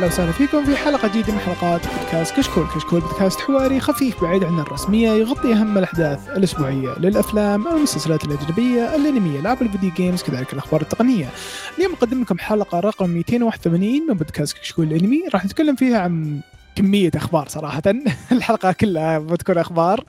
[0.00, 4.44] أهلا وسهلا فيكم في حلقة جديدة من حلقات بودكاست كشكول، كشكول بودكاست حواري خفيف بعيد
[4.44, 10.52] عن الرسمية يغطي أهم الأحداث الأسبوعية للأفلام، المسلسلات الأجنبية، الانميه، العاب ال video games، كذلك
[10.52, 11.28] الأخبار التقنية.
[11.78, 16.40] اليوم نقدم لكم حلقة رقم 281 من بودكاست كشكول الأنمي، راح نتكلم فيها عن
[16.80, 17.82] كمية أخبار صراحة.
[18.32, 20.04] الحلقة كلها بتكون أخبار.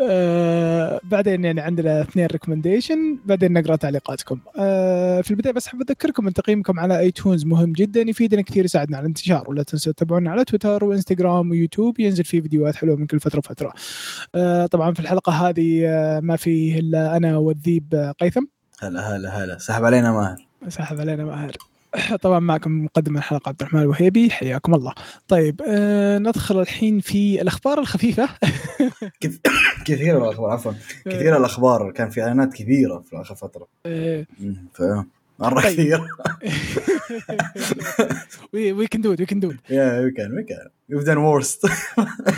[0.00, 4.38] آه بعدين يعني عندنا اثنين recommendation بعدين نقرأ تعليقاتكم.
[4.58, 8.96] آه في البداية بس أحب أذكركم أن تقييمكم على iTunes مهم جدا يفيدنا كثير يساعدنا
[8.96, 9.50] على الانتشار.
[9.50, 13.72] ولا تنسوا تتابعونا على تويتر وإنستغرام ويوتيوب ينزل فيه فيديوهات حلوة من كل فترة وفترة.
[14.34, 18.44] آه طبعا في الحلقة هذه آه ما فيه إلا أنا والذيب قيثم.
[18.80, 19.58] هلا هلا هلا.
[19.58, 20.46] سحب علينا ماهر.
[20.68, 21.56] سحب علينا ماهر.
[22.22, 24.94] طبعا معكم مقدم الحلقة عبد الرحمن الوهيبي حياكم الله.
[25.28, 28.28] طيب آه ندخل الحين في الأخبار الخفيفة.
[29.86, 30.72] كثيرة الأخبار عفوا.
[31.04, 31.90] كثيرة الأخبار.
[31.90, 33.66] كان في إعلانات كبيرة في آخر فترة.
[33.86, 34.26] آه.
[34.74, 34.82] ف
[35.38, 35.60] مرة.
[35.60, 36.00] كثير
[38.52, 40.44] وي كان دو وي كان دو يا وي كان وي
[41.04, 41.70] كان worst.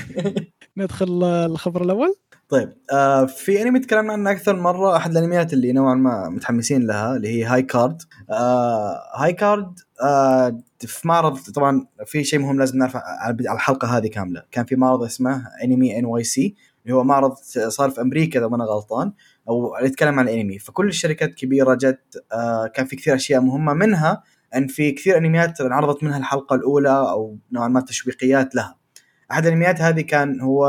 [0.76, 2.14] ندخل آه، الخبر الأول.
[2.54, 7.16] طيب آه في انمي تكلمنا عنه أكثر مرة أحد الأنميات اللي نوعا ما متحمسين لها
[7.16, 12.78] اللي هي High Card آه High Card آه في معرض طبعا في شيء مهم لازم
[12.78, 14.42] نعرفه على الحلقة هذه كاملة.
[14.50, 17.34] كان في معرض اسمه Anime NYC اللي هو معرض
[17.68, 19.12] صار في أمريكا إذا ما أنا غلطان
[19.48, 24.22] أو يتكلم عن الانمي فكل الشركات الكبيره جت آه كان في كثير أشياء مهمة منها
[24.56, 28.83] ان في كثير أنميات انعرضت منها الحلقة الأولى أو نوعا ما تشويقيات لها.
[29.32, 30.66] أحد الانميات هذه كان هو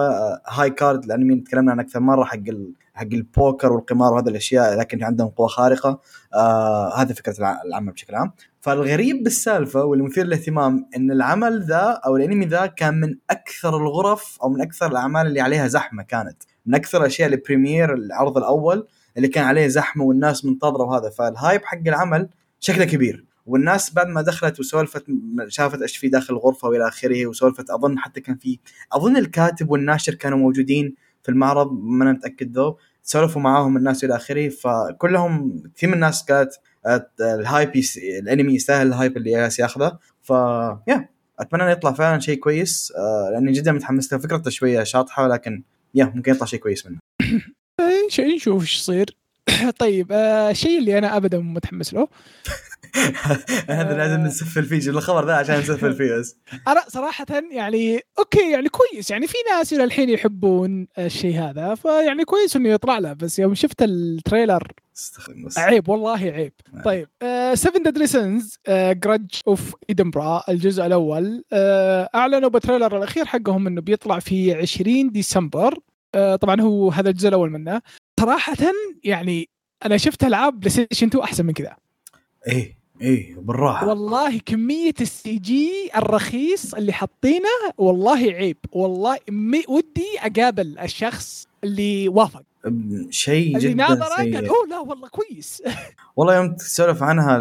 [0.48, 2.74] High Card الانمي اللي تكلمنا عنه أكثر مرة حق ال...
[2.94, 6.00] حق البوكر والقمار وهذه الأشياء لكن عندهم قوة خارقة.
[6.34, 8.32] آه هذه فكرة الع- العمل بشكل عام.
[8.62, 14.50] فالغريب بالسالفة والمثير للاهتمام إن العمل ذا أو الأنمي ذا كان من أكثر الغرف أو
[14.50, 16.38] من أكثر الأعمال اللي عليها زحمة كانت.
[16.66, 18.88] من أكثر الأشياء ال premiere العرض الأول
[19.18, 21.10] اللي كان عليه زحمة والناس منتظرة وهذا.
[21.10, 23.26] فال hype حق العمل شكله كبير.
[23.46, 25.06] والناس بعد ما دخلت وسولفت
[25.48, 27.70] شافت إيش في داخل الغرفة وإلى آخره وسولفت.
[27.70, 28.60] أظن حتى كان في
[28.94, 32.78] أظن الكاتب والناشر كانوا موجودين في المعرض ما أنا متأكد though.
[33.04, 37.72] سولفوا معاهم الناس والى آخره فكلهم كثير من الناس قالت آه، ال hype.
[38.22, 40.00] الأنمي يستاهل ال hype اللي جالس ياخذه.
[40.22, 40.30] ف
[40.88, 44.20] yeah أتمنى إنه يطلع فعلا شيء كويس آه، لأني جدا متحمس له.
[44.20, 45.64] فكرته شوية شاطحة لكن
[45.96, 47.00] yeah ممكن يطلع شيء كويس منه.
[47.80, 49.18] آه، نشوف إيش يصير.
[49.80, 52.08] طيب آه الشيء اللي أنا ابدا متحمس له.
[53.70, 58.70] هذا لازم نسفل فيه الخبر ذا عشان نسفل فيه بس أنا صراحة يعني okay يعني
[58.70, 63.40] كويس يعني في ناس إلى الحين يحبون الشيء هذا فيعني كويس إنه يطلع له بس
[63.40, 64.72] يوم شفت ال trailer
[65.58, 66.54] عيب والله عيب.
[66.86, 67.08] طيب
[67.54, 73.82] 7 Deadly Sins Grudge of Edinburgh الجزء الأول آه، أعلنوا ب trailer الأخير حقهم إنه
[73.82, 75.80] بيطلع في 20 ديسمبر.
[76.16, 77.82] آه، طبعا هو هذا الجزء الأول منه.
[78.20, 78.58] صراحة
[79.04, 79.50] يعني
[79.86, 81.76] أنا شفت ألعاب PlayStation 2 أحسن من كذا.
[82.48, 82.85] إيه.
[83.02, 83.88] إيه بالراحة.
[83.88, 88.58] والله كمية ال CG الرخيص اللي حاطينه والله عيب.
[88.72, 92.44] والله مي ودي أقابل الشخص اللي وافق.
[93.10, 95.64] شيء اللي جدا ناظره قال أوه لا والله كويس.
[96.18, 97.38] والله يوم تسولف عنها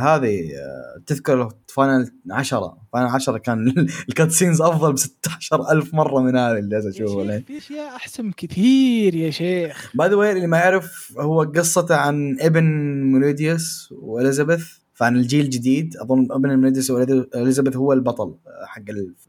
[0.00, 6.36] هذه آه، تذكر Final 10 Final 10 كان ال cutscenes أفضل ب 16000 مرة من
[6.36, 9.90] هذه اللي جالس أشوفها في أشياء أحسن كثير يا شيخ.
[9.94, 12.64] by the way اللي ما يعرف هو قصته عن ابن
[13.12, 14.83] ميليوداس وإليزابيث.
[14.94, 18.82] فعن الجيل الجديد أظن ابن ميليوداس واليزابيث هو البطل آه، حق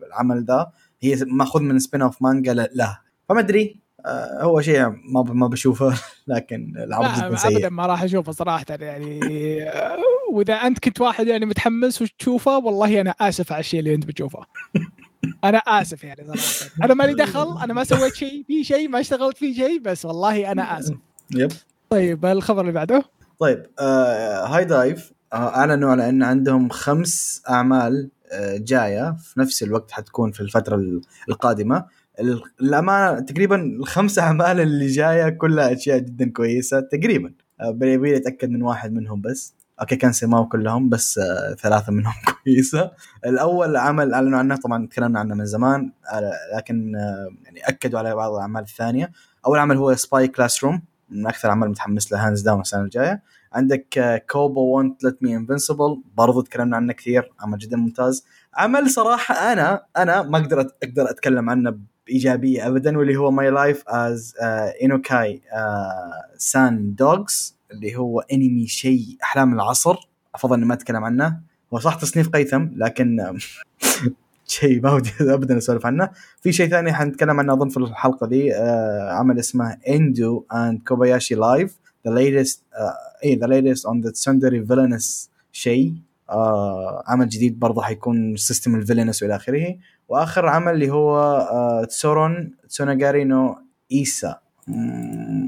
[0.07, 0.71] العمل ذا
[1.01, 2.99] هي مأخوذ من spin off مانجا له.
[3.29, 7.57] فما أدري آه، هو شيء ما ما بشوفه لكن العرض جدا سيء.
[7.57, 9.19] ابدا ما راح أشوفه صراحة يعني
[9.63, 9.97] آه،
[10.31, 14.39] وإذا أنت كنت واحد يعني متحمس وتشوفه والله أنا آسف على الشيء اللي أنت بتشوفه.
[15.43, 16.71] أنا آسف يعني صراحة.
[16.83, 20.51] أنا مالي دخل أنا ما سويت شيء في شيء ما اشتغلت في شيء بس والله
[20.51, 20.95] أنا آسف.
[21.35, 21.51] yep.
[21.89, 23.03] طيب الخبر اللي بعده؟
[23.39, 25.14] طيب آه HIDIVE.
[25.33, 29.15] أعلنوا على إن عندهم خمس أعمال آه جاية.
[29.19, 31.85] في نفس الوقت حتكون في الفترة ال- القادمة.
[32.19, 37.33] ال- الأمانة تقريبا الخمس أعمال اللي جاية كلها أشياء جدا كويسة تقريبا.
[37.61, 39.53] آه بيبي أتأكد من واحد منهم بس.
[39.81, 42.13] okay كان سماو كلهم بس آه ثلاثة منهم
[42.43, 42.91] كويسة.
[43.25, 48.15] الأول عمل أعلنوا عنه طبعا تكلمنا عنه من زمان آه لكن آه يعني أكدوا على
[48.15, 49.11] بعض الأعمال الثانية.
[49.45, 53.21] أول عمل هو Spy Classroom من أكثر اعمال متحمس له hands down السنة الجاية.
[53.55, 58.25] عندك آه، Kubo Won't Let Me Be Invisible برضو تكلمنا عنه كثير عمل جدا ممتاز.
[58.53, 63.83] عمل صراحة أنا أنا ما أقدر أقدر أتكلم عنه بإيجابية ابدا واللي هو My Life
[63.87, 64.33] as
[64.81, 69.95] Inukai-san's Dog اللي هو أنمي شيء أحلام العصر.
[70.35, 71.39] أفضل إني ما أتكلم عنه.
[71.73, 73.37] هو صح تصنيف قيثم لكن
[74.47, 76.09] شيء ما ودي ابدا أسولف عنه.
[76.41, 81.35] في شيء ثاني حنتكلم عنه أظن في الحلقة دي آه، عمل اسمه اندو اند كوباياشي
[81.35, 85.93] لايف ذا uh, اي ذا latest on the tsundere villainous شيء.
[86.29, 89.75] آه عمل جديد برضه حيكون سيستم الفيلنس وإلى آخره.
[90.09, 91.17] وآخر عمل اللي هو
[91.51, 93.57] آه تسورون تسوناغاري نو
[93.91, 94.39] ايسا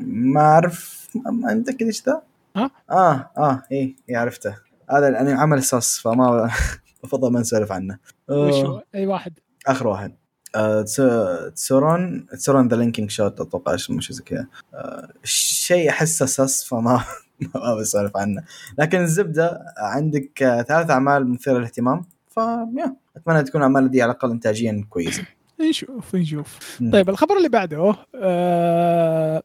[0.06, 2.21] ما أعرف ما انت كذا إيش ذا؟
[2.56, 4.56] ها؟ آه آه إيه إيه عرفته.
[4.89, 6.50] هذا يعني عمل sus فما
[7.03, 7.97] بفضل ما نسولف عنه.
[8.30, 9.33] وش آه هو؟ أي واحد.
[9.68, 10.13] آخر واحد.
[10.56, 11.01] آه، تس-
[11.56, 14.47] Tsurune Tsurune The Linking Shot أتوقع اسمه شيء زي كذا.
[14.73, 17.03] آه، شيء أحسه sus فما
[17.56, 18.44] ما بسولف عنه.
[18.80, 20.31] لكن الزبدة عندك
[20.68, 22.39] ثلاث أعمال مثيرة للاهتمام ف
[23.18, 25.24] أتمنى تكون الأعمال دي على الأقل انتاجيا كويسة.
[25.69, 26.80] نشوف نشوف.
[26.94, 29.44] طيب الخبر اللي بعده آه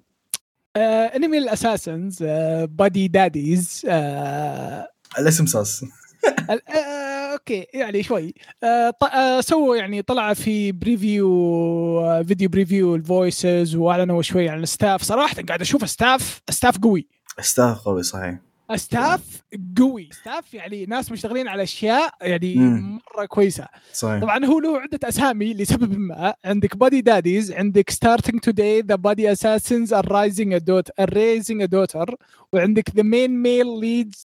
[0.76, 4.88] آه انمي ال assassins آه Buddy Daddies آه
[5.18, 5.44] الاسم
[6.50, 8.34] ال- آه okay يعني شوي.
[8.62, 14.69] آه آه سووا يعني طلع في preview video preview ال voices وأعلنوا شوي عن ال
[14.69, 17.06] staff صراحة قاعد أشوف staff staff قوي.
[17.38, 18.38] staff قوي صحيح.
[18.76, 19.42] staff
[19.78, 20.08] قوي.
[20.12, 23.00] staff يعني ناس مشتغلين على أشياء يعني مم.
[23.16, 23.68] مرة كويسة.
[23.92, 24.20] صحيح.
[24.20, 26.34] طبعا هو له عدة أسامي لسبب ما.
[26.44, 31.62] عندك Buddy Daddies عندك Starting Today the Buddy Assassins are raising a dot are raising
[31.62, 32.16] a daughter
[32.52, 34.26] وعندك the main male leads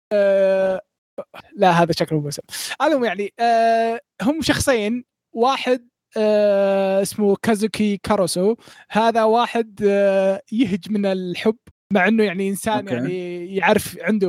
[1.55, 2.29] لا هذا شكله مو
[2.81, 5.03] المهم يعني آه هم شخصين.
[5.33, 5.87] واحد
[6.17, 8.55] آه اسمه كازوكي كاروسو
[8.89, 11.57] هذا واحد آه يهج من الحب.
[11.91, 12.93] مع إنه يعني إنسان okay.
[12.93, 14.27] يعني يعرف عنده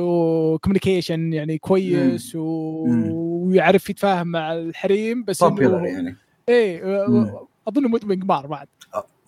[0.61, 2.85] communication يعني كويس و...
[2.85, 3.11] مم.
[3.11, 6.15] ويعرف يتفاهم مع الحريم بس إنه يعني
[6.49, 7.23] إيه مم.
[7.23, 8.67] آه، اظنه مدمن قمار بعد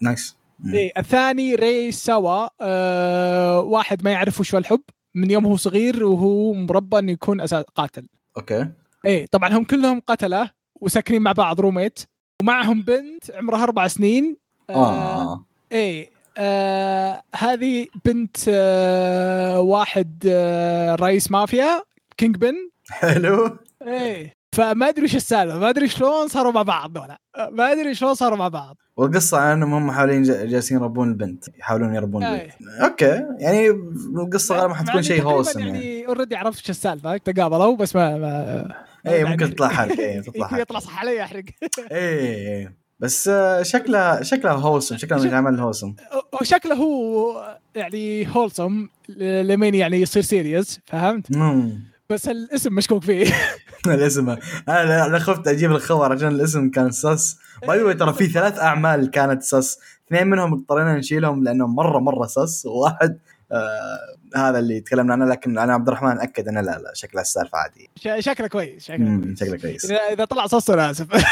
[0.01, 0.73] nice مم.
[0.73, 4.81] إيه الثاني ري سوا آه واحد ما يعرف وش الحب
[5.15, 8.67] من يوم هو صغير وهو مربى إنه يكون assassin قاتل okay
[9.05, 10.51] إيه طبعا هم كلهم قتلة
[10.81, 11.99] وساكنين مع بعض roommate
[12.41, 14.37] ومعهم بنت عمرها أربع سنين
[14.69, 21.83] آه إيه آه هذه بنت آه واحد آه رئيس مافيا
[22.17, 22.53] kingpin.
[22.89, 23.57] حلو.
[23.87, 24.33] إيه.
[24.55, 27.17] فما أدري وش السالفة ما أدري شلون صاروا مع بعض دولة
[27.51, 28.77] ما أدري شلون صاروا مع بعض.
[28.97, 32.41] والقصة عن إنهم هم حاليا جا- جالسين يربون البنت يحاولون يربون أي.
[32.41, 32.53] البنت.
[32.83, 33.21] okay.
[33.39, 33.69] يعني
[34.15, 36.07] القصة غالبا حتكون شيء wholesome يعني يعني.
[36.07, 38.65] already عرفت وش السالفة تقابلوا بس ما, ما
[39.07, 39.99] إيه يعني- ممكن تطلع حالك.
[39.99, 40.61] إيه تطلع حالك.
[40.61, 41.43] يطلع صح علي أحرق.
[41.91, 42.84] إيه إيه.
[42.99, 43.29] بس
[43.61, 45.95] شكلها شكلها wholesome شكلها من عمل wholesome
[46.41, 48.87] وشكله هو يعني wholesome
[49.17, 51.83] لمين يعني يصير serious فهمت؟ مم.
[52.09, 53.33] بس الاسم مشكوك فيه.
[53.87, 54.29] الاسم.
[54.69, 57.37] أنا أنا خفت أجيب الخبر عشان الاسم كان sus
[57.67, 61.99] by the way ترى في ثلاث أعمال كانت sus اثنين منهم اضطرينا نشيلهم لأنهم مرة
[61.99, 63.19] مرة sus وواحد
[63.51, 63.99] آه
[64.35, 67.85] هذا اللي تكلمنا عنه لكن أنا عبد الرحمن أكد إنه لا لا شكلها السالفة عادية.
[67.95, 69.39] ش- شكله كويس شكله كويس.
[69.39, 69.91] شكله كويس.
[69.91, 71.07] إذا طلع sus أنا آسف.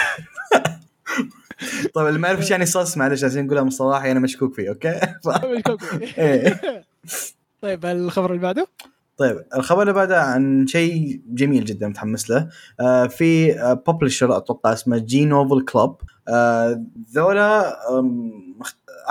[1.94, 5.00] طيب اللي ما يعرف إيش يعني sus معلش عشان نقولها مصطلح أنا مشكوك فيه okay.
[5.26, 6.06] مشكوك فيه.
[6.24, 6.62] إيه.
[7.62, 8.68] طيب الخبر اللي بعده
[9.18, 14.74] طيب الخبر اللي بعده عن شيء جميل جدا متحمس له آه في آه publisher أتوقع
[14.74, 16.84] اسمه J-Novel Club آه
[17.16, 17.78] ذولا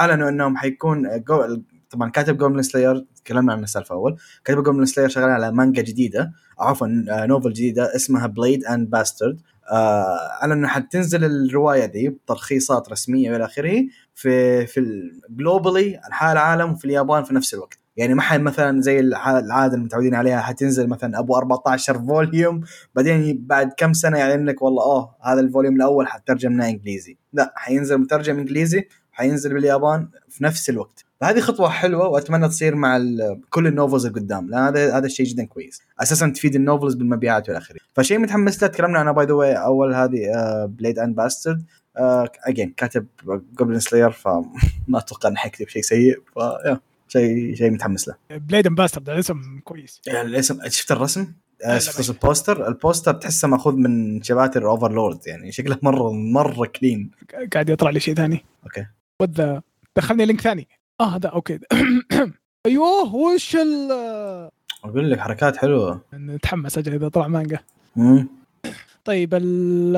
[0.01, 5.09] أعلنوا إنهم حيكون جو طبعا كاتب Goblin Slayer تكلمنا عن السالفة أول كاتب Goblin Slayer
[5.09, 9.41] شغال على مانجا جديدة عفوا آه novel جديدة اسمها Blade and Bastard
[9.73, 16.85] اعلنوا انه حتنزل الرواية دي بترخيصات رسمية والى آخره في في globally انحاء العالم وفي
[16.85, 17.79] اليابان في نفس الوقت.
[17.97, 22.61] يعني ما مثلا زي العادة المتعودين عليها حتنزل مثلا أبو 14 volume
[22.95, 27.19] بعدين بعد كم سنة يعلن لك والله آه هذا ال volume الأول حترجمناه إنجليزي.
[27.33, 31.05] لا حينزل مترجم إنجليزي حينزل باليابان في نفس الوقت.
[31.23, 33.01] فهذه خطوة حلوة وأتمنى تصير مع
[33.51, 35.83] كل ال novels القدام لأن هذا هذا الشيء جدا كويس.
[36.01, 39.53] أساسا تفيد ال novels بالمبيعات والى اخره فشيء متحمس له تكلمنا عنه by the way
[39.53, 40.21] أول هذه
[40.67, 41.65] Blade and Bastard
[42.47, 43.07] again كاتب
[43.61, 44.45] Goblin Slayer فما
[44.95, 46.39] أتوقع إنه حيكتب شيء سيء ف
[47.09, 48.15] شيء شيء متحمس له.
[48.31, 50.01] Blade and Bastard الاسم كويس.
[50.07, 51.33] يعني الاسم شفت الرسم؟
[51.65, 56.67] آه، شفت ال poster ال poster تحسه مأخوذ من chapter Overlord يعني شكله مره مرة
[56.67, 57.11] clean
[57.53, 58.45] قاعد يطلع لي شيء ثاني.
[58.65, 58.87] okay.
[59.21, 59.63] وذا
[59.97, 60.69] دخلني link ثاني.
[61.03, 61.59] آه ده okay
[62.67, 63.93] أيوه وش ال
[64.85, 67.59] أقول لك حركات حلوة نتحمس أجل إذا طلع مانجا
[67.97, 68.29] مم.
[69.05, 69.97] طيب ال-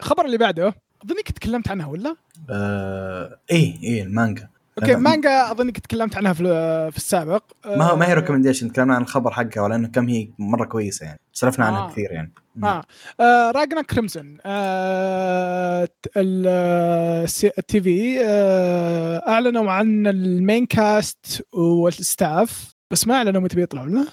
[0.00, 2.16] الخبر اللي بعده أظنك تكلمت عنها ولا؟
[2.50, 6.42] آه إيه إيه المانجا okay مانجا أظنك تكلمت عنها في
[6.90, 10.28] في السابق ما هو ما هي آه، recommendation تكلمنا عن الخبر حقها ولأنه كم هي
[10.38, 11.90] مرة كويسة يعني سولفنا عنها آه.
[11.90, 12.32] كثير يعني.
[12.64, 12.82] آه,
[13.20, 23.06] آه Ragna Crimson آه التي في آه أعلنوا عن ال main cast وال staff بس
[23.08, 24.06] ما أعلنوا متى بيطلعوا لا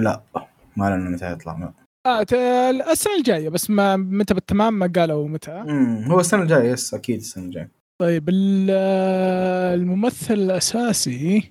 [0.00, 0.22] لا
[0.76, 1.72] ما لنا متى يطلع لا.
[2.06, 2.26] آه
[2.92, 5.64] السنة الجاية بس ما متى بالتمام ما قالوا متى.
[6.06, 8.70] هو السنة الجاية يس أكيد السنة الجاية طيب ال-
[9.80, 11.50] الممثل الأساسي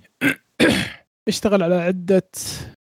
[1.28, 2.30] اشتغل على عده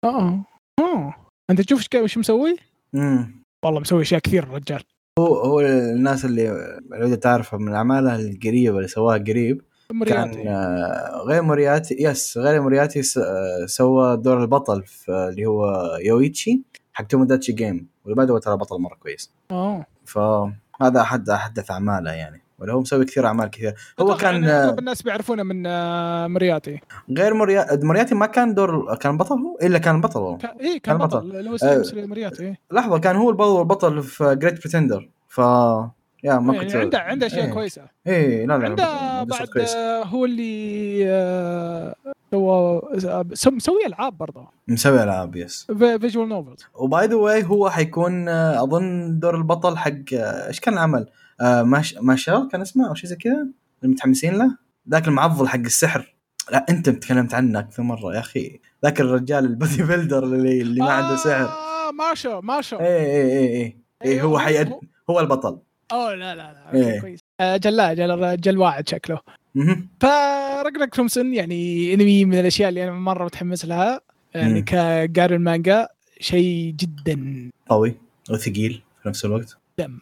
[0.03, 0.45] آه
[0.79, 1.15] آه
[1.49, 2.55] أنت تشوف إيش وش مسوي؟
[2.95, 4.83] امم والله مسوي أشياء كثير الرجال
[5.19, 11.23] هو هو الناس اللي لو تعرفها من اعمالها القريبة اللي سواها قريب كان مرياتي آه،
[11.27, 16.61] غير مورياتي يس غير مورياتي آه، سوى دور البطل في آه، اللي هو يويتشي
[16.93, 19.31] حق Tomodachi Game واللي بعده ترى بطل مرة كويس.
[19.51, 19.85] آه.
[20.05, 22.41] فهذا احد أحدث أعماله يعني.
[22.59, 26.79] ولا هو مسوي كثير أعمال كثير هو كان اغلب الناس بيعرفونه من آه، مرياتي
[27.17, 30.71] غير مورياتي مورياتي ما كان دور كان بطل هو إلا كان بطل والله كان إيه
[30.71, 31.67] كان كان بطل بطل.
[31.67, 32.05] آه.
[32.05, 32.59] مرياتي إيه.
[32.71, 35.37] لحظة كان هو البطل البطل في Great Pretender ف
[36.23, 37.53] يا ما يعني كنت عنده عنده أشياء إيه.
[37.53, 39.67] كويسة إيه لا لا عنده بعد
[40.07, 41.95] هو اللي آه،
[42.31, 42.81] سوى
[43.33, 48.29] سو- مسوي ألعاب برضه مسوي ألعاب yes visual novels و by the way هو حيكون
[48.29, 51.07] آه، أظن دور البطل حق إيش كان العمل؟
[51.41, 53.47] آه ماش ماشال كان اسمه أو شيء زي كذا.
[53.83, 54.57] المتحمسين له.
[54.89, 56.13] ذاك المعضل حق السحر.
[56.51, 58.59] لا أنت تكلمت عنه أكثر مرة يا أخي.
[58.83, 61.45] ذاك الرجال ال bodybuilder اللي, اللي ما عنده سحر.
[61.45, 63.75] آه ماشا ماشا إيه إيه إيه إيه,
[64.05, 64.73] إيه هو حيد
[65.09, 65.59] هو البطل.
[65.91, 67.01] أوه لا لا لا إيه.
[67.01, 67.19] كويس.
[67.39, 69.19] آه، جلا جل جل واعد شكله.
[69.99, 74.01] ف Ragna Crimson يعني أنمي من الأشياء اللي أنا مرة متحمس لها.
[74.35, 74.65] يعني مم.
[74.65, 75.87] كقاري المانجا
[76.19, 77.49] شيء جدا.
[77.69, 77.95] قوي
[78.29, 79.57] وثقيل في نفس الوقت.
[79.79, 79.99] دم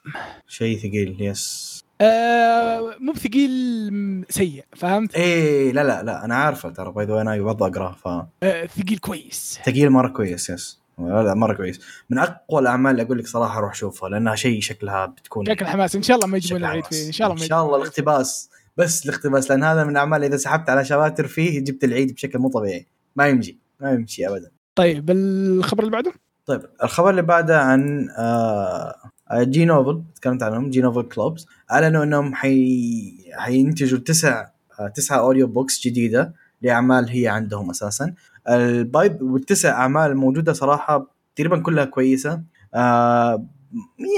[0.47, 6.91] شيء ثقيل yes آه مو بثقيل سيء فهمت؟ إيه لا لا لا أنا عارفه ترى
[6.91, 8.07] by the أنا برضه أقرأه ف
[8.43, 9.59] آه ثقيل كويس.
[9.65, 11.79] ثقيل مرة كويس yes لا لا مرة كويس.
[12.09, 15.95] من أقوى الأعمال اللي أقول لك صراحة روح شوفها لأنها شيء شكلها بتكون شكل حماس
[15.95, 16.85] إن شاء الله ما يجيبون العيد.
[16.85, 17.77] فيه إن شاء الله ما إن شاء الله.
[17.77, 22.39] الاقتباس بس الاقتباس لأن هذا من الأعمال إذا سحبت على chapter فيه جبت العيد بشكل
[22.39, 22.87] مو طبيعي.
[23.15, 24.51] ما يمشي ما يمشي ابدا.
[24.75, 26.13] طيب الخبر اللي بعده؟
[26.45, 28.95] طيب الخبر اللي بعده عن آه
[29.33, 33.13] J-Novel تكلمت عنهم J-Novel Club أعلنوا إنهم حي...
[33.33, 34.47] حينتجوا تسع
[34.79, 38.13] آه تسعة audiobooks جديدة لأعمال هي عندهم أساسا.
[38.49, 42.41] البايب والتسع أعمال الموجوده صراحة تقريبا كلها كويسة.
[42.73, 43.45] آه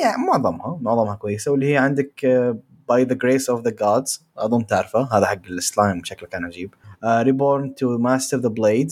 [0.01, 1.51] يعني معظمها معظمها كويسة.
[1.51, 2.25] واللي هي عندك
[2.89, 6.73] By the Grace of the Gods أظن تعرفه هذا حق السلايم شكله كان عجيب.
[7.05, 8.91] Reborn to Master the Blade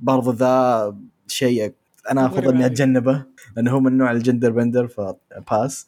[0.00, 1.72] برضو ذا شيء
[2.10, 3.24] أنا أفضل إني أتجنبه
[3.56, 5.86] لأنه هو من نوع ال gender bender ف pass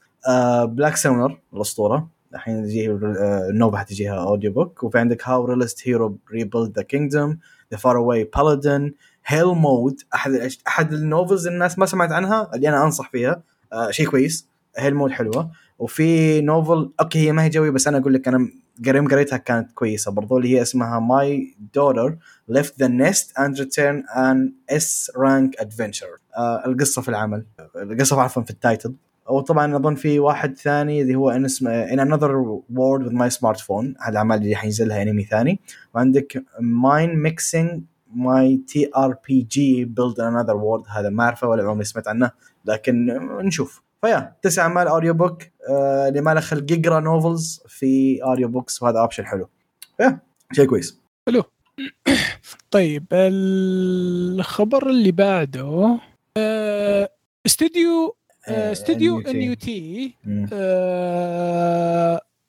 [0.64, 2.08] Black Summoner الأسطورة.
[2.34, 7.38] الحين تجي آه، النوبة حتجيها audiobook وفي عندك How Realist Hero Rebuilt the Kingdom
[7.72, 8.94] The Faraway Paladin
[9.26, 13.42] Hell Mode أحد أحد ال novels الناس ما سمعت عنها اللي أنا أنصح فيها.
[13.72, 14.48] آه شيء كويس.
[14.76, 15.50] Hell Mode حلوة.
[15.78, 18.48] وفي novel okay هي ما هي جوي بس أنا أقول لك أنا
[18.86, 22.16] قريم قريتها كانت كويسة برضو اللي هي اسمها My Daughter
[22.50, 24.38] left the nest and return an
[24.70, 26.20] S rank adventure.
[26.36, 27.46] آه القصة في العمل.
[27.76, 28.94] القصة عفوا في ال title.
[29.26, 32.30] وطبعا أظن في واحد ثاني اللي هو إن اسمه in another
[32.74, 34.02] world with my smartphone.
[34.02, 35.60] هذا الاعمال اللي حينزلها أنمي ثاني.
[35.94, 37.80] وعندك Min-Maxing
[38.16, 40.88] my TRPG build another world.
[40.88, 42.30] هذا ما أعرفه ولا عمري سمعت عنه
[42.64, 43.06] لكن
[43.42, 43.82] نشوف.
[44.02, 49.26] فيا تسع أعمال audiobook آه اللي ما له خلق يقرأ novels في audiobooks وهذا option
[49.26, 49.48] حلو.
[49.96, 50.18] فيا
[50.52, 51.00] شيء كويس.
[52.74, 55.98] طيب الخبر اللي بعده
[56.36, 57.08] آه،
[57.46, 58.16] استوديو
[58.48, 60.14] آه، استوديو NUT.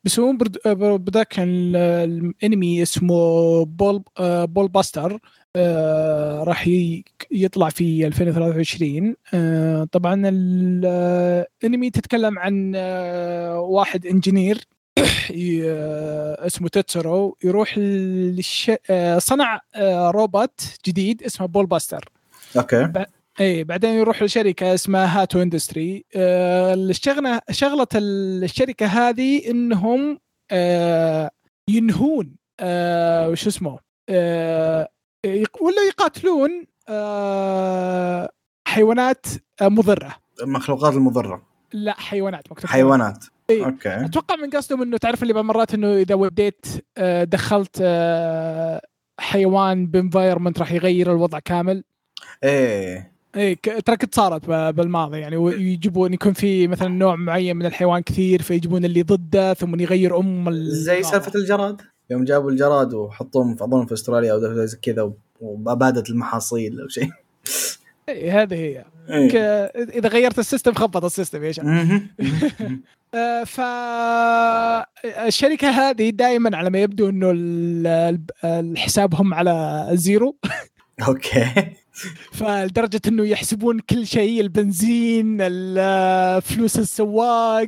[0.04, 5.20] بيسوون آه، production الانمي اسمه بول آه، Bullbuster
[5.56, 6.68] آه، راح
[7.32, 14.75] يطلع في 2023 آه، طبعا الانمي تتكلم عن آه، واحد engineer آه،
[16.48, 18.72] اسمه تتسرو يروح للش...
[18.90, 22.10] آه، صنع آه، روبوت جديد اسمه Bullbuster.
[22.58, 22.92] okay.
[23.40, 26.06] اي بعدين يروح لشركة اسمها Hato Industry.
[26.16, 30.20] آه، الشغله شغلة الشركة هذه إنهم
[31.70, 32.36] ينهون
[33.32, 33.80] وش اسمه
[35.62, 36.66] ولا يقاتلون
[38.68, 39.26] حيوانات
[39.62, 40.16] مضرة.
[40.42, 41.42] المخلوقات المضرة.
[41.74, 43.26] لا حيوانات مكتوب حيوانات.
[43.50, 43.66] إيه.
[43.66, 44.06] okay.
[44.06, 46.66] أتوقع من قصدهم إنه تعرف اللي بعض مرات إنه إذا وديت
[46.98, 48.82] آه، دخلت آه،
[49.20, 51.84] حيوان ب environment راح يغير الوضع كامل.
[52.44, 53.12] إيه.
[53.36, 53.54] إيه
[53.86, 58.86] ترى كنت صارت بالماضي يعني ويجيبون يكون في مثلا نوع معين من الحيوان كثير فيجيبون
[58.86, 63.86] اللي ضده ثم يغير أم ال- زي سالفة الجراد؟ يوم جابوا الجراد وحطوهم في اظن
[63.86, 65.12] في أستراليا أو زي كذا
[65.42, 67.10] وابادت المحاصيل أو شيء.
[68.10, 69.30] إيه هذه هي إيه.
[69.30, 69.36] ك-
[69.96, 72.02] إذا غيرت ال system خبط ال system يا شباب.
[73.14, 73.44] آه،
[75.14, 80.38] فالشركه هذه دائما على ما يبدو إنه ال- ال- الحسابهم على زيرو
[81.08, 81.46] أوكي.
[82.32, 87.68] فلدرجة إنه يحسبون كل شيء البنزين ال- فلوس السواق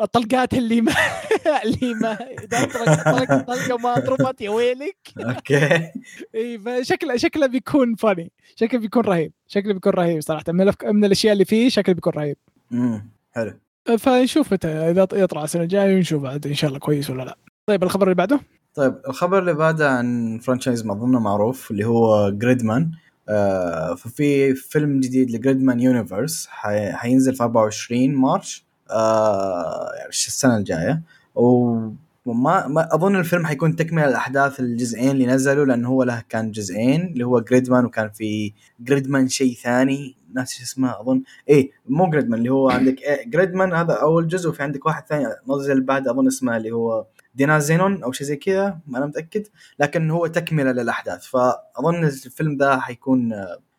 [0.00, 0.92] الطلقات اللي ما
[1.64, 2.12] اللي ما
[2.44, 4.96] إذا طلق- طلق- طلقة ما ضربت يا ويلك.
[5.18, 5.90] أوكي.
[6.34, 8.32] إي فشكله شكله بيكون funny.
[8.56, 9.32] شكله بيكون رهيب.
[9.46, 10.44] شكله بيكون رهيب صراحة.
[10.48, 12.36] من, من الأشياء اللي فيه شكله بيكون رهيب.
[12.72, 13.52] امم حلو.
[13.98, 17.36] فنشوف متى إذا يطلع السنة الجاية ونشوف بعد إن شاء الله كويس ولا لا.
[17.66, 18.40] طيب الخبر اللي بعده؟
[18.74, 22.90] طيب الخبر اللي بعده عن franchise ما أظنه معروف اللي هو Gridman
[23.28, 26.92] آه ففي فيلم جديد ل Gridman Universe حي...
[26.92, 28.64] حينزل في 24 March.
[28.90, 31.02] آه يعني السنة الجاية.
[31.34, 37.02] وما ما أظن الفيلم حيكون تكملة الاحداث الجزئين اللي نزلوا لأنه هو له كان جزئين
[37.06, 40.16] اللي هو Gridman وكان في Gridman شيء ثاني.
[40.34, 41.22] ناسي شو اسمه أظن.
[41.48, 45.26] إيه مو Gridman اللي هو عندك إيه Gridman هذا أول جزء وفي عندك واحد ثاني
[45.48, 49.46] نزل بعد أظن اسمه اللي هو Dynazenon أو شيء زي كذا ما أنا متأكد
[49.78, 51.24] لكن هو تكملة للأحداث.
[51.26, 53.32] فأظن الفيلم ده حيكون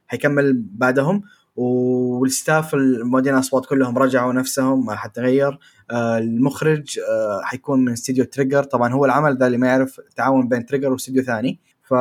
[0.08, 1.24] حيكمل بعدهم
[1.56, 5.60] وال staff المؤدين الأصوات كلهم رجعوا نفسهم ما حد تغير.
[5.92, 10.48] آه، المخرج آه، حيكون من استديو Trigger طبعا هو العمل ده اللي ما يعرف تعاون
[10.48, 11.60] بين Trigger واستديو ثاني.
[11.84, 11.92] ف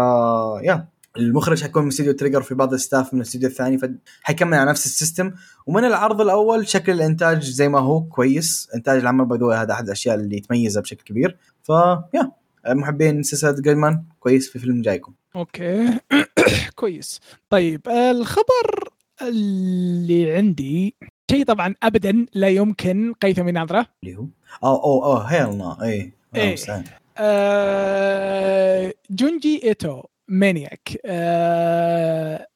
[0.63, 4.71] يا المخرج حيكون من استديو Trigger في بعض ال staff من الاستديو الثاني فحيكمل على
[4.71, 5.33] نفس ال system.
[5.67, 8.69] ومن العرض الأول شكل الإنتاج زي ما هو كويس.
[8.75, 11.37] إنتاج العمل باي هذا أحد الأشياء اللي تميزه بشكل كبير.
[11.63, 11.69] ف
[12.15, 15.13] يا محبين سلسله Gridman كويس في فيلم جايكم.
[15.37, 15.99] أوكي.
[16.77, 17.21] كويس.
[17.51, 18.89] طيب الخبر
[19.23, 20.95] اللي عندي
[21.31, 24.27] شيء طبعا ابدا لا يمكن قيثم يناظره اللي هو؟
[24.63, 26.57] آه اوه اوه هيل نا اي إيه.
[26.69, 26.85] إيه.
[27.19, 30.03] آه جونجي إيتو.
[30.29, 32.47] مانياك آه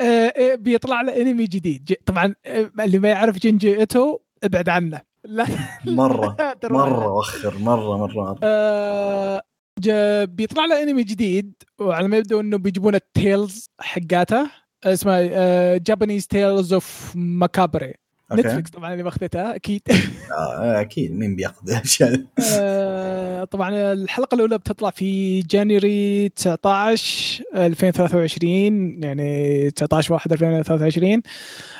[0.00, 5.46] آه بيطلع له انمي جديد طبعا آه، اللي ما يعرف جونجي ايتو ابعد عنه لا
[5.84, 6.58] مرة لا.
[6.70, 9.42] مرة وخر مرة مرة, مرة.
[10.24, 14.50] بيطلع له انمي جديد وعلى ما يبدو إنه بيجيبون ال tales حقاته
[14.84, 15.26] اسمه
[15.76, 17.94] Japanese Tales of Macabre
[18.32, 19.82] نتفلكس طبعا اللي ماخذتها أكيد.
[20.38, 21.12] آه أكيد.
[21.12, 22.24] مين بيأخذ الاشياء
[22.58, 31.22] آه، طبعا الحلقة الأولى بتطلع في January 19 2023 يعني 19 1 2023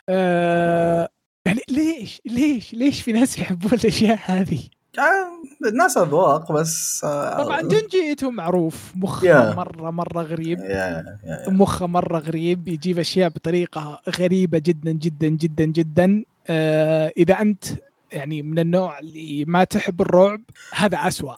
[0.09, 1.09] آه،
[1.46, 4.62] يعني ليش؟ ليش؟ ليش في ناس يحبون الأشياء هذه؟
[4.98, 8.92] آه، الناس أذواق بس آه، طبعا جنجي ايتو معروف.
[8.96, 9.54] مخه يا.
[9.54, 10.59] مرة مرة غريب.
[10.59, 12.68] يا يا مخه مرة غريب.
[12.68, 16.24] يجيب أشياء بطريقة غريبة جدا جدا جدا جدا.
[16.46, 17.64] آه إذا أنت
[18.12, 20.40] يعني من النوع اللي ما تحب الرعب
[20.74, 21.35] هذا أسوأ.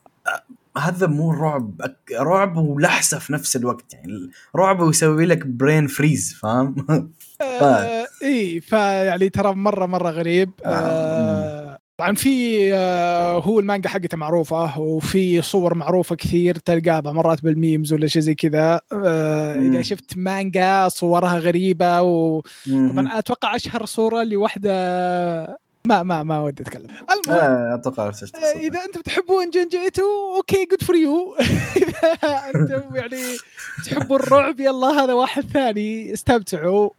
[0.79, 1.81] هذا مو رعب.
[2.21, 3.95] رعب ولحسة في نفس الوقت.
[3.95, 6.87] يعني رعب ويسوي لك brain freeze فاهم؟
[7.41, 10.51] آه اي فيعني ترى مرة مرة غريب.
[10.65, 11.68] آه
[11.99, 17.93] طبعا في آه هو المانجا حقته معروفة وفي صور معروفة كثير تلقاها مرات بال memes
[17.93, 18.81] ولا شيء زي كذا.
[18.93, 19.55] آه.
[19.55, 22.43] إذا شفت مانجا صورها غريبة و.
[22.67, 24.73] طبعا أتوقع أشهر صورة لوحدة
[25.85, 26.87] ما ما ما ودي أتكلم.
[27.11, 28.13] المهم آه، أتوقع
[28.57, 31.37] إذا أنتم تحبون جنجيتو okay good for you
[31.77, 32.13] إذا
[32.55, 33.23] أنتم يعني
[33.85, 36.91] تحبون الرعب يلا هذا واحد ثاني استمتعوا.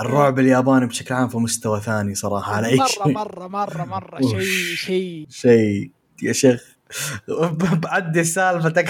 [0.00, 3.08] الرعب الياباني بشكل عام في مستوى ثاني صراحة على أي مرة شيء.
[3.12, 4.24] مرة مرة مرة.
[4.24, 4.30] وش.
[4.30, 5.26] شيء شيء.
[5.30, 5.90] شيء.
[6.22, 6.76] يا شيخ.
[7.72, 8.88] بعدي سالفتك.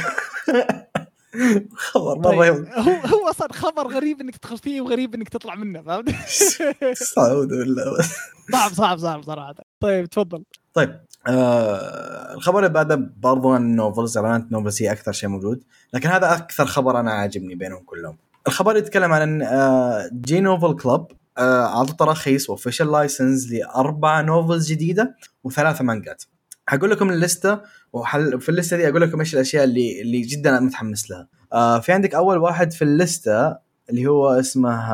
[1.75, 2.67] خبر مره طيب.
[2.67, 6.09] هو هو أصلا خبر غريب إنك تدخل فيه وغريب إنك تطلع منه فهمت؟
[7.19, 7.99] أعوذ بالله.
[8.53, 9.55] صعب صعب صعب صراحة.
[9.81, 10.45] طيب تفضل.
[10.75, 15.63] طيب آه الخبر اللي بعده برضو عن ال novels اعلانات novels هي أكثر شيء موجود
[15.95, 18.17] لكن هذا أكثر خبر أنا عاجبني بينهم كلهم.
[18.47, 19.43] الخبر يتكلم عن
[20.13, 26.23] J-Novel Club اعطوا تراخيص و official license لأربع novels جديدة وثلاثه مانجات
[26.69, 27.61] حقول لكم ال list ة
[27.93, 31.29] وحل في الليستة دي أقول لكم إيش الأشياء اللي اللي جدا أنا متحمس لها.
[31.53, 33.57] آه في عندك أول واحد في الليستة
[33.91, 34.91] اللي هو اسمه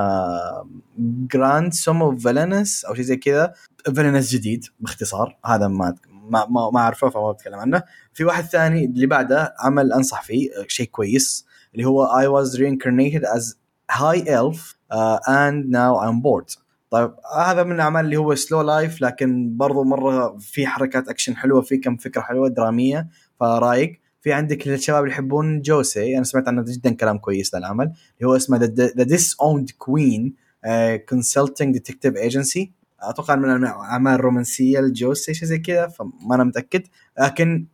[1.32, 3.52] Grand Sum of Villainess أو شيء زي كذا.
[3.94, 5.94] villainess جديد باختصار هذا ما
[6.30, 7.82] ما ما, ما أعرفه فما بتكلم عنه.
[8.14, 11.46] في واحد ثاني اللي بعده عمل أنصح فيه شيء كويس.
[11.76, 13.54] اللي هو I was reincarnated as
[13.92, 16.58] high elf uh, and now I'm bored.
[16.90, 21.60] طيب هذا من الأعمال اللي هو slow life لكن برضو مرة في حركات اكشن حلوة
[21.60, 23.08] في كم فكرة حلوة درامية.
[23.40, 26.16] فرايق في عندك الشباب اللي يحبون josei.
[26.16, 30.34] أنا سمعت عنه جدا كلام كويس للعمل اللي هو اسمه The Disowned Queen
[31.08, 36.82] Consulting Detective Agency أتوقع من الأعمال الرومانسية ال josei شيء زي كذا فما أنا متأكد.
[37.20, 37.66] لكن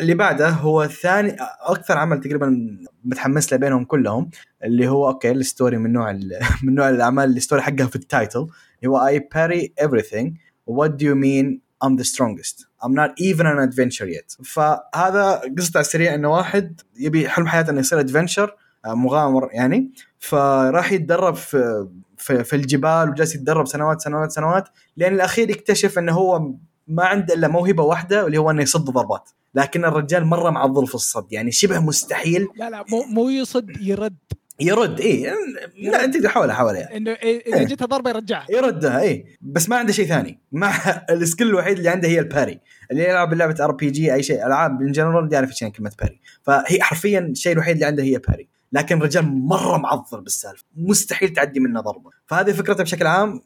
[0.00, 4.30] اللي بعده هو ثاني أكثر عمل تقريبا متحمس له بينهم كلهم
[4.64, 6.12] اللي هو أوكي ال story من نوع
[6.64, 10.30] من نوع الأعمال ال story حقها في ال title اللي هو I parry everything.
[10.70, 12.66] What do you mean I'm the strongest?
[12.82, 14.44] I'm not even an adventure yet.
[14.44, 19.92] فهذا قصته على السريع إنه واحد يبي حلم حياته إنه يصير adventurer مغامر يعني.
[20.18, 26.12] فراح يتدرب في في, في الجبال وجالس يتدرب سنوات سنوات سنوات لين الأخير يكتشف إنه
[26.12, 26.52] هو
[26.88, 29.30] ما عنده إلا موهبة واحدة واللي هو إنه يصد ضربات.
[29.54, 34.16] لكن الرجال مرة معضل في الصد يعني شبه مستحيل لا لا مو مو يصد يرد.
[34.60, 35.34] يرد اي
[35.78, 36.96] لا انت حاول حاول يعني.
[36.96, 38.46] إنه إيه، إذا جتها ضربة يرجعها.
[38.50, 40.40] يردها اي بس ما عنده شيء ثاني.
[40.52, 40.72] ما
[41.10, 42.60] ال skill الوحيد اللي عنده هي ال parry.
[42.90, 46.20] اللي يلعب لعبه RPG أي شيء ألعاب in general يعرف إيش يعني كلمة parry.
[46.42, 48.48] فهي حرفيا الشيء الوحيد اللي عنده هي parry.
[48.72, 50.64] لكن الرجال مرة معضل بالسالفة.
[50.76, 52.10] مستحيل تعدي منه ضربة.
[52.26, 53.40] فهذه فكرته بشكل عام.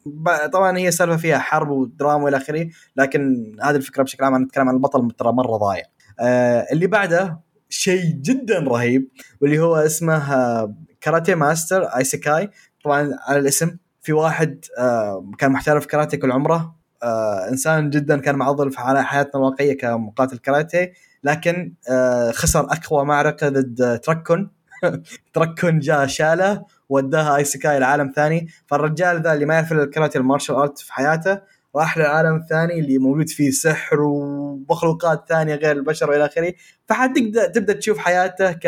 [0.53, 4.69] طبعا هي سالفة فيها حرب ودراما وإلى آخره لكن هذه الفكرة بشكل عام أنا نتكلم
[4.69, 5.83] عن البطل ترى مرة ضايع.
[6.19, 9.09] آه اللي بعده شيء جدا رهيب
[9.41, 12.49] واللي هو اسمه آه، Karate Master Isekai
[12.83, 18.35] طبعا على الاسم في واحد آه كان محترف كاراتيه كل عمره آه إنسان جدا كان
[18.35, 24.51] معضل في حياتنا الواقعية كمقاتل كاراتيه لكن آه خسر أقوى معركة ضد آه، تركون
[25.33, 28.47] truck-kun جاء شاله وداها isekai لعالم ثاني.
[28.67, 31.41] فالرجال ذا اللي ما يعرف الكاراتيه ال martial art في حياته
[31.75, 36.53] راح للعالم الثاني اللي موجود فيه سحر ومخلوقات ثانية غير البشر وإلى آخره.
[36.85, 38.61] فحتبدا تبدأ تشوف حياته ك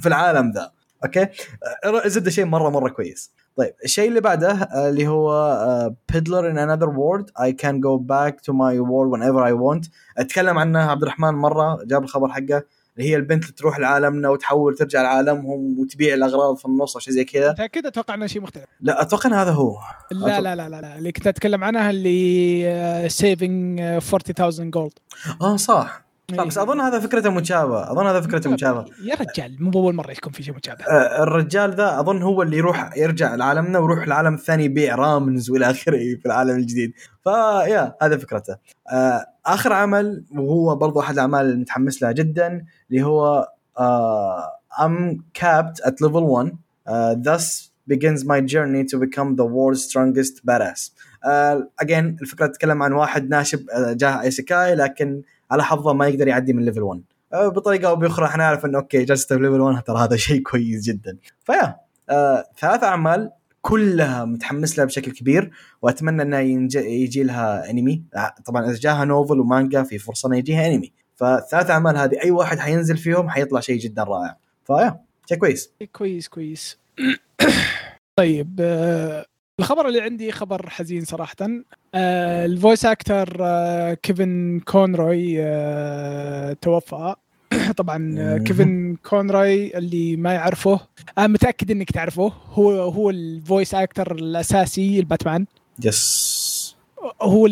[0.00, 0.70] في العالم ذا.
[1.04, 1.22] أوكي؟
[1.84, 3.32] آه، زبدة شيء مره مرة كويس.
[3.56, 8.40] طيب الشيء اللي بعده آه، اللي هو Peddler in Another World I Can Go Back
[8.40, 9.86] to My World Whenever I Want
[10.18, 12.62] أتكلم عنها عبد الرحمن مرة جاب الخبر حقه.
[12.98, 17.14] اللي هي البنت اللي تروح لعالمنا وتحول ترجع لعالمهم وتبيع الأغراض في النص أو شيء
[17.14, 17.50] زي كذا.
[17.50, 18.64] متاكد أتوقع إنه شيء مختلف.
[18.80, 19.78] لا أتوقع إن هذا هو.
[20.10, 20.98] لا لا لا لا, لا.
[20.98, 24.92] اللي كنت أتكلم عنها اللي Saving 40000 gold
[25.42, 26.06] آه صح.
[26.36, 30.10] صح بس أظن هذا فكرته مشابهه أظن هذا فكرته مشابهه يا رجال مو اول مرة
[30.10, 34.34] يكون في شيء مشابه آه، الرجال ذا أظن هو اللي يروح يرجع لعالمنا ويروح العالم
[34.34, 36.92] الثاني يبيع ramens وإلى آخره في العالم الجديد.
[37.24, 38.56] ف yeah هذا فكرته.
[38.92, 43.48] آه، آخر عمل وهو برضو أحد الأعمال اللي متحمس لها جدا اللي هو
[44.80, 46.52] I'm capped at level 1
[46.88, 50.90] uh, thus begins my journey to become the world's strongest badass.
[51.80, 56.52] again الفكرة تتكلم عن واحد ناشب آه، جاه isekai لكن على حظه ما يقدر يعدي
[56.52, 59.82] من level 1 آه، بطريقة أو بأخرى إحنا نعرف إنه أوكي جلسته في level 1
[59.82, 61.16] ترى هذا شيء كويس جدا.
[61.44, 61.76] ف yeah
[62.10, 63.30] آه ثلاث أعمال
[63.62, 65.50] كلها متحمس لها بشكل كبير
[65.82, 66.40] وأتمنى إنها.
[66.40, 71.70] يجي لها انمي آه، طبعا إذا جاها novel ومانجا في فرصة انه يجيها انمي فالثلاث
[71.70, 74.36] أعمال هذه أي واحد حينزل فيهم حيطلع شيء جدا رائع.
[74.66, 75.70] ف yeah شيء كويس.
[75.92, 76.78] كويس كويس.
[78.18, 79.26] طيب آه،
[79.60, 81.36] الخبر اللي عندي خبر حزين صراحة.
[81.94, 87.14] آه، ال voice actor آه، كيفن كونروي آه، توفى.
[87.76, 88.38] طبعا آه،.
[88.38, 90.80] كيفن كونروي اللي ما يعرفه
[91.18, 95.46] أنا متأكد إنك تعرفه هو هو ال voice actor الأساسي الباتمان.
[95.84, 96.55] yes.
[97.22, 97.46] هو.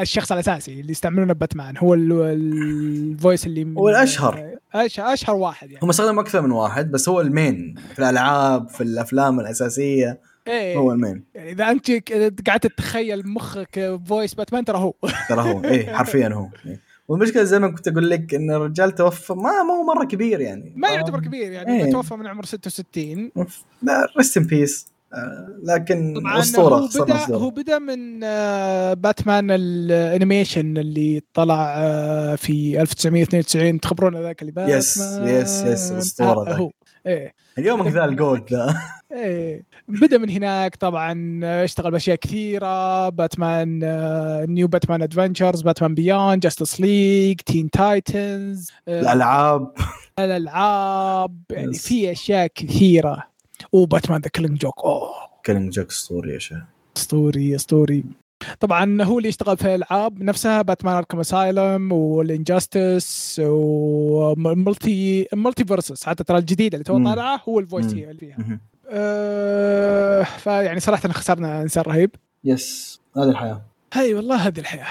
[0.00, 4.56] الشخص الأساسي اللي يستعملونه باتمان هو ال- ال voice اللي هو الأشهر.
[4.74, 5.00] أش...
[5.00, 8.80] أشهر واحد يعني هم استخدموا أكثر من واحد بس هو ال main في الألعاب في
[8.80, 10.76] الأفلام الأساسية إيه.
[10.76, 11.90] هو ال main يعني إذا أنت
[12.48, 14.94] قعدت تتخيل مخك voice باتمان ترى هو
[15.28, 16.80] ترى هو إيه حرفيا هو إيه.
[17.08, 20.72] والمشكلة زي ما كنت أقول لك إن الرجال توفى ما ما هو مرة كبير يعني
[20.76, 21.84] ما يعتبر كبير يعني.
[21.84, 21.92] إيه.
[21.92, 23.30] توفى من عمر 66
[23.82, 24.86] لا rest in peace
[25.62, 27.34] لكن طبعا أسطورة هو بدا.
[27.36, 34.52] هو بدأ من آه، باتمان ال animation اللي طلع آه، في 1992 تخبرون ذاك اللي
[34.52, 36.56] باتمان؟ yes، yes، yes، آه، ذاك.
[36.56, 36.70] هو
[37.06, 37.34] إيه.
[37.58, 38.74] اليوم ذا ال old ذا.
[39.12, 39.62] إيه.
[39.88, 43.08] بدأ من هناك طبعا آه، اشتغل بأشياء كثيرة.
[43.08, 49.72] باتمان آه، New Batman Adventures Batman Beyond Justice League Teen Titans الألعاب.
[50.18, 51.40] الألعاب.
[51.50, 51.74] يعني.
[51.74, 53.27] في أشياء كثيرة.
[53.72, 54.84] و Batman The Killing Joke.
[54.84, 55.10] أوه.
[55.46, 56.58] Killing Joke اسطوري يا شيخ.
[56.96, 58.04] اسطوري اسطوري
[58.60, 66.04] طبعا هو اللي يشتغل في الألعاب نفسها Batman Arkham Asylum وال Injustice و Multi MultiVersus
[66.04, 67.04] حتى ترى الجديدة اللي تو.
[67.04, 67.98] طالعة هو ال voice مم.
[67.98, 68.60] اللي فيها.
[68.90, 72.10] أه فيعني صراحة خسرنا إنسان رهيب.
[72.44, 73.62] yes هذه الحياة.
[73.92, 74.86] هاي والله هذه الحياة.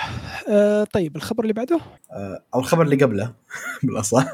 [0.49, 1.79] أه طيب الخبر اللي بعده؟
[2.11, 3.33] آه، أو الخبر اللي قبله
[3.83, 4.25] بالأصح.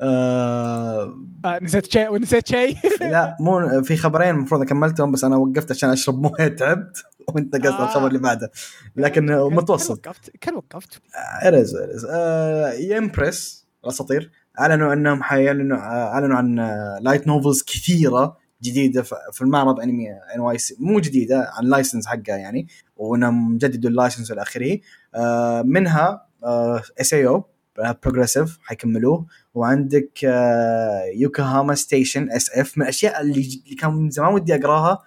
[0.00, 2.76] آه، آه نسيت شيء ونسيت شيء.
[3.00, 7.66] لا مو في خبرين المفروض كملتهم بس أنا وقفت عشان أشرب مويه تعبت وأنت قصد
[7.74, 7.84] آه.
[7.84, 8.50] الخبر اللي بعده.
[8.96, 10.06] لكن كان متوسط.
[10.06, 11.00] وقفت كان وقفت.
[11.44, 12.06] ارز ارز
[12.80, 16.56] Yen Press الأساطير أعلنوا إنهم حيعلنوا آه، أعلنوا عن
[17.00, 22.66] light novels كثيرة جديدة في المعرض Anime NYC مو جديدة عن license حقها يعني.
[23.00, 24.78] وانهم جددوا ال license والى اخره
[25.62, 26.26] منها
[27.00, 29.26] SAO Progressive حيكملوه.
[29.54, 30.22] وعندك
[31.14, 34.98] Yokohama Station SF من الأشياء اللي اللي كان من زمان ودي أقراها.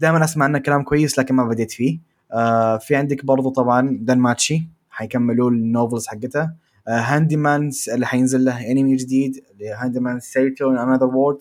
[0.00, 1.98] دائما أسمع عنه كلام كويس لكن ما بديت فيه.
[2.32, 6.56] آه، في عندك برضو طبعا DanMachi حيكملوا ال novels حقتها
[6.88, 9.44] Handyman اللي حينزل له انمي جديد
[9.76, 11.38] Handyman Saitou in Another World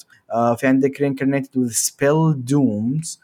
[0.57, 3.19] في عندك Reincarnated with Spell Dooms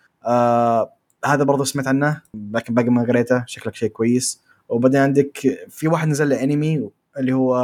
[1.26, 2.22] هذا برضه سمعت عنه
[2.54, 4.42] لكن باقي ما قريته شكلك شيء كويس.
[4.70, 5.38] وبعدين عندك
[5.70, 7.56] في واحد نزل له انمي اللي هو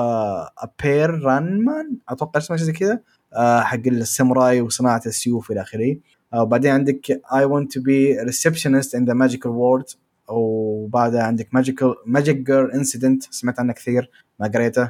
[0.57, 2.99] Appare Ranman أتوقع اسمه شيء زي كذا
[3.33, 5.97] آه، حق الساموراي وصناعة السيوف إلى آخره.
[6.33, 9.95] آه، وبعدين عندك I want to be receptionist in the magical world
[10.27, 14.89] وبعدها عندك magical magic girl incident سمعت عنه كثير ما قريته.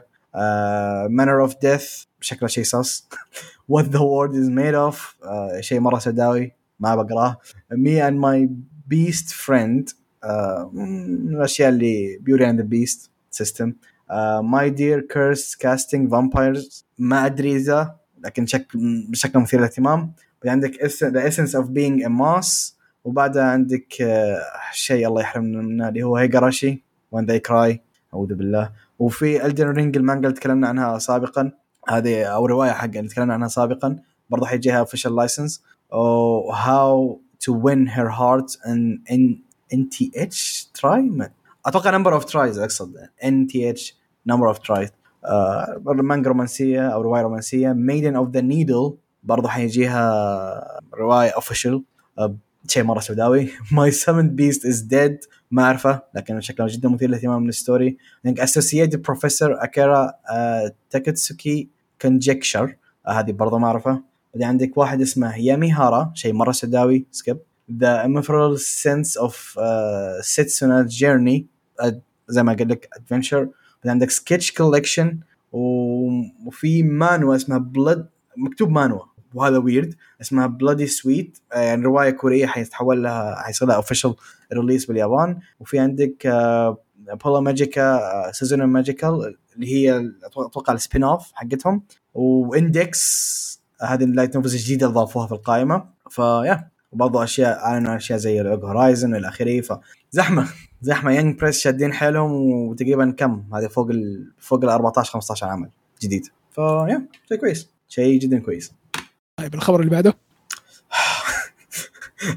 [1.07, 3.07] manner of death شكله شيء صص
[3.71, 6.55] the world is made of uh, شيء مرة سوداوي.
[6.79, 7.37] ما بقراه.
[7.73, 8.47] And my
[8.93, 13.09] beast friend uh, من الأشياء اللي and the beast
[13.41, 13.73] system
[14.09, 16.83] uh, my dear curse casting vampires.
[16.97, 20.13] ما أدري إذا لكن شكل شكله مثير للاهتمام.
[20.45, 26.03] عندك the essence of being a muse وبعدها عندك uh, شيء الله يحرمنا منه اللي
[26.03, 26.83] هو Higurashi
[27.15, 27.77] when they cry.
[28.13, 28.71] أعوذ بالله.
[28.99, 31.51] وفي Elden Ring المانجا اللي تكلمنا عنها سابقا.
[31.89, 33.99] هذه أو رواية حق اللي تكلمنا عنها سابقا.
[34.29, 35.63] برضه حيجيها official license
[37.39, 39.39] To Win Her Heart in in
[39.73, 41.29] nth try
[41.65, 42.95] أتوقع number of tries أقصد.
[43.23, 44.89] nth number of tries
[45.85, 47.73] مانجا رومانسية أو رواية رومانسية.
[47.73, 51.83] ميدن اوف ذا نيدل برضه حيجيها رواية اوفيشال
[52.67, 53.49] شيء مرة سوداوي.
[53.71, 55.19] ماي سمن بيست از ديد
[55.51, 57.97] ما أعرفه لكن شكله جدا مثير للاهتمام من الستوري.
[58.25, 60.13] اسوسييتد بروفيسور اكيرا
[60.89, 61.69] تاكاتسوكي
[62.01, 62.75] كونجكشر
[63.07, 64.03] هذه برضه ما اعرفها
[64.35, 67.37] بعدين عندك واحد اسمه يامي هارا شيء مرة سوداوي سكيب
[67.71, 68.05] ذا
[69.17, 71.43] of uh, Setsuna journey
[71.81, 71.93] uh,
[72.27, 75.19] زي ما قلت لك ادفنشر بعدين عندك سكتش كولكشن
[75.51, 78.99] وفي مانوا اسمها بلد مكتوب مانوا
[79.33, 84.15] وهذا ويرد اسمها بلادي سويت يعني رواية كورية حيتحول لها حيصير لها اوفيشال
[84.53, 85.39] ريليس باليابان.
[85.59, 86.27] وفي عندك
[87.23, 91.83] بولا ماجيكا سيزون ماجيكال اللي هي أتوقع السبين اوف حقتهم.
[92.13, 95.85] واندكس هذه اللايت نوفلز الجديدة اللي ضافوها في القائمة.
[96.09, 100.47] فيا وبرضه أشياء اعلنوا أشياء زي هورايزن إلى آخره فزحمه
[100.81, 105.69] زحمة Yen Press شادين حيلهم وتقريبا كم؟ هذه فوق ال فوق ال 14 15 عمل
[106.01, 106.27] جديد.
[106.51, 107.69] ف yeah شيء كويس.
[107.87, 108.73] شيء جدا كويس.
[109.37, 110.13] طيب الخبر اللي بعده؟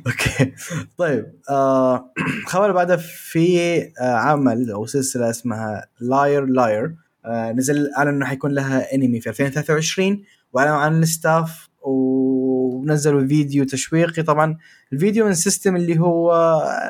[0.07, 0.53] أوكي.
[0.99, 7.91] طيب آه الخبر اللي بعده في آه عمل أو سلسلة اسمها Liar Liar آه نزل
[7.99, 14.23] اعلن إنه حيكون لها انمي في 2023 واعلنوا عن الستاف ونزلوا فيديو تشويقي.
[14.23, 14.57] طبعا
[14.93, 16.33] الفيديو من سيستم اللي هو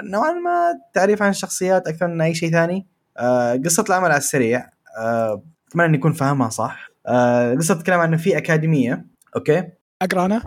[0.02, 2.86] نوعا ما تعريف عن الشخصيات أكثر من أي شيء ثاني.
[3.18, 4.70] آه قصة العمل على السريع.
[4.98, 6.90] آه أتمنى اني اكون فاهمها صح.
[7.06, 9.06] آه قصة تتكلم عن في أكاديمية.
[9.36, 9.64] أوكي؟
[10.02, 10.42] أقرأ أنا؟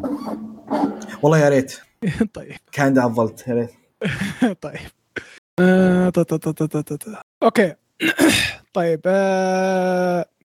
[1.21, 1.79] والله يا ريت.
[2.33, 2.51] طيب.
[2.71, 3.71] كان عضلت يا ريت.
[4.61, 4.79] طيب.
[7.43, 7.73] أوكي.
[8.73, 9.01] طيب.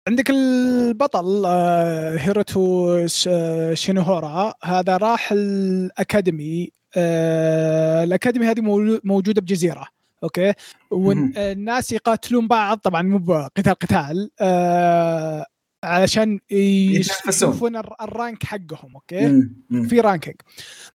[0.08, 3.30] عندك البطل آه، هيروتو ش-
[3.74, 8.62] شينوهورا هذا راح الأكاديمي آه، الأكاديمي هذه
[9.04, 9.88] موجودة بجزيرة
[10.24, 10.54] أوكي.
[10.92, 15.46] والناس يقاتلون بعض طبعا مو بقتال قتال آه،
[15.84, 16.40] علشان.
[16.52, 19.88] يشوفون الر- ال rank حقهم أوكي مم، مم.
[19.88, 20.36] في ranking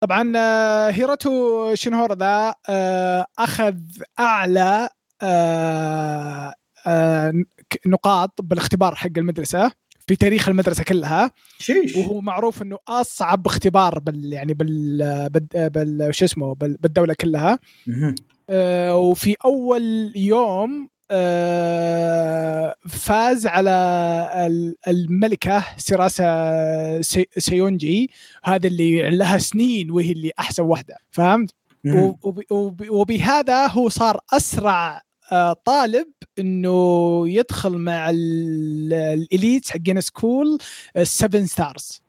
[0.00, 3.74] طبعا آه، هيروتو شينهورا ذا آه، أخذ
[4.20, 4.88] أعلى
[5.22, 6.54] آه،
[7.72, 9.70] آه، ك- نقاط بالاختبار حق المدرسة
[10.06, 16.14] في تاريخ المدرسة كلها شيش وهو معروف إنه أصعب اختبار بال يعني بال بال, بال
[16.14, 17.58] شو اسمه بال بالدولة كلها.
[18.50, 23.70] آه، وفي أول يوم آه، فاز على
[24.46, 28.10] ال- الملكة سيراسا سي- سيونجي
[28.44, 31.50] هذا اللي لها سنين وهي اللي أحسن واحدة فهمت؟
[31.84, 32.16] مهم.
[32.22, 35.02] وب- وب- وبهذا هو صار أسرع
[35.64, 36.06] طالب
[36.38, 40.58] إنه يدخل مع ال- ال elite حقين school
[41.02, 42.02] 7 stars.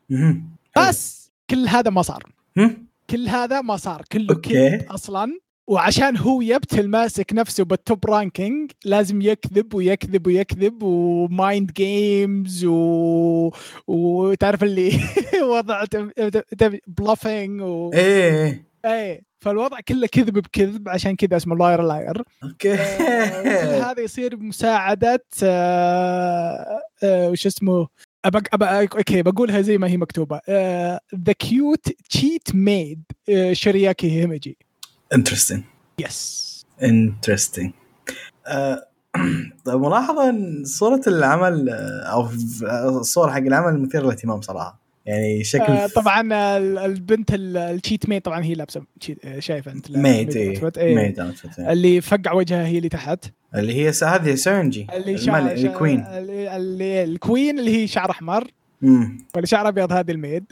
[0.77, 2.23] بس كل هذا ما صار.
[3.10, 4.36] كل هذا ما صار كله.
[4.36, 11.01] كذب أصلا وعشان هو يبطل ماسك نفسه بال top ranking لازم يكذب ويكذب ويكذب و
[11.01, 13.51] mind games و...
[13.88, 14.91] وتعرف اللي
[15.51, 15.84] وضع
[16.88, 17.91] bluffing و...
[17.93, 18.65] إيه إيه.
[18.86, 22.23] إيه فالوضع كله كذب بكذب عشان كذا اسمه Liar Liar.
[22.43, 22.78] أوكي.
[22.78, 27.88] كل هذا يصير بمساعدة آه، آه، وش اسمه؟
[28.25, 30.41] أبق أبق أوكي بقولها زي ما هي مكتوبة.
[31.15, 33.04] the cute cheat maid
[33.52, 34.58] شرياكي هيمجي.
[35.13, 35.63] interesting
[35.99, 36.49] yes
[36.84, 37.71] interesting
[39.67, 42.30] ملاحظة إن صورة العمل آه، أو
[42.99, 44.80] الصور حق العمل مثير للاهتمام صراحة.
[45.10, 46.22] يعني شكل آه، طبعا
[46.58, 48.82] ال- البنت ال- ال cheat maid طبعا هي لابسة
[49.26, 51.15] آه، شايفة أنت maid outfit، إيه.
[51.60, 53.26] اللي فقع وجهها هي اللي تحت.
[53.56, 58.48] اللي هي هذه سيرنجي اللي شعر الكوين اللي, اللي ال queen اللي هي شعر أحمر.
[58.82, 60.43] واللي شعر أبيض هذه ال maid.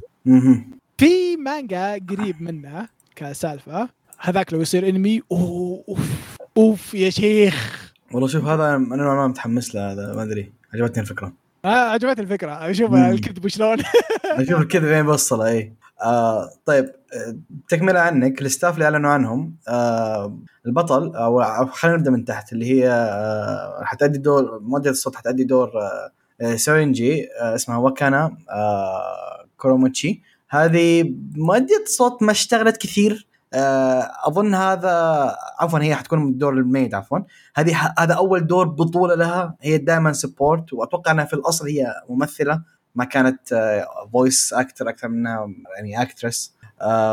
[0.97, 3.89] في مانجا قريب منه كسالفة.
[4.19, 7.91] هذاك لو يصير انمي أوف أوف يا شيخ.
[8.11, 10.51] والله شوف هذا أنا ما متحمس له هذا ما أدري.
[10.73, 11.33] عجبتني الفكرة.
[11.67, 12.71] آه عجبتني الفكرة.
[12.71, 13.05] شوف مم.
[13.05, 13.77] الكذب شلون.
[14.25, 17.37] أشوف كذا وين بوصله اي آه طيب آه،
[17.69, 18.41] تكملة عنك.
[18.41, 23.83] الستاف اللي أعلنوا عنهم آه البطل أو أو خلينا نبدأ من تحت اللي هي آه
[23.83, 30.21] حتأدي دور مؤدية الصوت حتأدي دور آه آه، سورينجي آه اسمها وكانا آه كوروموتشي.
[30.49, 33.13] هذه مؤدية صوت ما اشتغلت كثير.
[33.13, 33.26] آه
[34.25, 34.91] أظن هذا
[35.59, 37.19] عفوا هي حتكون دور ال maid عفوا.
[37.55, 39.55] هذه هذا أول دور بطولة لها.
[39.61, 42.61] هي دائما support وأتوقع إنها في الأصل هي ممثلة.
[42.95, 43.39] ما كانت
[44.13, 46.55] voice actor أكثر منها يعني actress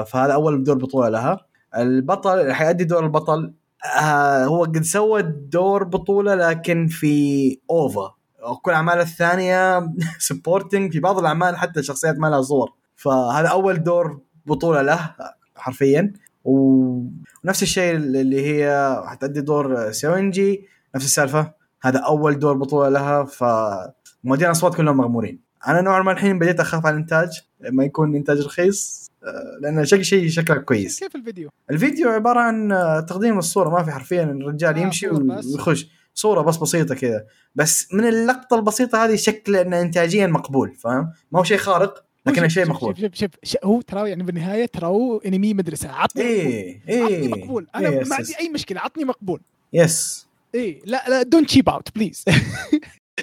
[0.06, 1.46] فهذا أول دور بطولة لها.
[1.76, 3.54] البطل حيأدي دور البطل.
[4.00, 8.14] آه، هو قد سوى دور بطولة لكن في OVA
[8.62, 9.88] كل اعماله الثانية
[10.18, 15.14] supporting في بعض الأعمال حتى شخصيات ما لها صور فهذا أول دور بطولة له
[15.56, 16.12] حرفيا.
[16.44, 21.52] ونفس الشيء اللي هي حتأدي دور سيونجي نفس السالفة.
[21.82, 25.40] هذا أول دور بطولة لها فمؤدين اصوات كلهم مغمورين.
[25.68, 27.28] أنا نوعا ما الحين بديت أخاف على الإنتاج
[27.60, 31.00] لما يكون إنتاج رخيص آه، لأن شكل شيء شكله كويس.
[31.00, 35.08] كيف الفيديو؟ الفيديو عبارة عن آه، تقديم الصورة ما في حرفيا الرجال آه، يمشي.
[35.08, 35.88] ويخش.
[36.14, 37.24] صورة بس بسيطة كذا.
[37.54, 42.03] بس من اللقطة البسيطة هذه شكله انه انتاجيا مقبول فاهم؟ ما هو شيء خارق.
[42.26, 42.96] لكنه شوف- شيء مقبول.
[42.98, 45.90] شوف شوف, شوف هو ترى يعني بالنهاية ترى هو انمي مدرسة.
[45.92, 47.02] عطني إيه مقبول.
[47.04, 47.66] عطني إيه مقبول.
[47.74, 48.38] أنا إيه، ما عندي.
[48.40, 48.80] أي مشكلة.
[48.80, 49.40] عطني مقبول.
[49.72, 52.24] yes اي لا لا don't cheap out please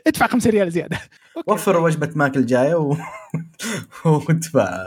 [0.07, 0.97] ادفع 5 ريال زيادة.
[1.37, 1.51] أوكي.
[1.51, 2.95] وفر وجبة ماك الجاية و...
[4.05, 4.77] وادفع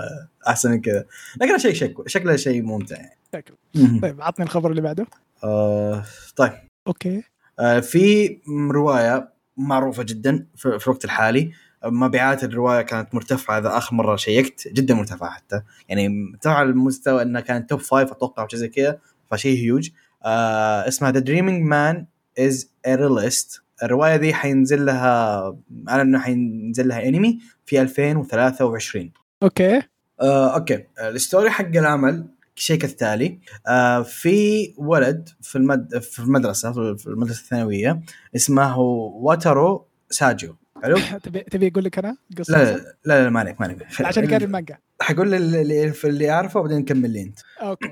[0.48, 1.04] أحسن من كذا.
[1.40, 2.08] لكن شيء شك...
[2.08, 3.16] شكله شيء ممتع يعني.
[3.34, 3.56] شكله.
[4.02, 5.06] طيب عطني الخبر اللي بعده.
[5.44, 6.04] آه
[6.36, 6.52] طيب.
[6.86, 7.22] أوكي.
[7.58, 8.38] آه في
[8.70, 11.52] رواية معروفة جدا في, في الوقت الحالي.
[11.84, 15.62] مبيعات الرواية كانت مرتفعة إذا آخر مرة check ت جدا مرتفعة حتى.
[15.88, 18.98] يعني مرتفعه على المستوى انها كانت top five أتوقع أو شيء زي كذا
[19.30, 19.90] فشيء هيوج
[20.24, 22.06] آه اسمها The Dreaming Man
[22.38, 25.56] is Realist الرواية دي حينزل لها
[25.88, 29.82] أعلن إنه حينزل لها انمي في 2023 okay.
[30.20, 30.84] آه، okay.
[31.00, 33.38] ال story حق العمل شيء كالتالي.
[33.66, 38.00] آه، في ولد في المد في المدرسة في المدرسة الثانوية
[38.36, 40.56] اسمه واترو ساجيو.
[40.84, 43.82] حلو؟ تبي تبي أقول لك أنا قصة لا لا لا, لا ما عليك ما عليك.
[44.00, 44.78] عشان قاري المانجا.
[45.00, 47.38] حقول اللي اللي, اللي اعرفه وبعدين نكمل لي أنت.
[47.62, 47.88] okay.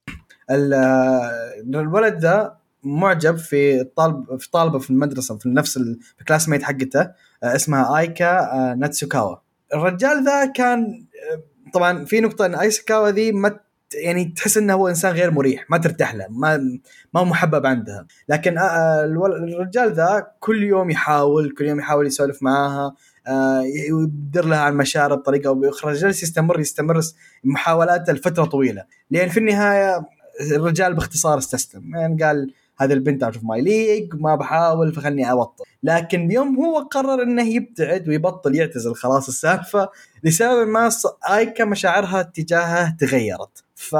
[0.50, 0.74] ال-
[1.74, 5.76] الولد ذا معجب في طالب في طالبة في المدرسة في نفس
[6.20, 7.14] ال classmate حقته آه،
[7.56, 9.36] اسمها آيكا آه، ناتسوكاوا.
[9.74, 13.60] الرجال ذا كان آه، طبعا في نقطة إن ايسكاوا ذي ما
[14.04, 16.78] يعني تحس إنه هو إنسان غير مريح ما ترتاح له ما
[17.14, 18.06] ما محبب عندها.
[18.28, 22.94] لكن آه، الرجال ذا كل يوم يحاول كل يوم يحاول يسولف معاها
[23.28, 25.92] آه، يعبر لها عن مشاعره بطريقة أو بأخرى.
[25.92, 27.00] جالس يستمر يستمر
[27.44, 28.84] محاولاته لفترة طويلة.
[29.10, 30.06] لأن في النهاية
[30.52, 31.94] الرجال باختصار استسلم.
[31.94, 37.22] يعني قال هذه البنت أشوف ما يليق ما بحاول فخلني أبطل لكن بيوم هو قرر
[37.22, 39.88] إنه يبتعد ويبطل يعتزل خلاص السالفة
[40.24, 40.90] لسبب ما.
[41.30, 43.96] آيكا مشاعرها تجاهه تغيرت ف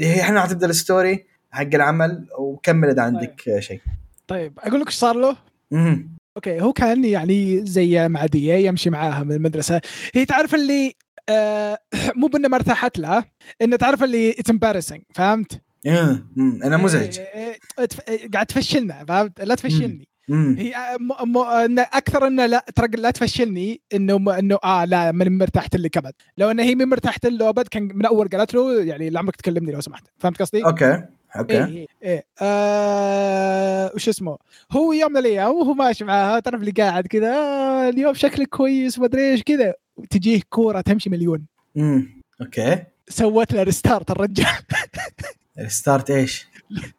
[0.00, 3.80] هي إحنا حتبدا ال story حق العمل وكمل إذا عندك شيء
[4.28, 5.36] طيب أقول لك إيش صار له
[5.70, 6.16] مهم.
[6.36, 9.80] okay هو كان يعني زي معديه يمشي معاها من المدرسة
[10.14, 10.92] هي تعرف اللي
[11.28, 11.78] آه
[12.16, 13.24] مو بإنه ما ارتاحت لها
[13.62, 16.62] إنه تعرف اللي it's embarrassing فهمت؟ مم.
[16.64, 20.08] أنا مزعج إيه، إيه، إيه، قاعد تفشلنا فهمت؟ لا تفشلني.
[20.30, 21.32] هي آه، م...
[21.32, 21.78] م...
[21.78, 24.38] أكثر انه لا ترى لا تفشلني إنه.
[24.38, 27.82] إنه آه لا من مرتاحت لك ابد لو انه هي من مرتاحت له ابد كان
[27.94, 31.02] من أول قالت له يعني لعمرك تكلمني لو سمحت فهمت قصدي؟ okay
[31.36, 34.38] okay إيه إيه إيه آه وش اسمه
[34.72, 38.98] هو يوم من الأيام وهو ماشي معاها تعرف اللي قاعد كذا آه اليوم شكلك كويس
[38.98, 39.74] ومدري إيش كذا
[40.10, 42.22] تجيه كورة تمشي مليون مم.
[42.40, 44.46] okay سوت له restart الرجال
[45.58, 46.46] ال start إيش؟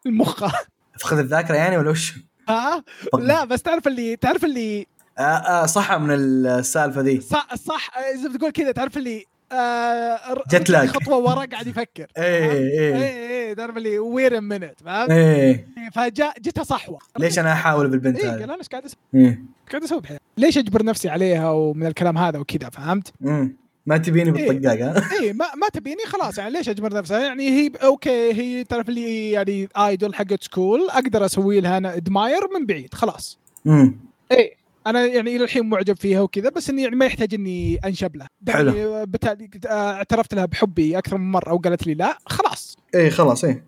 [0.06, 0.52] المخه
[1.00, 2.14] فقد الذاكرة يعني ولا وش؟
[2.50, 4.88] ها طب- لا بس تعرف اللي تعرف اللي
[5.18, 9.26] آه آه صح من السالفة ذي صح صح آه، زي ما تقول كذا تعرف اللي
[9.52, 10.88] آه جت lag.
[10.90, 15.68] خطوة ورا قاعد يفكر إيه إيه إيه إيه تعرف اللي wait a minute فهمت إيه
[15.94, 19.42] فجأة جتها صحوة ليش أنا أحاول بالبنت قال هذه؟ أنا إيش قاعد أسوي؟ إيه.
[19.72, 23.58] قاعد أسوي بحياتي ليش أجبر نفسي عليها ومن الكلام هذا وكذا فهمت؟ مم.
[23.88, 24.48] ما تبيني إيه.
[24.48, 28.64] بالطقاق ها؟ اي ما ما تبيني خلاص يعني ليش أجبر نفسها يعني هي okay هي
[28.64, 33.96] تعرف اللي يعني idol حقت school أقدر أسوي لها أنا admire من بعيد خلاص مم.
[34.32, 34.58] اي
[34.88, 38.30] أنا يعني إلى الحين معجب فيها وكذا بس إني يعني ما يحتاج إني أنشب لها
[38.50, 38.74] حلو.
[38.74, 43.44] يعني بالتالي آه، اعترفت لها بحبي أكثر من مرة وقالت لي لا خلاص إيه خلاص
[43.44, 43.62] اي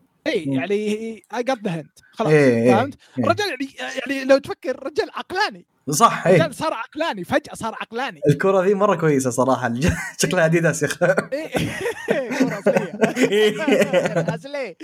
[0.45, 0.53] مم.
[0.53, 0.75] يعني
[1.35, 3.23] اي the hint خلاص إيه، إيه، فهمت؟ إيه.
[3.23, 3.67] الرجال يعني
[4.07, 6.35] يعني لو تفكر الرجال عقلاني صح إيه.
[6.35, 8.19] الرجال صار عقلاني فجأة صار عقلاني.
[8.27, 9.73] الكرة ذي مرة كويسة صراحة
[10.21, 11.05] شكلها اديداس يا أخي.
[11.33, 11.49] إيه.
[12.39, 12.99] كرة أصلية.
[14.35, 14.75] اصلي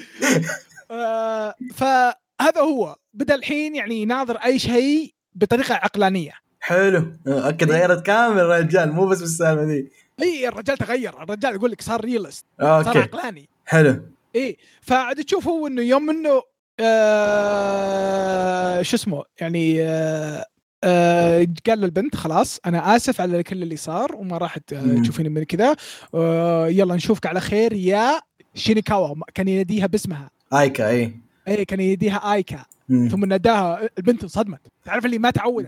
[0.92, 2.96] آه، فهذا هو.
[3.14, 6.32] بدأ الحين يعني يناظر أي شيء بطريقة عقلانية.
[6.60, 7.14] حلو.
[7.28, 9.90] أكد غيرت كامل الرجال مو بس بالسالفة ذي.
[10.22, 11.24] اي الرجال تغير.
[11.24, 13.50] الرجال يقول لك صار realist صار عقلاني.
[13.66, 14.02] حلو.
[14.36, 16.42] إيه فعاد تشوف هو إنه يوم إنه
[16.80, 20.46] آه شو اسمه يعني آه
[20.84, 24.58] آه قال للبنت خلاص أنا آسف على كل اللي صار وما راح.
[24.58, 25.76] تشوفيني من كذا.
[26.14, 27.74] آه يلا نشوفك على خير.
[27.74, 28.22] يا
[28.56, 30.30] شينيكاوا كان يناديها باسمها.
[30.54, 31.20] آيكا إي.
[31.48, 32.66] إي كان يناديها آيكا.
[32.90, 33.10] مم.
[33.10, 34.60] ثم ناداها البنت انصدمت.
[34.86, 35.68] تعرف اللي ما تعودت.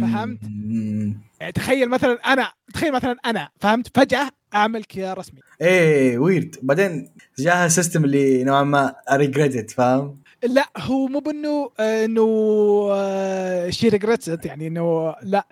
[0.00, 0.38] فهمت؟
[1.40, 5.40] يعني تخيل مثلا أنا تخيل مثلا أنا فهمت؟ فجأة أعملك يا رسمي.
[5.62, 12.04] إيه ويرد بعدين جاها system اللي نوعا ما regretted فاهم؟ لا هو مو بأنه آه،
[12.04, 12.26] إنه
[13.70, 15.46] شي regrets يعني إنه لا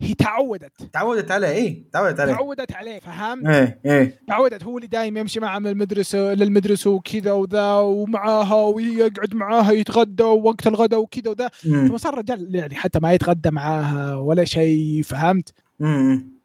[0.00, 0.72] هي تعودت.
[0.92, 2.32] تعودت عليه إيه تعودت عليه.
[2.32, 4.20] تعودت عليه فهمت؟ إيه إيه.
[4.28, 10.22] تعودت هو اللي دايم يمشي معها من المدرسة للمدرسة وكذا وذا ومعاها ويقعد معاها يتغدى
[10.22, 11.50] ووقت الغداء وكذا وذا.
[11.64, 11.88] مم.
[11.88, 16.35] ثم صار الرجال يعني حتى ما يتغدى معاها ولا شيء فهمت؟ مم.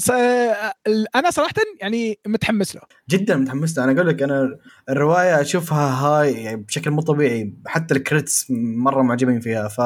[0.00, 0.10] ف-
[1.16, 2.82] أنا صراحة يعني متحمس له.
[3.10, 3.84] جدا متحمس له.
[3.84, 7.52] أنا أقول لك أنا الرواية أشوفها high يعني بشكل مو طبيعي.
[7.66, 9.68] حتى ال critics مرة معجبين فيها.
[9.68, 9.80] ف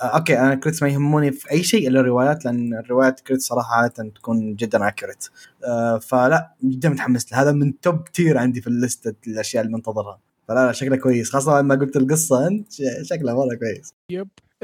[0.00, 3.74] okay أنا ال critics ما يهموني في أي شيء إلا الروايات لأن الروايات critics صراحة
[3.74, 5.24] عادة تكون جدا accurate
[5.64, 7.40] آه فلا جدا متحمس له.
[7.42, 11.30] هذا من top tier عندي في الليسته الأشياء اللي منتظرها فلا لا شكله كويس.
[11.30, 12.72] خاصة لما قلت القصة أنت
[13.02, 13.94] شكله مرة كويس.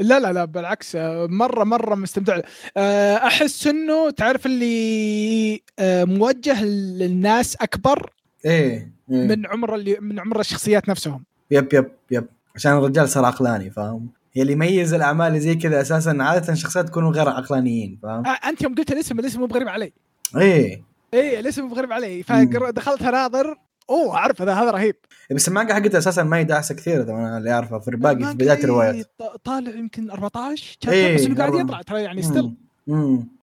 [0.00, 2.40] لا لا لا بالعكس آه، مرة مرة مستمتع.
[2.76, 8.12] آه، أحس إنه تعرف اللي آه، موجه للناس أكبر
[8.44, 9.26] إيه, إيه.
[9.26, 11.24] من عمر اللي من عمر الشخصيات نفسهم.
[11.50, 12.26] يب يب يب.
[12.54, 16.88] عشان الرجال صار عقلاني فاهم؟ هي اللي يميز الأعمال اللي زي كذا أساسا عادة شخصيات
[16.88, 19.92] يكونوا غير عقلانيين فاهم؟ أنت يوم قلت الاسم الاسم مو بغريب علي.
[20.36, 20.82] إيه.
[21.14, 22.22] اي الاسم مو بغريب علي.
[22.22, 23.58] فدخلت اناظر
[23.90, 24.96] أوه اعرف هذا هذا رهيب.
[25.30, 28.34] بس المانجا حقته أساسا ما هي داعسة كثير إذا أنا اللي أعرفه في باقي في
[28.34, 29.06] بداية الروايات.
[29.44, 31.60] طالع يمكن 14 إيه، بس إنه قاعد مرة.
[31.60, 32.54] يطلع ترى يعني still.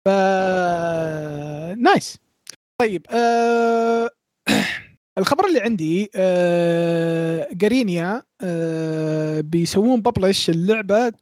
[0.05, 0.09] ف
[1.77, 2.17] nice.
[2.77, 4.09] طيب آه...
[5.17, 7.47] الخبر اللي عندي آه...
[7.51, 9.41] جارينا آه...
[9.41, 11.13] بيسوون publish اللعبة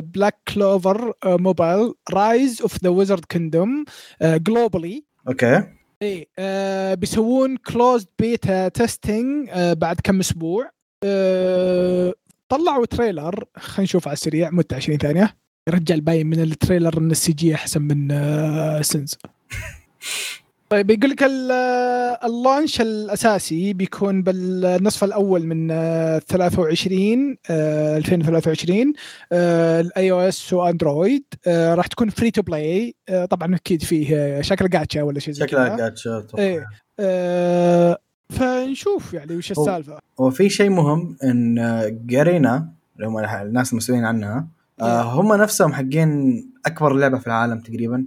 [0.00, 3.84] Black Clover Mobile Rise of the Wizard Kingdom
[4.22, 5.62] globally okay.
[6.02, 10.70] إيه آه بيسوون closed beta testing بعد كم أسبوع.
[11.04, 12.14] آه
[12.48, 15.36] طلعوا trailer خلينا نشوف على السريع مدة 20 ثانية.
[15.68, 19.18] يا رجال باين من التريلر إن ال CG أحسن من آه Sins
[20.70, 27.96] طيب يقول لك ال- آه، ال launch الأساسي بيكون بالنصف الأول من آه 23 آه
[27.96, 28.92] 2023
[29.32, 34.16] آه ال iOS و Android آه راح تكون free to play آه طبعا أكيد فيه
[34.16, 35.76] آه، شكله جاتشا ولا شيء زي شكلها كذا.
[35.76, 36.42] جاتشا أتوقع.
[36.42, 36.66] إيه
[37.00, 37.98] آه
[38.30, 44.48] فنشوف يعني وش السالفة وفي شيء مهم إن آه، جارينا اللي هم الناس المسؤولين عنها
[44.80, 48.04] آه، هم نفسهم حقين أكبر لعبة في العالم تقريبا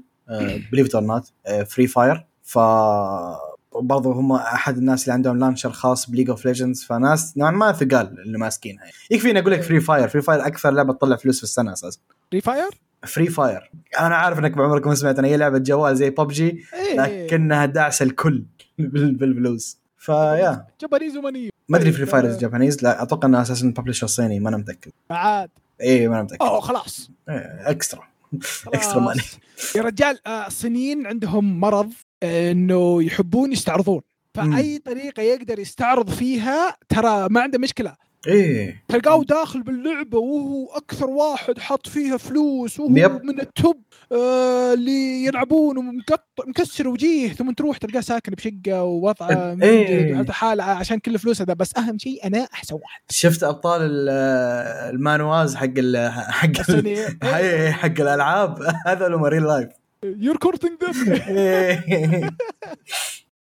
[0.71, 1.31] believe or not
[1.67, 2.59] Free Fire ف
[3.75, 7.71] برضو هم أحد الناس اللي عندهم launcher خاص ب League of Legends فناس نوعا ما
[7.71, 11.43] ثقال اللي ماسكينها يكفيني أقول لك Free Fire Free Fire أكثر لعبة تطلع فلوس في
[11.43, 11.99] السنة أساسا.
[12.31, 12.69] Free Fire؟
[13.07, 17.25] Free Fire أنا عارف إنك بعمرك ما سمعت أنا هي لعبة جوال زي ببجي إيه.
[17.25, 18.43] لكنها داعسة الكل
[18.79, 19.77] بال- بالفلوس.
[19.97, 22.37] فيا جابانيز وماني ما أدري فري فاير.
[22.37, 24.91] جابانيز لا أتوقع إنها أساسا publisher صيني ما أنا متأكد.
[25.11, 25.49] عاد.
[25.81, 26.41] اي ما أنا متأكد.
[26.43, 27.09] أوه خلاص.
[27.29, 27.35] إيه،
[27.69, 28.03] extra.
[28.73, 29.21] extra money
[29.75, 31.89] يا رجال آه، الصينيين عندهم مرض.
[32.23, 34.01] إنه يحبون يستعرضون.
[34.35, 37.95] فأي طريقة يقدر يستعرض فيها ترى ما عنده مشكلة.
[38.27, 38.83] إيه.
[38.87, 43.23] تلقاه داخل باللعبة وهو أكثر واحد حط فيها فلوس وهو yep.
[43.23, 49.57] من ال top آه اللي يلعبون ومقطع مكسر وجيه ثم تروح تلقاه ساكن بشقة ووضعه
[49.63, 50.11] إيه.
[50.13, 53.01] وحالته حالة عشان كل فلوسه ده بس أهم شيء أنا أحسن واحد.
[53.09, 54.09] شفت أبطال ال-
[54.95, 57.73] ال manhwas حق ال حق ال-.
[57.73, 58.57] حق الألعاب؟
[58.87, 59.69] هذول in real life.
[60.03, 60.77] You're cutting.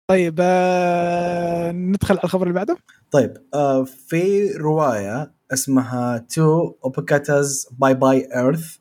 [0.07, 2.77] طيب آه ندخل على الخبر اللي بعده.
[3.11, 8.77] طيب آه في رواية اسمها Tow Ubukata's Bye Bye, Earth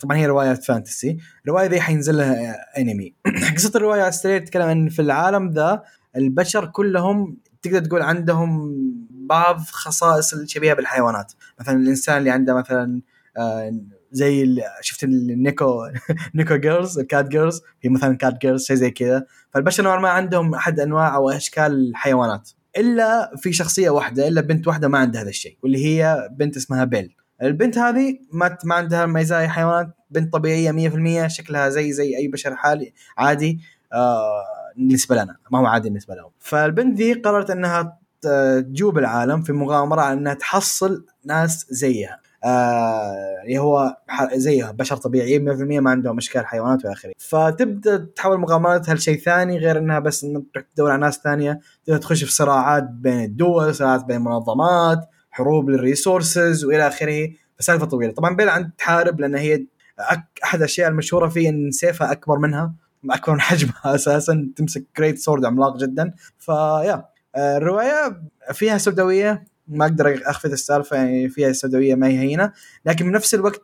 [0.00, 3.14] طبعا هي رواية fantasy الرواية ذي حينزل لها انمي
[3.56, 5.82] قصة الرواية على السريع تتكلم ان في العالم ذا
[6.16, 8.74] البشر كلهم تقدر تقول عندهم
[9.10, 11.32] بعض خصائص الشبيهه بالحيوانات.
[11.60, 13.02] مثلا الإنسان اللي عنده مثلا
[13.36, 13.72] آه
[14.14, 15.86] زي شفت ال neko
[16.34, 19.26] neko girls ال cat girls؟ هي مثلا cat girls شيء زي كذا.
[19.50, 22.50] فالبشر نوعا ما عندهم أحد أنواع أو أشكال الحيوانات.
[22.78, 26.84] إلا في شخصية واحدة إلا بنت واحدة ما عندها هذا الشيء واللي هي بنت اسمها
[26.84, 27.16] بيل.
[27.42, 30.72] البنت هذه ما ما عندها مزايا حيوانات بنت طبيعية
[31.26, 33.60] 100% شكلها زي زي أي بشر حالي عادي.
[33.92, 34.44] آه
[34.76, 36.30] بالنسبة لنا ما هو عادي بالنسبة لهم.
[36.38, 42.23] فالبنت دي قررت إنها تجوب العالم في مغامرة على إنها تحصل ناس زيها.
[42.44, 43.96] آه، اللي هو
[44.34, 49.58] زيها بشر طبيعيين 100% ما عندهم اشكال حيوانات والى اخره فتبدأ تحول مغامراتها لشيء ثاني
[49.58, 53.74] غير إنها بس انها تروح تدور على ناس ثانية تبدا تخش في صراعات بين الدول
[53.74, 57.30] صراعات بين منظمات حروب لل resources وإلى آخره.
[57.58, 58.12] فسالفة طويلة.
[58.12, 59.66] طبعا بيل عند تحارب لأن هي
[60.44, 62.74] أحد الأشياء المشهورة فيه إن سيفها أكبر منها
[63.10, 66.14] أكبر من حجمها أساسا تمسك great sword عملاق جدا.
[66.38, 67.04] ف yeah
[67.36, 68.22] آه، الرواية
[68.52, 72.52] فيها سوداوية ما أقدر اخفي السالفة يعني فيها سوداويه ما هي هينة.
[72.86, 73.62] لكن بنفس الوقت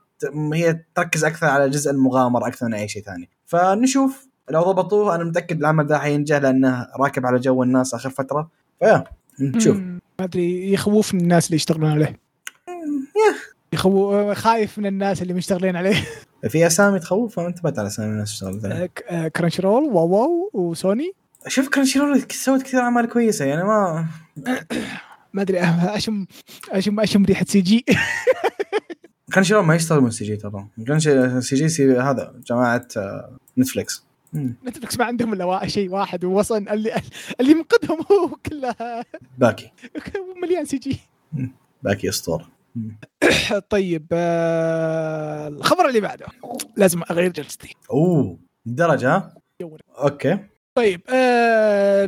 [0.55, 3.29] هي تركز أكثر على جزء المغامرة أكثر من أي شيء ثاني.
[3.47, 4.27] فنشوف.
[4.51, 8.51] لو ضبطوه أنا متأكد العمل ذا حينجح لأنه راكب على جو الناس آخر فترة.
[8.79, 9.05] ف yeah
[9.41, 9.77] نشوف.
[9.77, 12.19] ما أدري يخوفني الناس اللي يشتغلون عليه.
[13.73, 16.05] يخو خايف من الناس اللي مشتغلين عليه.
[16.49, 18.87] في أسامي تخوف؟ ما انتبهت على أسامي الناس اشتغلت عليها.
[18.87, 21.13] ك- آه، roll WOWOW و Sony.
[21.47, 24.07] شوف Crunchyroll سوت كثير أعمال كويسة يعني ما
[25.33, 26.27] ما أدري آه، أشم
[26.71, 27.85] أشم أشم ريحة CG.
[29.35, 30.67] Crunchyroll ما يشتغل CG ترى.
[30.87, 34.05] Crunchy CG سي هذا جماعة آه، Netflix.
[34.33, 34.55] مم.
[34.67, 37.03] Netflix ما عندهم إلا شيء واحد ووصل اللي
[37.41, 39.05] اللي ينقذهم هو كلها.
[39.39, 39.73] Baki.
[40.43, 41.01] مليان CG.
[41.83, 42.49] Baki أسطورة.
[43.71, 46.27] طيب آه الخبر اللي بعده.
[46.77, 47.75] لازم أغير جلستي.
[47.91, 49.81] أوه درجه ها؟ دور.
[49.99, 50.39] okay.
[50.75, 51.01] طيب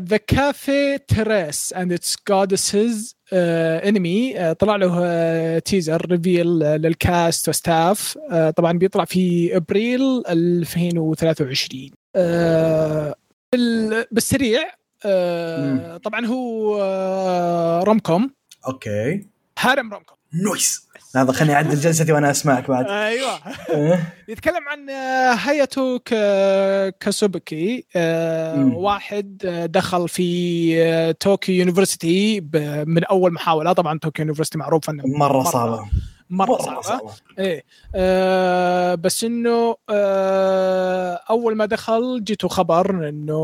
[0.09, 8.18] The Café Terrace and Its Goddesses انمي طلع له teaser reveal لل cast و staff
[8.31, 13.15] آه، طبعا بيطلع في أبريل 2023 آه،
[13.53, 14.61] بال- بالسريع
[15.05, 18.31] آه، طبعا هو آه، rom-com
[18.68, 19.27] okay.
[19.59, 20.89] harem rom-com nice.
[21.17, 22.87] هذا خليني اعدل جلستي وأنا أسمعك بعد.
[22.89, 23.31] أيوه.
[23.71, 24.15] إيه.
[24.29, 28.73] يتكلم عن آه، هاياتو ك- كاسوبكي آه،.
[28.75, 32.41] واحد آه، دخل في آه، Tokyo University
[32.87, 33.73] من أول محاولة.
[33.73, 35.87] طبعا Tokyo University معروف إنه مرة صعبة.
[36.31, 37.11] مرة صعبة.
[37.39, 37.65] إيه.
[37.95, 43.41] آه بس إنه آه أول ما دخل جيته خبر إنه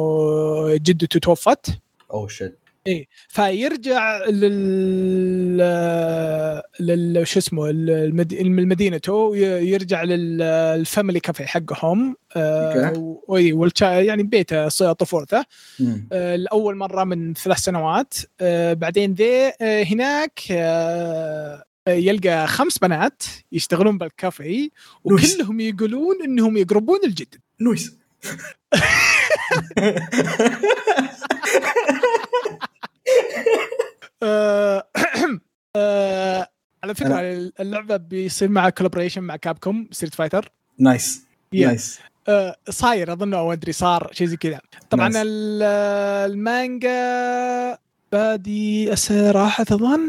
[0.77, 1.79] جدته توفت.
[2.13, 2.59] oh shit
[2.89, 5.59] إيه فيرجع لل
[6.81, 8.35] لل شو اسمه المد...
[8.69, 12.99] مدينته ي- يرجع لل family café حقهم آه okay.
[13.29, 15.45] و- والشا- يعني بيته طفولته.
[16.13, 18.15] آه لأول مرة من ثلاث سنوات.
[18.41, 23.23] آه بعدين ذي آه هناك آه يلقى خمس بنات
[23.53, 24.69] يشتغلون بالكافيه
[25.11, 25.35] nice.
[25.35, 27.35] وكلهم يقولون إنهم يقربون الجد.
[27.61, 27.99] nice.
[28.75, 28.79] آه،
[29.79, 29.99] آه،
[36.85, 37.21] على فكرة
[37.61, 41.25] اللعبة بيصير معها collaboration مع Capcom Street Fighter nice.
[41.55, 42.01] nice.
[42.29, 44.61] آه، صاير أظن أو أدري صار شيء زي كذا.
[44.91, 45.11] طبعا
[46.27, 47.79] المانجا
[48.13, 50.01] بادي راحت أظن.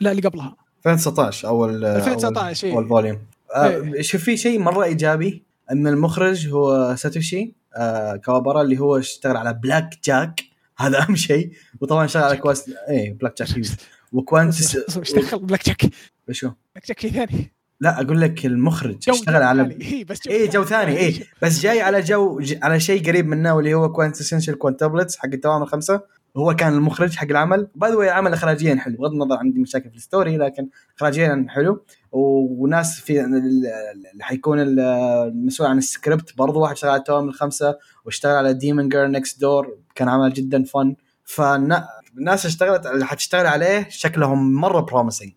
[0.00, 0.56] لا اللي قبلها.
[0.86, 2.74] 2019 اول 2019 إيه.
[2.74, 3.18] أول volume
[3.54, 4.02] آه إيه.
[4.02, 9.54] شوف في شيء مرة إيجابي إن المخرج هو ساتوشي آه كوابارا اللي هو اشتغل على
[9.54, 10.40] Black Jack
[10.78, 11.52] هذا أهم شيء.
[11.80, 13.66] وطبعا اشتغل على Quints- اي Black Jack
[14.12, 15.90] و Quints إيش دخل Black Jack
[16.30, 17.52] شو Black Jack ثاني.
[17.80, 19.62] لا أقول لك المخرج اشتغل على.
[19.80, 20.98] إيه، بس جو اي جو ثاني.
[20.98, 22.40] اي بس جاي على جو.
[22.62, 26.00] على شيء قريب منه واللي هو Quintessential Quintuplets حق التوام الخمسة.
[26.38, 27.68] هو كان المخرج حق العمل.
[27.74, 28.96] باي ذا العمل اخراجيا حلو.
[28.96, 31.84] بغض النظر عندي مشاكل في ال story لكن اخراجيا حلو.
[32.12, 33.66] وناس في ال-
[34.12, 34.80] اللي حيكون ال-
[35.28, 39.78] المسؤول عن السكريبت برضو واحد اشتغل على التوام الخمسة واشتغل على Demon Girl Next Door
[39.94, 45.32] كان عمل جدا fun فالناس اشتغلت اللي حتشتغل عليه شكلهم مرة promising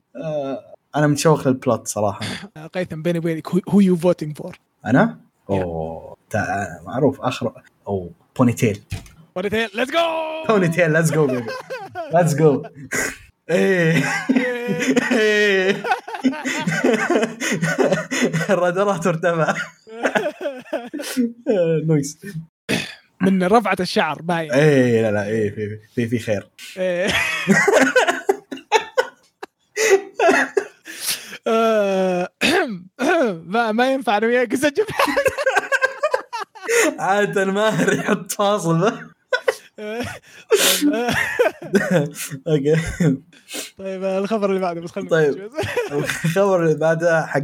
[0.95, 2.25] أنا متشوق لل plot صراحة.
[2.57, 6.17] آه، قيثم بيني وبينك who you voting for أنا؟ أوه.
[6.85, 7.21] معروف.
[7.21, 7.53] اخر
[7.87, 8.11] أو
[9.35, 9.99] ponytail let's go
[10.49, 11.45] ponytail let's go baby
[12.13, 12.63] let's go
[13.49, 14.03] إيه.
[18.49, 19.53] الرادارات ارتفع
[21.87, 22.17] نويس
[23.21, 24.51] من رفعة الشعر باين.
[24.51, 26.47] إيه لا لا إيه في في في خير.
[26.77, 27.07] إيه.
[31.47, 32.29] آه،
[33.45, 34.85] ما ما ينفع أنا وياك اسجل
[36.99, 39.11] عادة الماهر يحط فاصل.
[42.47, 42.75] أوكي.
[43.77, 45.49] طيب الخبر اللي بعده بس خلينا طيب.
[45.91, 47.41] الخبر اللي بعده حق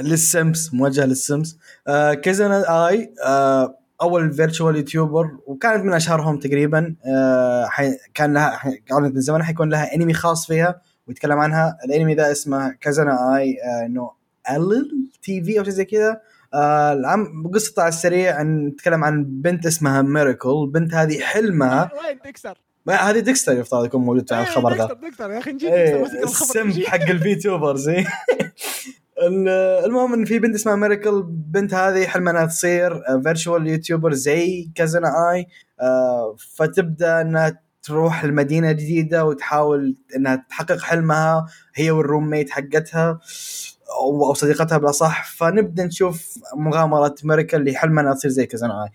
[0.00, 1.58] للسمس موجه للسمس
[1.88, 6.94] آه Kizuna Ai آه أول virtual YouTuber وكانت من أشهرهم تقريبا.
[7.06, 7.68] آه.
[8.14, 8.60] كان لها
[8.90, 11.78] قالت من زمان حيكون لها انمي خاص فيها ويتكلم عنها.
[11.84, 14.12] الأنمي ذا اسمه Kizuna Ai آه نو
[14.50, 14.88] ال
[15.22, 16.20] TV أو شيء زي كذا.
[16.54, 22.58] آه العمل قصة على السريع نتكلم عن بنت اسمها Miracle البنت هذه حلمها وين ديكستر؟
[22.86, 25.96] ما هذه ديكستر يفترض يكون موجود في إيه، الخبر ذا ديكستر يا أخي نجيب إيه،
[25.96, 26.82] ديكستر السم.
[26.86, 28.04] حق ال VTubers إيه.
[29.26, 29.48] ال-
[29.84, 35.08] المهم إن في بنت اسمها Miracle بنت هذه حلمها إنها تصير virtual YouTuber زي Kizuna
[35.32, 35.46] Ai
[35.80, 43.20] آه، فتبدأ إنها تروح المدينة جديدة وتحاول إنها تحقق حلمها هي وال roommate حقتها
[44.00, 48.88] أو صديقتها بالاصح فنبدأ نشوف مغامرة Miracle اللي إنها تصير زي اي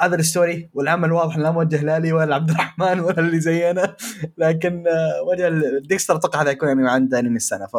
[0.00, 3.96] هذا الستوري والعمل واضح لا موجه لا لي ولا عبد الرحمن ولا اللي زينا.
[4.38, 7.76] لكن آه، وجه ديكستر أتوقع هذا يكون يعني عنده أنمي السنة ف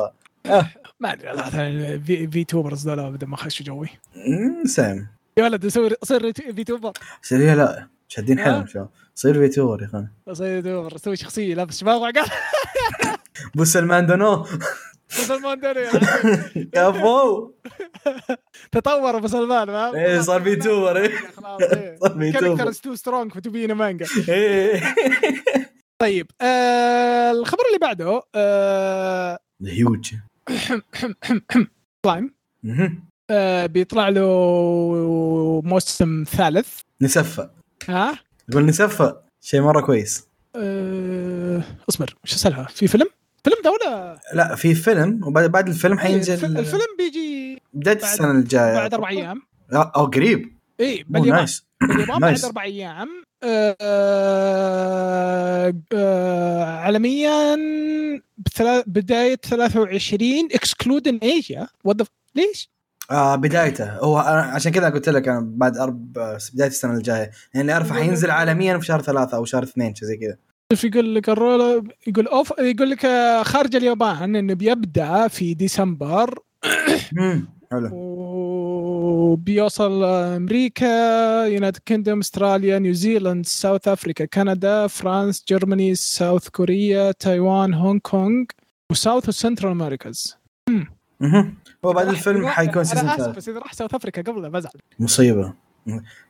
[1.00, 1.50] ما أدري والله
[1.98, 3.90] في في توبرز ذولا ابدا ما خشوا جوي.
[4.66, 5.08] سام
[5.38, 6.92] يا ولد صير صير في توبر.
[7.22, 8.86] سريع لا شادين حيلهم ها؟ شو.
[9.16, 10.08] صير في تور يا أخوان.
[10.34, 10.98] صير توبر.
[10.98, 12.26] سوي شخصية لابس شباب وعقال.
[13.56, 14.46] بو سلمان دونو.
[15.10, 15.88] سلمان دوري
[16.74, 17.52] كفو
[18.72, 20.60] تطور ابو سلمان فاهم؟ إيه، صار في إيه.
[20.62, 22.32] صار في توبر.
[22.32, 24.06] كاركترز تو سترونج تو بي مانجا.
[26.00, 30.14] طيب آه الخبر اللي بعده آه هيوج
[32.06, 32.34] سلايم
[33.68, 37.50] بيطلع له موسم ثالث نسفى
[37.90, 40.28] ها يقول نسفى شيء مره كويس
[41.90, 43.10] اصبر وش السالفه في فيلم
[43.46, 48.04] فيلم ده ولا؟ لا في فيلم وبعد بعد الفيلم حينزل الف- الفيلم بيجي بداية بعد-
[48.04, 48.74] السنة الجاية.
[48.76, 49.42] بعد أربع أيام.
[49.72, 50.58] لا أو قريب.
[50.80, 52.40] اي باليابان nice باليابان بعد.
[52.46, 53.08] أربع أيام.
[53.44, 57.58] آه آه آه عالميا
[58.88, 61.98] بداية 23 excluding Asia what
[62.36, 62.70] ليش؟
[63.12, 63.92] آه بدايته.
[63.98, 66.14] هو عشان كذا قلت لك أنا بعد أرب...
[66.54, 67.18] بداية السنة الجاية.
[67.54, 70.38] يعني اللي اعرفه حينزل عالميا في شهر ثلاثة أو شهر اثنين شيء زي كذا.
[70.74, 75.54] شوف يقول لك ال rule؟ يقول off يقول لك آه، خارج اليابان إنه بيبدأ في
[75.54, 76.40] ديسمبر.
[77.72, 77.90] حلو.
[77.94, 80.86] وبيوصل أمريكا
[81.46, 88.46] United Kingdom أستراليا نيوزيلاند South Africa كندا France Germany South Korea تايوان هونغ كونغ
[88.92, 90.38] و South و Central Americas.
[91.86, 95.54] هو بعد الفيلم حيكون season ثالث بس إذا راح South Africa قبله بزعل مصيبة.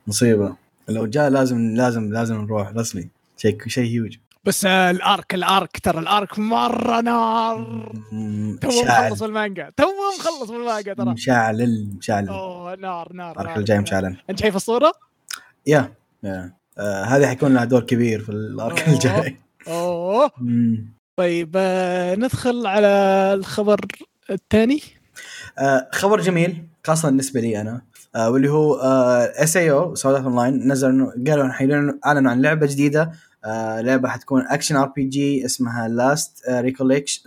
[0.06, 0.56] مصيبة.
[0.88, 4.16] لو جاء لازم لازم لازم نروح رسمي شيء شيء هيوج
[4.46, 7.92] بس ال arc ال arc ترى ال arc مرة نار.
[8.60, 9.84] تو مخلص بالمانجا تو
[10.18, 11.06] مخلص بالمانجا ترى.
[11.12, 12.28] مشعل مشعل.
[12.28, 13.56] أوه نار نار ال arc.
[13.56, 14.16] الجاي مشعل.
[14.30, 14.92] أنت شايف الصورة؟
[15.66, 15.92] yeah
[16.22, 16.52] yeah.
[16.78, 18.88] آه، هذه حيكون لها دور كبير في ال arc.
[18.88, 19.36] الجاي.
[19.68, 20.30] أوه.
[21.16, 22.88] طيب آه، ندخل على
[23.34, 23.80] الخبر
[24.30, 24.80] الثاني.
[25.58, 27.82] آه، خبر جميل خاصة بالنسبة لي أنا.
[28.16, 28.74] آه، واللي هو
[29.36, 33.12] SAO Sword Art Online نزل إنه- قالوا حيعلنوا إعلنوا عن لعبة جديدة
[33.46, 36.42] آه، لعبة حتكون action RPG اسمها Last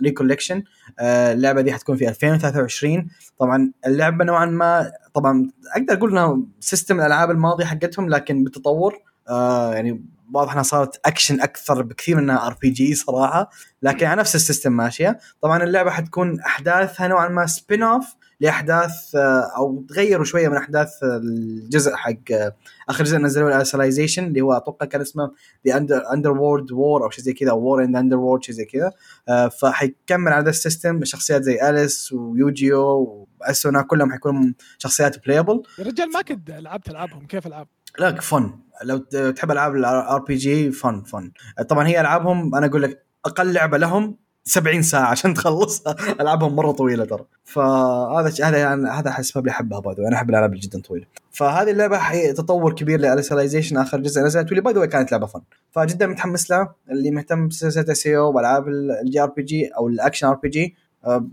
[0.02, 0.62] Recollection
[1.00, 3.08] اللعبة دي حتكون في 2023
[3.38, 8.94] طبعا اللعبة نوعا ما طبعا أقدر أقول إنها system الألعاب الماضية حقتهم لكن بالتطور
[9.28, 10.04] آه، يعني
[10.34, 13.50] واضح إنها صارت اكشن أكثر بكثير من إنها RPG صراحة.
[13.82, 15.18] لكن على نفس ال system ماشية.
[15.42, 21.94] طبعا اللعبة حتكون أحداثها نوعا ما spin-off لأحداث آه، أو تغيروا شوية من أحداث الجزء
[21.94, 22.56] حق آه،
[22.88, 25.30] آخر جزء نزلوه Alicization اللي هو أتوقع كان اسمه
[25.66, 28.92] The Underworld War أو شيء زي كذا War in Underworld شيء زي كذا.
[29.28, 34.52] آه، فحيكمل على ذا ال system شخصيات زي Alice و Eugeo و Asuna كلهم حيكونوا
[34.78, 37.66] شخصيات playable يا رجال ما كنت لعبت ألعابهم كيف العاب؟
[37.98, 38.98] لا fun لو
[39.30, 41.32] تحب ألعاب ال RPG fun fun
[41.68, 45.96] طبعا هي ألعابهم أنا أقول لك أقل لعبة لهم 70 ساعة عشان تخلصها.
[46.20, 47.24] العابهم مرة طويلة ترى.
[47.44, 51.06] فهذا هذا يعني هذا السبب اللي أحبها باي أنا أحب الألعاب جدا طويلة.
[51.32, 55.40] فهذه اللعبة حي تطور كبير ل Alicization آخر جزء نزلت واللي باي كانت لعبة fun
[55.70, 56.74] فجدا متحمس لها.
[56.90, 60.76] اللي مهتم بسلسله SAO وألعاب ال JRPG أو ال action RPG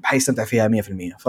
[0.03, 1.25] حيستمتع فيها 100% ف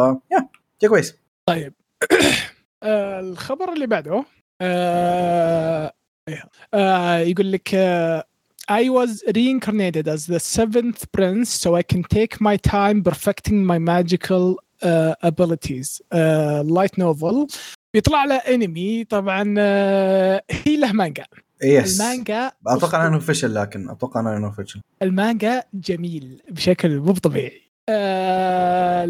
[0.82, 1.16] yeah كويس.
[1.46, 1.74] طيب.
[2.82, 4.24] آه، الخبر اللي بعده
[4.60, 5.92] آه،
[6.28, 6.42] إيه.
[6.74, 8.24] آه، يقول لك آه،
[8.70, 13.78] I was reincarnated as the seventh prince so I can take my time perfecting my
[13.78, 14.44] magical
[14.82, 16.00] uh, abilities.
[16.12, 17.46] Uh, light novel.
[17.94, 21.24] بيطلع له انمي طبعا آه، هي له مانجا
[21.62, 27.62] يس المانجا أتوقع انه فشل لكن أتوقع انه فشل المانجا جميل بشكل مو طبيعي.
[27.88, 29.06] آه،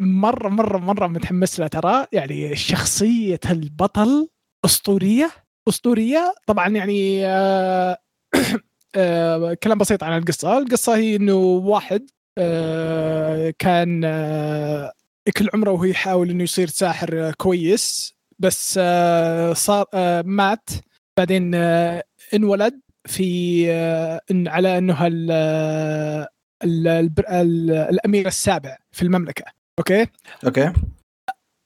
[0.00, 2.06] مره مرة مرة متحمس له ترى.
[2.12, 4.28] يعني شخصية البطل
[4.64, 5.30] أسطورية.
[5.68, 6.34] أسطورية.
[6.46, 7.98] طبعا يعني آه،
[9.62, 10.58] كلام بسيط عن القصة.
[10.58, 14.92] القصة هي إنه واحد آه، كان آه،
[15.36, 20.70] كل عمره وهو يحاول إنه يصير ساحر آه، كويس بس آه، صار آه، مات.
[21.18, 22.04] بعدين آه،
[22.34, 24.96] انولد في آه، إن على إنه
[25.30, 26.28] آه،
[26.64, 29.44] الأمير السابع في المملكة.
[29.78, 30.06] okay؟
[30.46, 30.72] okay.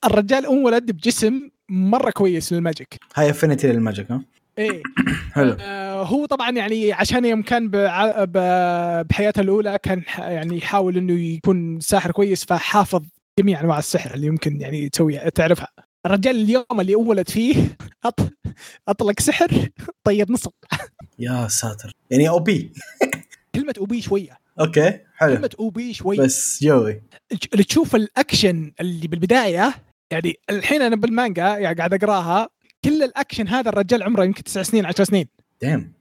[0.04, 2.96] الرجال انولد بجسم مرة كويس لل magic.
[3.16, 4.22] high affinity لل magic ها؟
[4.58, 4.82] إيه.
[5.34, 5.56] حلو.
[5.60, 10.96] آه، هو طبعا يعني عشان يوم كان بع- ب- بحياته الأولى كان ح- يعني يحاول
[10.96, 13.02] إنه يكون ساحر كويس فحافظ
[13.40, 15.68] جميع أنواع السحر اللي يمكن يعني تسوي تعرفها.
[16.06, 18.20] الرجال اليوم اللي ولد فيه أط...
[18.88, 19.68] أطلق سحر
[20.04, 20.48] طيب نص
[21.18, 21.92] يا ساتر.
[22.10, 22.72] يعني OP
[23.54, 24.38] كلمة OP شوية.
[24.60, 25.34] okay حلو.
[25.36, 26.18] كلمة OP شوية.
[26.20, 27.02] بس جوي
[27.52, 29.74] اللي تشوف الأكشن اللي بالبداية
[30.12, 32.48] يعني الحين أنا بالمانجا يعني قاعد أقراها
[32.86, 35.26] كل الأكشن هذا الرجال عمره يمكن تسع سنين 10 سنين.
[35.62, 35.92] دام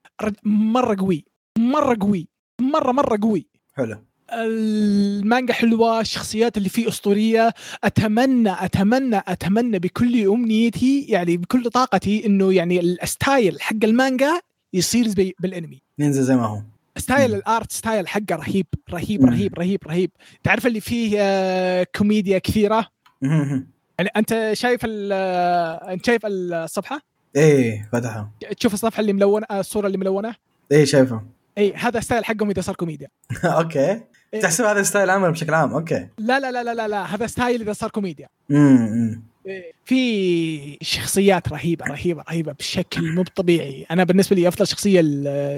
[0.44, 1.26] مرة قوي
[1.58, 2.28] مرة قوي
[2.62, 3.46] مرة مرة قوي.
[3.74, 3.98] حلو.
[4.34, 7.54] المانجا حلوة الشخصيات اللي فيه أسطورية.
[7.84, 14.42] أتمنى أتمنى أتمنى بكل أمنيتي يعني بكل طاقتي إنه يعني ال style حق المانجا
[14.74, 15.82] يصير زي بالأنمي.
[16.00, 16.62] ننزل زي ما هو.
[16.98, 17.36] ستايل مم.
[17.38, 19.30] ال art style حقه رهيب رهيب مم.
[19.30, 20.12] رهيب رهيب رهيب.
[20.44, 22.88] تعرف اللي فيه آه، كوميديا كثيرة.
[24.00, 25.14] يعني أنت شايف ال-
[25.90, 27.02] أنت شايف الصفحة؟
[27.36, 28.30] إيه فتحها.
[28.60, 30.36] تشوف الصفحة اللي ملونة الصورة اللي ملونة؟
[30.72, 31.22] إيه شايفه
[31.58, 33.08] اي هذا style حقهم إذا صار كوميديا.
[33.46, 34.02] okay.
[34.34, 34.42] إيه.
[34.42, 35.74] تحسب هذا style عمل بشكل عام.
[35.74, 36.08] أوكي.
[36.18, 37.16] لا لا لا لا لا, لا.
[37.16, 38.28] هذا ستايل إذا صار كوميديا.
[38.52, 39.24] امم
[39.86, 43.86] في شخصيات رهيبة رهيبة رهيبة بشكل مو طبيعي.
[43.92, 45.02] أنا بالنسبة لي أفضل شخصية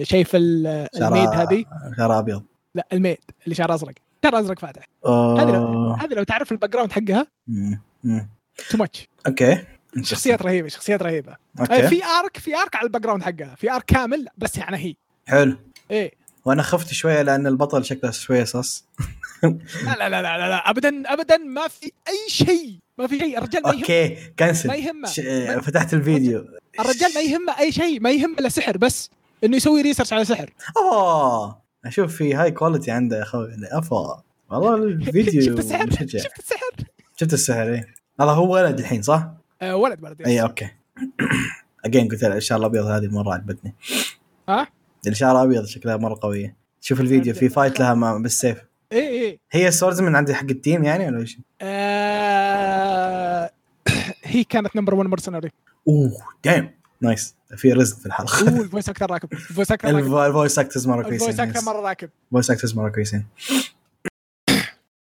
[0.04, 1.66] شايف ال- ال maid هذه.
[1.98, 2.44] شعر ابيض
[2.76, 3.94] لا ال maid اللي شعر أزرق.
[4.24, 4.88] شعر أزرق فاتح.
[5.06, 5.92] هذه لو.
[5.92, 7.28] هذه لو تعرف ال background حقها.
[7.48, 7.82] مم.
[8.70, 9.64] too much okay.
[10.01, 11.32] شخصيات رهيبة شخصيات رهيبة.
[11.32, 11.88] آه، okay.
[11.88, 13.55] في arc في arc على ال background حقها.
[13.55, 14.95] في arc كامل بس يعني هي.
[15.28, 15.58] حلو.
[15.91, 16.12] إيه.
[16.45, 18.86] وأنا خفت شوية لأن البطل شكله شوية صص
[19.43, 19.49] لا
[19.86, 22.80] لا لا لا, لا, ابدا ابدا ما في أي شيء.
[22.97, 23.38] ما في شيء.
[23.38, 24.10] الرجال ما يهم okay.
[24.10, 25.08] ما كنسل يهمه.
[25.08, 26.45] ش- ما- فتحت الفيديو.
[26.80, 27.99] الرجال ما يهمه أي شيء.
[28.01, 29.10] ما يهمه إلا سحر بس.
[29.43, 30.49] إنه يسوي research على سحر.
[30.78, 31.62] أوه.
[31.86, 33.49] أشوف في high quality عنده يا أخوي.
[33.72, 34.24] أفا.
[34.49, 36.72] والله الفيديو شفت السحر؟ شفت السحر؟
[37.18, 37.88] شفت السحر إيه.
[38.20, 39.28] هذا هو ولد الحين صح؟
[39.61, 40.70] آه ولد ولد اي okay.
[41.86, 43.76] again قلت الشعر الأبيض هذه مرة عجبتني.
[44.49, 44.68] ها؟
[45.07, 46.55] الشعر ابيض شكلها مرة قوية.
[46.82, 48.57] شوف الفيديو في fight لها مع بالسيف.
[48.91, 49.39] إيه إيه.
[49.51, 53.51] هي ال swordsman عندي حق ال team يعني ولا إيش؟ آه
[54.24, 55.51] هي كانت number 1 mercenary
[55.88, 56.11] أوه
[56.43, 58.49] damn nice في رزق في الحلقة.
[58.49, 59.34] أوه ال voice actor راكب.
[59.34, 60.15] ال voice actor راكب.
[60.18, 62.09] ال voice actors مرة ال voice كويسين actor مرة راكب.
[62.32, 63.26] voice actors مرة كويسين.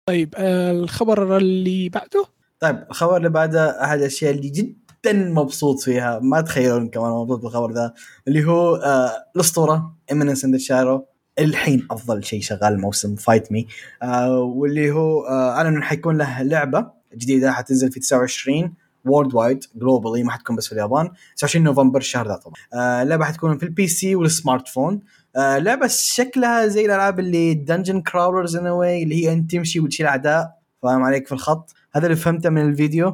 [0.05, 2.36] طيب آه الخبر اللي بعده.
[2.59, 7.71] طيب الخبر اللي بعده أحد الأشياء اللي جدا مبسوط فيها ما تخيلون كمان مبسوط بالخبر
[7.71, 7.93] ذا
[8.27, 11.05] اللي هو آه الأسطورة Eminence in Shadow
[11.39, 13.67] الحين أفضل شيء شغال موسم fight me
[14.03, 18.73] آه واللي هو آه أعلن إنه حيكون له لعبة جديدة حتنزل في 29
[19.05, 22.53] worldwide globally ما حتكون بس في اليابان 29 نوفمبر الشهر ذا طبعا.
[22.73, 25.01] آه اللعبه حتكون في ال PC وال smartphone
[25.35, 30.56] آه لعبة شكلها زي الألعاب اللي dungeon crawlers ان اللي هي أنت تمشي وتشيل أعداء
[30.83, 31.73] فاهم عليك في الخط.
[31.93, 33.13] هذا اللي فهمته من الفيديو.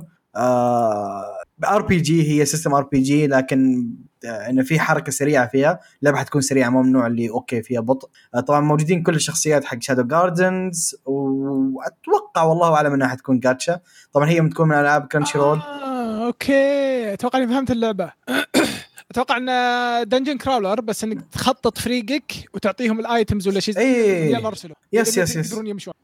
[1.66, 3.90] ار بي جي هي سيستم ار بي جي لكن
[4.26, 7.82] آه، انه في حركة سريعة فيها اللعبه حتكون سريعة مو من النوع اللي okay فيها
[7.82, 8.10] بطء.
[8.36, 13.80] آه، طبعا موجودين كل الشخصيات حق Shadow Gardens وأتوقع والله أعلم إنها حتكون جاتشا
[14.14, 17.14] طبعا هي بتكون من ألعاب كرانشي رول آه أوكي.
[17.14, 18.12] أتوقع إني فهمت اللعبة.
[19.14, 24.36] أتوقع إن dungeon crawler بس إنك تخطط فريقك وتعطيهم ال items ولا شيء إيه.
[24.36, 24.76] يلا أرسلوا.
[24.94, 25.54] yes، yes، yes.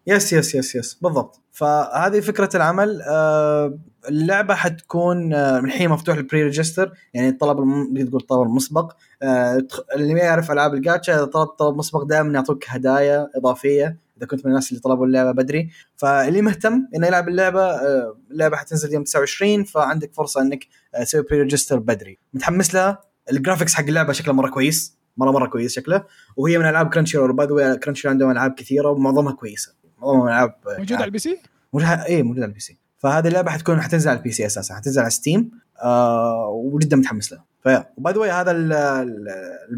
[0.07, 1.41] yes yes yes yes بالضبط.
[1.51, 3.01] فهذه فكرة العمل.
[3.01, 3.77] آه،
[4.09, 8.91] اللعبة حتكون آه، من الحين مفتوح ال pre-register يعني الطلب الم- تقول الطلب المسبق.
[9.21, 13.97] آه، اللي ما يعرف ألعاب الجاتشا إذا طلبت طلب مسبق دائما يعطوك هدايا إضافية.
[14.19, 15.69] إذا كنت من الناس اللي طلبوا اللعبة بدري.
[15.95, 21.21] فاللي مهتم إنه يلعب اللعبة آه، اللعبة حتنزل يوم 29 فعندك فرصة إنك آه، تسوي
[21.21, 22.17] pre-register بدري.
[22.33, 26.03] متحمس لها؟ ال graphics حق اللعبة شكله مرة كويس مرة مرة كويس شكله.
[26.37, 29.73] وهي من ألعاب Crunchyroll by the Crunchy عندهم ألعاب كثيرة ومعظمها كويسة.
[30.01, 31.37] معظمها ألعاب موجود على ال PC؟
[31.73, 32.77] موجودة إيه موجودة على ال PC.
[32.97, 35.51] فهذه اللعبة حتكون حتنزل على ال PC أساسا حتنزل على Steam
[35.83, 37.49] آه وجدا متحمس لها.
[37.63, 38.51] ف yeah و by the هذا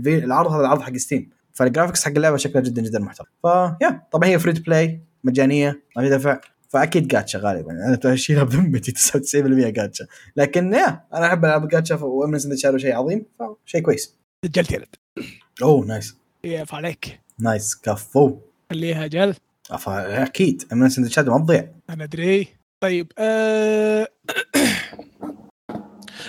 [0.03, 1.29] العرض هذا العرض حق Steam
[1.61, 3.27] فال graphics حق اللعبة شكلها جدا جدا محترم.
[3.41, 6.39] ف yeah طبعا هي free play مجانية ما في دفع.
[6.69, 7.71] فأكيد جاتشا غالبا.
[7.71, 10.05] أنا أشيلها بذمتي 99% جاتشا.
[10.35, 13.25] لكن yeah أنا أحب العاب gacha و Eminence in Shadow شيء عظيم
[13.65, 14.15] فشيء كويس.
[14.45, 14.95] سجلت يلد
[15.61, 17.19] أوه نايس يف عليك.
[17.39, 18.37] نايس كفو.
[18.69, 19.35] خليها جل
[19.71, 20.63] أفا أكيد.
[20.73, 22.47] اند شارو ما تضيع أنا أدري.
[22.83, 24.07] طيب آه...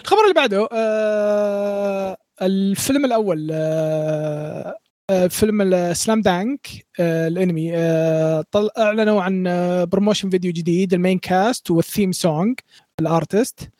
[0.01, 2.16] الخبر اللي بعده آه...
[2.43, 4.78] الفيلم الأول آه...
[5.11, 6.66] آه، فيلم السلام دانك
[7.00, 8.68] آه، الانمي آه، طل...
[8.78, 12.59] اعلنوا عن آه، بروموشن فيديو جديد المين كاست والثيم سونج
[13.01, 13.70] ال artist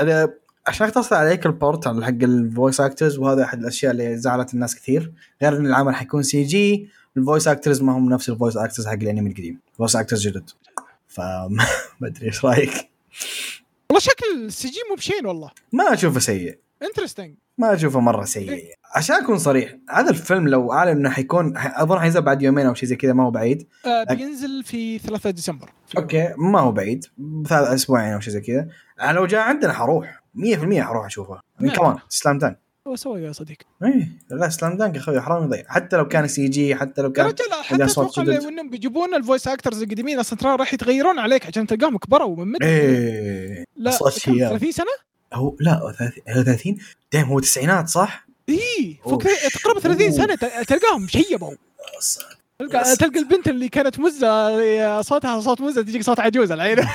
[0.00, 0.34] أنا
[0.66, 4.76] عشان أختصر عليك البورت عن حق ال voice actors وهذا أحد الأشياء اللي زعلت الناس
[4.76, 5.12] كثير
[5.42, 8.92] غير إن العمل حيكون CG ال voice actors ما هم نفس ال voice actors حق
[8.92, 9.60] الانمي القديم.
[9.78, 10.50] voice actors جدد.
[11.08, 11.66] فما
[12.02, 12.70] أدري إيش رأيك؟
[13.90, 15.50] والله شكل ال CG مو بشين والله.
[15.72, 16.58] ما أشوفه سيء.
[16.82, 18.64] interesting ما أشوفه مرة سيء.
[18.94, 22.88] عشان أكون صريح هذا الفيلم لو أعلن إنه حيكون أظن حينزل بعد يومين أو شيء
[22.88, 23.68] زي كذا ما هو بعيد.
[23.86, 25.70] آه بينزل في 3 ديسمبر.
[25.86, 27.04] في okay ما هو بعيد.
[27.48, 28.68] ثلاث أسبوعين أو شيء زي كذا.
[29.12, 30.22] لو جاء عندنا حروح.
[30.34, 31.40] 100% حروح اشوفه.
[31.76, 35.64] كمان Slam Dunk هو سوى يا صديق إيه لا Slam Dunk يا أخوي حرام يضيع.
[35.68, 38.22] حتى لو كان CG حتى لو كان رجال حتى أتوقع.
[38.22, 42.52] إنهم بيجيبون ال voice actors القديمين أصلا ترى راح يتغيرون عليك عشان تلقاهم كبروا من
[42.52, 43.64] مدة إيه.
[43.76, 44.50] لا صوت كم؟ شياب.
[44.50, 46.78] 30 سنة؟ هو لا هو 30 هو 30
[47.12, 49.22] دايم هو تسعينات صح؟ اي فوق.
[49.62, 51.54] تقريبا 30 سنة تلقاهم شيبوا
[52.58, 56.78] تلقى تلقى البنت اللي كانت مزة صوتها صوت مزة تجيك صوت عجوز العين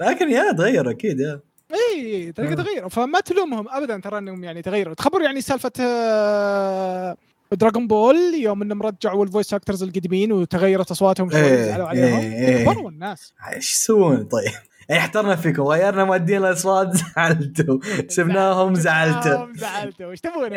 [0.00, 1.40] لكن yeah تغير أكيد yeah
[1.74, 2.54] اي تلقى آه.
[2.54, 7.16] تغير فما تلومهم ابدا ترى إنهم يعني تغيروا تخبر يعني سالفة آه،
[7.52, 12.18] Dragon Ball يوم إنهم رجعوا ال voice actors القديمين وتغيرت أصواتهم شوي إيه، زعلوا عليهم
[12.18, 12.64] إيه، إيه.
[12.64, 14.52] كبروا الناس إيش يسوون طيب؟
[14.88, 15.62] يعني احترنا فيكم.
[15.62, 17.78] غيرنا مؤدين الأصوات زعلتوا.
[18.08, 20.10] سبناهم زعلتوا زعلتوا.
[20.10, 20.50] إيش تبون؟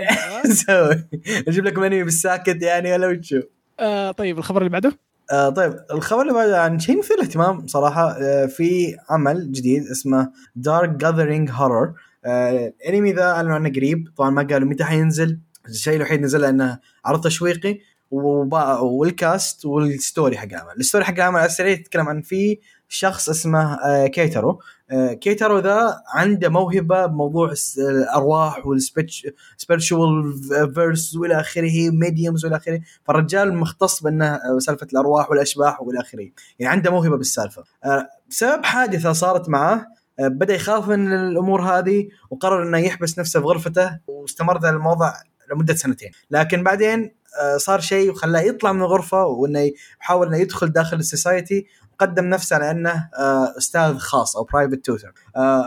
[0.46, 1.04] نسوي
[1.48, 3.42] نجيب لكم أنمي بالساكت يعني ولا وشو؟
[3.80, 4.98] آه، طيب الخبر اللي بعده؟
[5.32, 5.76] آه طيب.
[5.92, 8.12] الخبر اللي بعده عن شيء مثير للاهتمام صراحة.
[8.12, 11.94] آه في عمل جديد اسمه Dark Gathering horror
[12.26, 14.08] الأنمي ذا أعلنوا عنه قريب.
[14.18, 15.40] طبعا ما قالوا متى حينزل.
[15.70, 17.80] الشيء الوحيد نزل انه عرض تشويقي
[18.12, 20.74] وال cast وال story حق العمل.
[20.78, 22.60] ال story حق العمل على السريع يتكلم عن في
[22.90, 24.60] شخص اسمه آه كيترو
[24.92, 30.34] آه كيترو ذا عنده موهبة بموضوع الأرواح وال spiritual
[30.74, 32.82] affairs وإلى آخره mediums وإلى آخره.
[33.04, 36.30] فالرجال مختص بأنه سالفة الأرواح والأشباح وإلى آخره.
[36.60, 37.64] يعني عنده موهبة بالسالفة.
[37.86, 39.86] آه، بسبب حادثة صارت معاه
[40.20, 45.14] آه، بدأ يخاف من الأمور هذه وقرر إنه يحبس نفسه في غرفته واستمر ذا الموضوع
[45.52, 46.12] لمدة سنتين.
[46.32, 51.06] لكن بعدين آه، صار شيء وخلاه يطلع من الغرفه وإنه يحاول إنه يدخل داخل ال
[51.06, 51.66] society
[52.02, 55.14] وقدم نفسه على انه آه، أستاذ خاص أو private tutor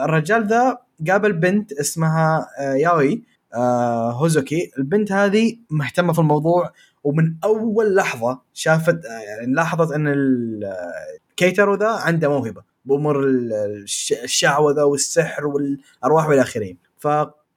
[0.05, 0.79] الرجال ذا
[1.09, 3.23] قابل بنت اسمها آه، ياوي
[3.55, 4.71] آه، هوزوكي.
[4.79, 6.73] البنت هذه مهتمة في الموضوع
[7.05, 10.93] ومن أول لحظة شافت آه، يعني لاحظت إن ال- آه،
[11.37, 12.63] كيترو ذا عنده موهبة.
[12.85, 16.75] بأمور ال- الش- الشعوذة والسحر والأرواح والى اخره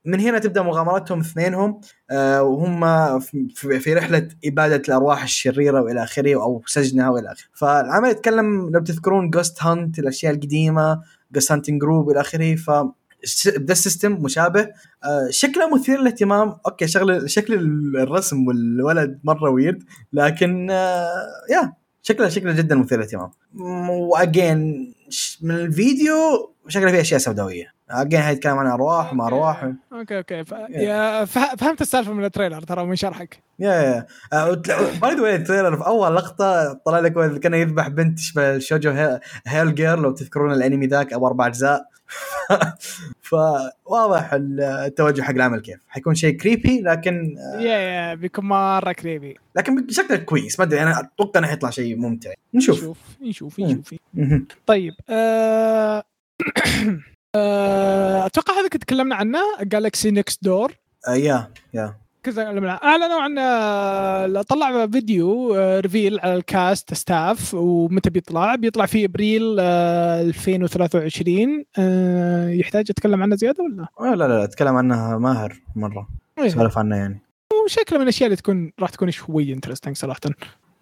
[0.06, 1.82] فمن هنا تبدأ مغامراتهم اثنينهم
[2.12, 3.20] آه، وهم
[3.80, 7.47] في رحلة إبادة الأرواح الشريرة وإلى آخره أو سجنها وإلى آخره.
[7.53, 11.01] فالعمل يتكلم لو تذكرون Ghost Hunt الأشياء القديمة
[11.32, 12.56] ghost hunting group والى آخره.
[12.56, 12.70] ف
[13.47, 14.62] ذا ال system مشابه.
[15.03, 16.56] آه، شكله مثير للاهتمام.
[16.65, 17.53] okay شغل شكل
[17.97, 19.84] الرسم والولد مرة weird
[20.14, 21.10] لكن آه،
[21.49, 21.73] yeah
[22.03, 23.30] شكله شكله جدا مثير للاهتمام.
[23.89, 24.93] و again
[25.41, 26.16] من الفيديو
[26.68, 27.74] شكله فيه أشياء سوداوية.
[27.89, 29.71] again هيتكلم عن أرواح وما أرواح.
[29.93, 30.43] okay okay.
[30.45, 30.51] ف...
[30.69, 33.39] yeah فه- فهمت السالفة من ال trailer ترى من شرحك.
[33.59, 34.05] yeah yeah
[35.01, 38.55] by the way ال trailer في أول لقطة طلع لك ولد كان يذبح بنت تشبه
[38.55, 41.86] الشوجو هي- Hell Girl لو تذكرون الأنمي ذاك ابو أربع أجزاء.
[43.21, 45.79] فواضح التوجه حق العمل كيف.
[45.88, 50.59] حيكون شيء creepy لكن yeah yeah بيكون مرة creepy لكن شكله كويس.
[50.59, 52.31] ما أدري أنا أتوقع إنه حيطلع شيء ممتع.
[52.53, 52.77] نشوف.
[53.21, 53.93] نشوف نشوف.
[54.15, 54.41] نشوف.
[54.65, 55.97] طيب آه...
[55.97, 56.03] آه...
[58.25, 60.73] أتوقع هذا كنت تكلمنا عنه Galaxy Next Door
[61.07, 61.95] آه، yeah yeah.
[62.23, 62.41] كذا
[62.83, 69.05] أعلنوا عن آه، طلع فيديو آه، reveal على ال cast staff ومتى بيطلع بيطلع في
[69.05, 75.17] ابريل آه، 2023 آه، يحتاج أتكلم عنه زيادة ولا؟ آه، لا لا لا أتكلم عنها
[75.17, 76.07] ماهر مرة.
[76.39, 76.49] إيه.
[76.49, 77.21] سولف عنه يعني.
[77.67, 80.19] شكله من الأشياء اللي تكون راح تكون شوي interesting صراحة.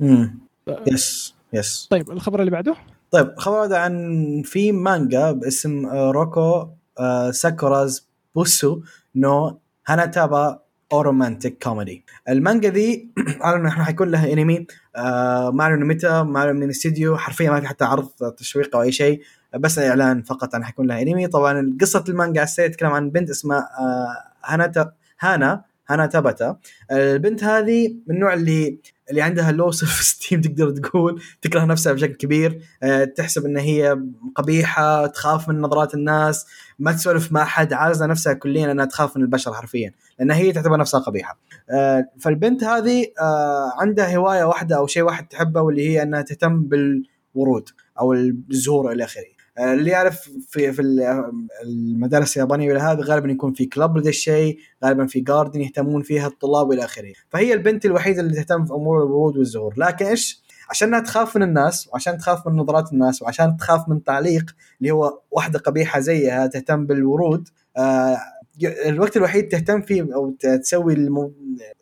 [0.02, 2.76] امم آه، yes yes طيب الخبر اللي بعده؟
[3.14, 6.68] طيب خبر عن في مانجا باسم آه، روكو
[7.00, 8.82] آه، ساكوراز بوسو
[9.16, 10.60] نو هاناتابا
[10.94, 13.12] a romantic comedy المانجا ذي
[13.44, 17.60] اعلنوا إنه حيكون لها انمي آه ما اعلنوا متى ما اعلنوا من الاستديو حرفيا ما
[17.60, 19.22] في حتى عرض تشويق أو أي شيء
[19.60, 23.70] بس إعلان فقط عن حيكون لها انمي طبعا قصة المانجا السريع تتكلم عن بنت اسمها
[23.80, 25.64] آه هانا هانا.
[25.88, 26.58] هانا تابتا
[26.92, 28.80] البنت هذه من النوع اللي
[29.10, 32.62] اللي عندها low self esteem تقدر تقول تكره نفسها بشكل كبير.
[32.84, 34.00] آه، تحسب إن هي
[34.36, 36.46] قبيحة تخاف من نظرات الناس
[36.80, 40.78] ما تسولف مع احد عازله نفسها كليا إنها تخاف من البشر حرفيا لأن هي تعتبر
[40.78, 41.40] نفسها قبيحة.
[41.70, 46.62] آه، فالبنت هذه آه، عندها هواية واحدة أو شيء واحد تحبه واللي هي إنها تهتم
[46.64, 47.70] بالورود
[48.00, 49.33] أو الزهور إلى آخره.
[49.60, 51.24] اللي يعرف في في ال-
[51.64, 56.28] المدارس اليابانية ولا هذا غالبا يكون في club لذا الشيء غالبا في جاردن يهتمون فيها
[56.28, 57.14] الطلاب والى آخره.
[57.30, 59.74] فهي البنت الوحيدة اللي تهتم في أمور الورود والزهور.
[59.78, 64.56] لكن إيش؟ عشانها تخاف من الناس وعشان تخاف من نظرات الناس وعشان تخاف من تعليق
[64.82, 68.18] اللي هو واحدة قبيحة زيها تهتم بالورود آه
[68.86, 71.34] الوقت الوحيد تهتم فيه أو تسوي المو...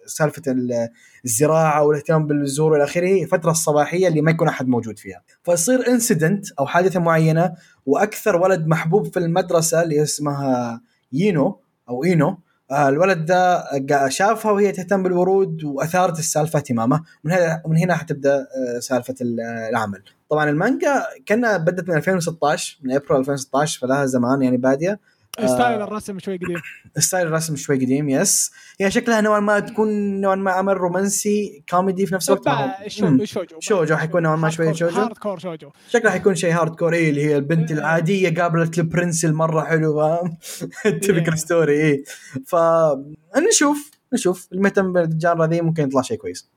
[0.06, 0.90] سالفة ال-
[1.26, 5.24] الزراعة والاهتمام بالزهور والى آخره الفترة الصباحيه اللي ما يكون أحد موجود فيها.
[5.44, 7.54] فيصير انسيدنت أو حادثة معينة
[7.86, 11.60] وأكثر ولد محبوب في المدرسة اللي اسمها يينو
[11.90, 12.38] أو إينو
[12.72, 13.64] آه، الولد ده
[14.10, 18.36] شافها وهي تهتم بالورود وأثارت السالفة اهتمامه من هنا من هنا حتبدأ
[18.76, 20.04] آه، سالفة ال- العمل.
[20.30, 25.00] طبعا المانجا كأنها بدت من 2016 من أبريل 2016 فلها زمان يعني بادية.
[25.40, 26.62] style الرسم شوي قديم.
[26.98, 28.52] style الرسم شوي قديم yes
[28.82, 32.48] هي شكلها نوعا ما تكون نوعا ما عمل رومانسي كوميدي في نفس الوقت.
[32.88, 33.26] شوجو
[33.60, 34.88] شوجو حيكون نوعا ما core- شوجو.
[35.02, 35.70] hardcore شوجو.
[35.90, 40.38] شكلها حيكون شيء hardcore إيه اللي هي البنت العادية قابلت ال prince المرة حلو فاهم؟
[41.04, 41.36] typical.
[41.36, 42.04] story إيه.
[42.48, 46.50] فنشوف نشوف المهتم بال genre ذي ممكن يطلع شيء كويس.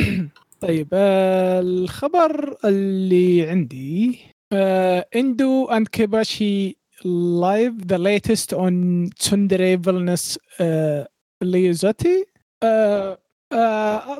[0.60, 4.18] طيب آه الخبر اللي عندي
[4.52, 11.08] آه Endo and Kobayashi Live The Latest on Tsundere Villainess آه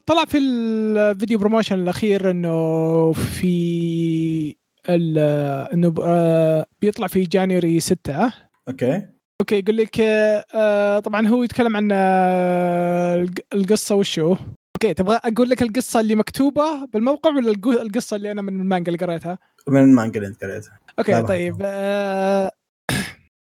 [0.06, 4.56] طلع في الفيديو promotion الأخير إنه في
[4.88, 8.32] إنه آه بيطلع في January 6
[8.68, 9.02] okay.
[9.40, 14.36] okay يقول لك آه طبعا هو يتكلم عن الق- القصة وشو.
[14.76, 18.92] okay تبغى أقول لك القصة اللي مكتوبة بالموقع ولا الق- القصة اللي أنا من المانجا
[18.92, 20.78] اللي قريتها؟ من المانجا اللي أنت قريتها.
[20.98, 21.22] okay.
[21.22, 22.50] طيب آه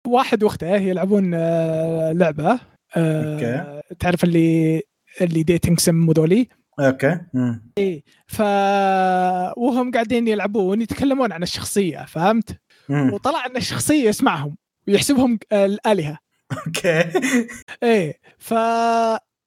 [0.07, 2.61] واحد واخته يلعبون آه لعبة
[2.97, 4.83] آه تعرف اللي
[5.21, 6.49] اللي dating sim وذولي
[6.81, 7.21] okay.
[7.35, 7.63] مم.
[8.27, 8.41] ف
[9.57, 13.13] وهم قاعدين يلعبون يتكلمون عن الشخصية فهمت؟ مم.
[13.13, 14.57] وطلع إن الشخصية يسمعهم
[14.89, 16.19] ويحسبهم آه الآلهة.
[16.67, 17.05] okay.
[17.83, 18.55] إيه ف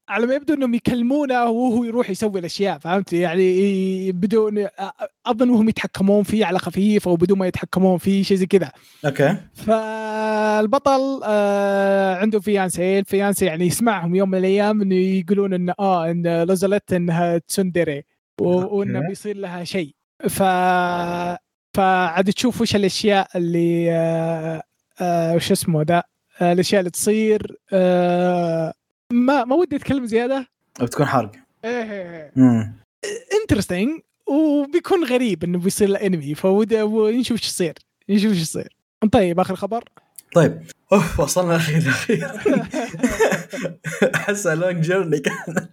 [0.09, 4.67] على ما يبدو إنهم يكلمونه وهو يروح يسوي الأشياء فهمت؟ يعني بدون
[5.25, 8.71] أظن وهم يتحكمون فيه على خفيف أو بدون ما يتحكمون فيه شيء زي كذا.
[9.05, 9.37] okay.
[9.53, 16.11] فالبطل آه عنده fiancée ال fiancée يعني يسمعهم يوم من الأيام إنه يقولون انه آه
[16.11, 18.03] إن ليزلوت إنها tsundere.
[18.41, 19.95] وإنه بيصير لها شيء.
[20.29, 20.43] ف
[21.73, 24.63] فعاد تشوف وش الأشياء اللي آه
[25.01, 26.03] آه وش اسمه ذا
[26.41, 28.73] آه الأشياء اللي تصير آه
[29.13, 30.47] ما ما ودي أتكلم زيادة.
[30.81, 31.31] بتكون حرق.
[31.65, 32.73] إيه مم.
[33.41, 37.73] interesting وبيكون غريب إنه بيصير له انمي فودنا نشوف إيش يصير.
[38.09, 38.75] نشوف إيش يصير.
[39.11, 39.83] طيب آخر خبر.
[40.33, 40.61] طيب.
[40.93, 42.41] أوف وصلنا أخيرا أخيرا
[44.15, 45.69] أحسها long journey كانت.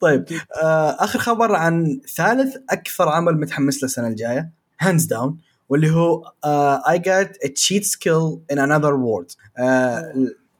[0.00, 0.24] طيب
[0.62, 4.50] آه آخر خبر عن ثالث أكثر عمل متحمس له السنة الجاية.
[4.80, 6.32] hands down واللي هو
[6.88, 9.30] I Got a Cheat Skill in Another World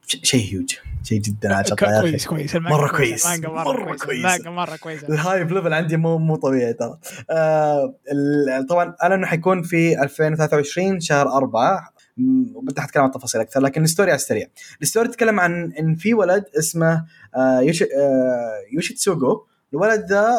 [0.05, 1.75] شيء هيوج شيء جدا يا أخي.
[1.75, 2.27] كويس كويس.
[2.27, 2.55] كويس.
[2.55, 3.25] مرة كويس كويس.
[3.25, 6.97] المانجا مرة كويسه ال hype level عندي مو مو طبيعي ترى.
[7.29, 7.93] آه
[8.69, 11.93] طبعا أنا إنه حيكون في 2023 شهر أربعة.
[12.17, 14.47] م- وبدي أتكلم عن التفاصيل أكثر لكن ال story على السريع.
[14.81, 19.47] ال story تتكلم عن إن في ولد اسمه آه يوشي آه يوشيتسوغو.
[19.73, 20.35] الولد ذا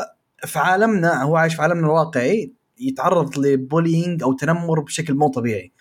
[0.46, 5.72] في عالمنا هو عايش في عالمنا الواقعي يتعرض ل bullying أو تنمر بشكل مو طبيعي.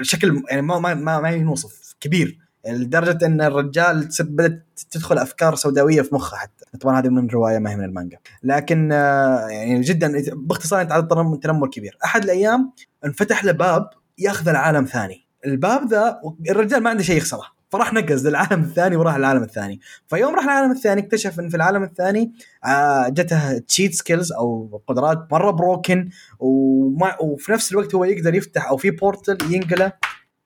[0.00, 2.38] الشكل يعني ما ما ما, ما ينوصف كبير.
[2.66, 6.64] لدرجة إن الرجال بدأت تدخل أفكار سوداوية في مخه حتى.
[6.80, 8.18] طبعا هذه من رواية ما هي من المانجا.
[8.42, 11.98] لكن آه، يعني جدا باختصار يتعرض تنمر- تنمر كبير.
[12.04, 12.72] أحد الأيام
[13.04, 17.44] انفتح له باب يأخذ العالم ثاني الباب ذا الرجال ما عنده شيء يخسره.
[17.70, 19.80] فراح نقز للعالم الثاني وراح العالم الثاني.
[20.08, 22.32] فيوم راح العالم الثاني اكتشف إن في العالم الثاني
[22.64, 26.08] آه، جته cheat skills أو قدرات مرة broken
[26.40, 29.92] وفي نفس الوقت هو يقدر يفتح أو في portal ينقله.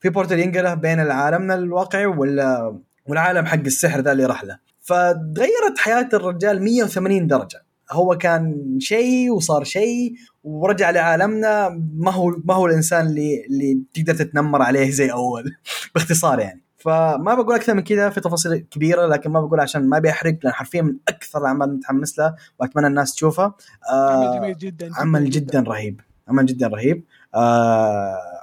[0.07, 4.59] في portal ينقله بين العالمنا الواقعي ولا والعالم حق السحر ذا اللي راح له.
[4.81, 7.65] فتغيرت حياة الرجال 180 درجة.
[7.93, 11.69] هو كان شيء وصار شيء ورجع لعالمنا.
[11.97, 15.57] ما هو ما هو الإنسان اللي اللي تقدر تتنمر عليه زي أول.
[15.95, 16.63] باختصار يعني.
[16.77, 20.53] فما بقول أكثر من كذا في تفاصيل كبيرة لكن ما بقول عشان ما بيحرق لأن
[20.53, 23.55] حرفيا من أكثر الأعمال متحمس له وأتمنى الناس تشوفها.
[23.89, 26.01] عمل آه جميل جدا عمل جدا رهيب.
[26.29, 27.05] عمل جدا رهيب.
[27.35, 28.36] آه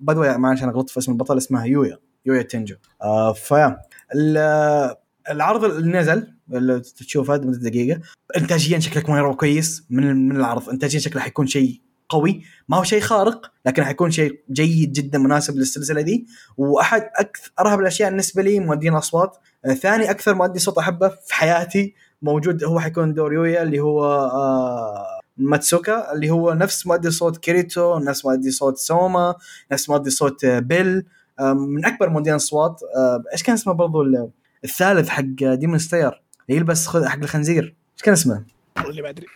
[0.00, 3.78] بدوي معلش أنا غلطت في اسم البطل اسمها يويا يويا تنجو آه فيا.
[4.14, 4.94] ال-
[5.30, 8.00] العرض اللي نزل اللي تشوفه لمده دقيقة
[8.36, 10.68] انتاجيا شكلك مره كويس من من العرض.
[10.70, 12.42] انتاجيا شكله حيكون شيء قوي.
[12.68, 16.26] ما هو شيء خارق لكن حيكون شيء جيد جدا مناسب للسلسلة دي.
[16.56, 21.34] وأحد أكثر أرهب الأشياء بالنسبة لي مؤدين اصوات آه ثاني أكثر مؤدي صوت أحبه في
[21.34, 27.36] حياتي موجود هو حيكون دور يويا اللي هو آه ماتسوكا اللي هو نفس مؤدي صوت
[27.38, 29.34] كيريتو نفس مؤدي صوت سوما
[29.72, 31.04] نفس مؤدي صوت آه، بيل.
[31.40, 32.80] آه، من أكبر مؤدين أصوات.
[32.96, 34.30] آه، إيش كان اسمه برضو ال-
[34.64, 35.22] الثالث حق
[35.54, 37.64] Demon Slayer اللي يلبس حق الخنزير.
[37.94, 38.44] إيش كان اسمه؟
[38.86, 39.26] اللي ما أدري.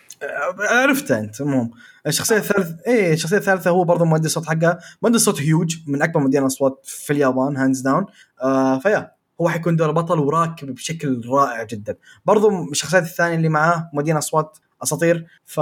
[0.60, 1.70] عرفته أنت المهم.
[2.06, 6.20] الشخصية الثالثه إيه الشخصية الثالثة هو برضه مؤدي الصوت حقه مؤدي الصوت هيوج من أكبر
[6.20, 8.06] مؤدين الاصوات في اليابان hands down
[8.42, 9.12] آه ف yeah.
[9.40, 11.96] هو حيكون دور بطل وراكب بشكل رائع جدا.
[12.24, 15.26] برضه الشخصيات الثانية اللي معاه مؤدين أصوات أساطير.
[15.44, 15.58] ف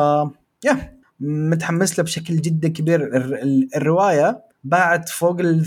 [0.65, 3.17] yeah متحمس له بشكل جدا كبير.
[3.17, 5.65] ال- ال- الرواية باعت فوق ال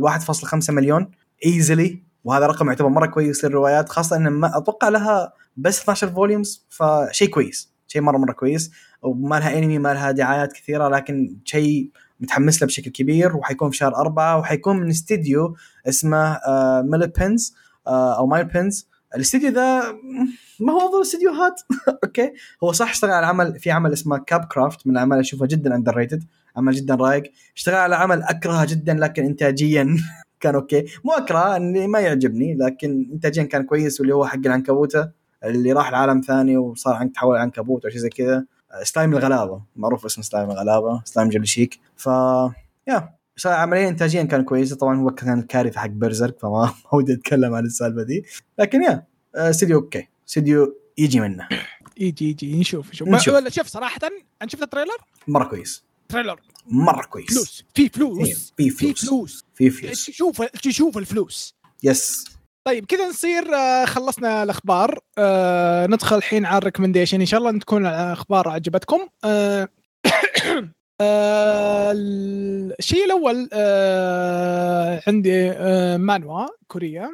[0.00, 1.10] 1.5 مليون
[1.46, 6.66] easily وهذا رقم يعتبر مرة كويس للروايات خاصة إن ما أتوقع لها بس 12 volumes
[6.68, 8.70] فشيء كويس شيء مرة مرة كويس.
[9.02, 11.90] وما لها انمي ما لها دعايات كثيرة لكن شيء
[12.20, 13.36] متحمس له بشكل كبير.
[13.36, 15.56] وحيكون في شهر أربعة وحيكون من استديو
[15.88, 17.54] اسمه آه Millepensee
[17.86, 19.82] آه أو Millepensee الاستديو ذا
[20.60, 21.60] ما هو افضل استديوهات.
[22.04, 22.32] okay.
[22.64, 26.24] هو صح اشتغل على عمل في عمل اسمه Cop Craft من الأعمال أشوفها جدا underrated
[26.56, 29.96] عمل جدا رايق اشتغل على عمل اكرهه جدا لكن انتاجيا
[30.40, 30.84] كان okay.
[31.04, 35.10] مو أكره اني ما يعجبني لكن انتاجيا كان كويس واللي هو حق العنكبوتة
[35.44, 38.44] اللي راح لعالم ثاني وصار عنك تحول عنكبوت أو شيء زي كذا.
[38.82, 39.62] سلايم الغلابة.
[39.76, 42.06] معروف اسمه سلايم الغلابة سلايم جلي شيك ف
[42.88, 47.54] yeah عمليا انتاجيا كان كويس طبعا هو كان الكارثه حق Berserk فما ما ودي أتكلم
[47.54, 48.24] عن السالفة دي.
[48.58, 50.08] لكن yeah آه، استديو okay.
[50.28, 51.48] استديو يجي منه.
[51.98, 52.60] يجي يجي.
[52.60, 53.08] نشوف نشوف.
[53.08, 53.34] نشوف.
[53.34, 53.98] ولا شوف صراحة
[54.42, 54.96] أنا شفت ال trailer؟
[55.28, 55.84] مرة كويس.
[56.08, 56.40] trailer.
[56.66, 57.26] مرة كويس.
[57.26, 57.64] فلوس.
[57.74, 59.44] في إيه، فلوس في في فلوس.
[59.54, 60.10] في فلوس.
[60.10, 61.54] شوف شوف الفلوس.
[61.82, 62.24] yes.
[62.66, 64.98] طيب كذا نصير آه، خلصنا الأخبار.
[65.18, 67.20] آه، ندخل الحين على ال recommendation.
[67.20, 68.98] إن شاء الله تكون الأخبار عجبتكم.
[71.00, 71.92] آه،
[72.78, 77.10] الشيء الأول آه، عندي آه، مانوا كورية.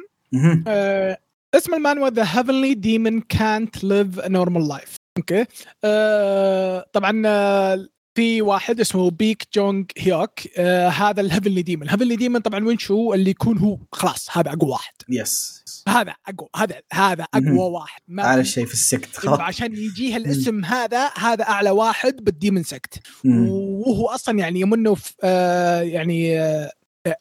[0.67, 1.17] آه،
[1.55, 5.45] اسم المانوا ذا هيفنلي ديمون كانت ليف نورمال لايف أوكي
[5.83, 11.90] آه، طبعا آه، في واحد اسمه بيك جونج هيوك آه هذا ال Heavenly Demon ال
[11.90, 14.93] Heavenly Demon طبعا وين شو؟ اللي يكون هو خلاص هذا أقوى واحد.
[15.09, 17.57] yes هذا أقوى هذا هذا أقوى.
[17.57, 18.01] واحد.
[18.07, 19.39] ما اعلى شيء في ال sect خلاص.
[19.39, 22.99] عشان يجيه الاسم هذا هذا أعلى واحد بال demon sect.
[23.25, 26.71] وهو أصلا يعني يمنه في آه يعني آه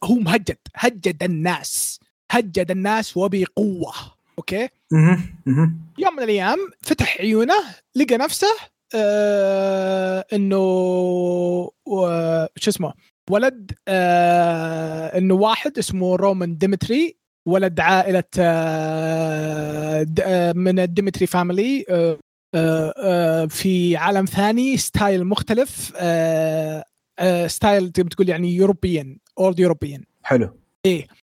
[0.04, 3.92] هو مهجد هجد الناس هجد الناس وبقوة.
[4.38, 4.68] okay.
[5.98, 7.54] يوم من الأيام فتح عيونه
[7.94, 8.48] لقى نفسه
[8.94, 10.58] آه إنه
[12.56, 12.92] شو اسمه
[13.30, 17.16] ولد آه إنه واحد اسمه رومان ديمتري
[17.46, 22.18] ولد عائلة آه آه من ال ديمتري family آه
[22.54, 26.84] آه آه في عالم ثاني style مختلف آه
[27.18, 30.58] آه style تقول يعني European old European حلو.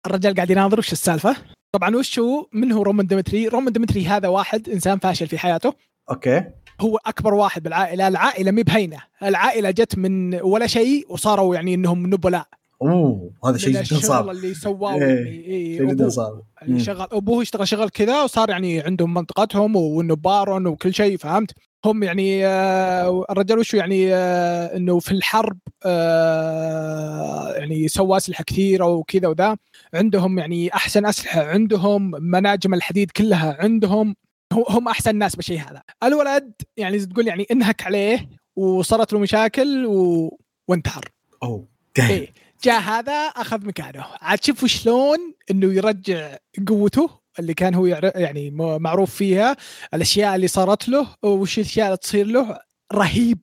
[0.05, 1.35] الرجال قاعد يناظر وش السالفة؟
[1.71, 5.73] طبعا وش هو؟ من هو رومان ديمتري؟ رومان ديمتري هذا واحد إنسان فاشل في حياته.
[6.11, 6.43] okay.
[6.81, 8.97] هو أكبر واحد بالعائلة العائلة مي بهينة.
[9.23, 12.47] العائلة جت من ولا شيء وصاروا يعني إنهم نبلاء.
[12.81, 14.29] أوه هذا شيء جدا صعب.
[14.29, 16.41] اللي سواه إيه، إيه، شيء جدا صعب.
[16.63, 16.79] اللي.
[16.79, 21.51] شغل أبوه اشتغل شغل كذا وصار يعني عندهم منطقتهم وانه بارون وكل شيء فهمت؟
[21.85, 28.85] هم يعني آه، الرجال وشو يعني آه، إنه في الحرب آه، يعني سوى أسلحة كثيرة
[28.85, 29.57] وكذا وذا.
[29.93, 34.15] عندهم يعني أحسن أسلحة عندهم مناجم الحديد كلها عندهم
[34.53, 35.83] هم أحسن ناس بالشيء هذا.
[36.03, 40.29] الولد يعني تقول يعني انهك عليه وصارت له مشاكل و...
[40.67, 41.09] وانتحر
[41.43, 41.67] أوه
[41.99, 42.33] إيه
[42.63, 44.05] جاء هذا أخذ مكانه.
[44.21, 45.17] عاد شوفوا شلون
[45.51, 46.37] إنه يرجع
[46.67, 47.85] قوته اللي كان هو
[48.15, 49.57] يعني معروف فيها
[49.93, 52.59] الأشياء اللي صارت له وش الأشياء اللي تصير له.
[52.93, 53.39] رهيب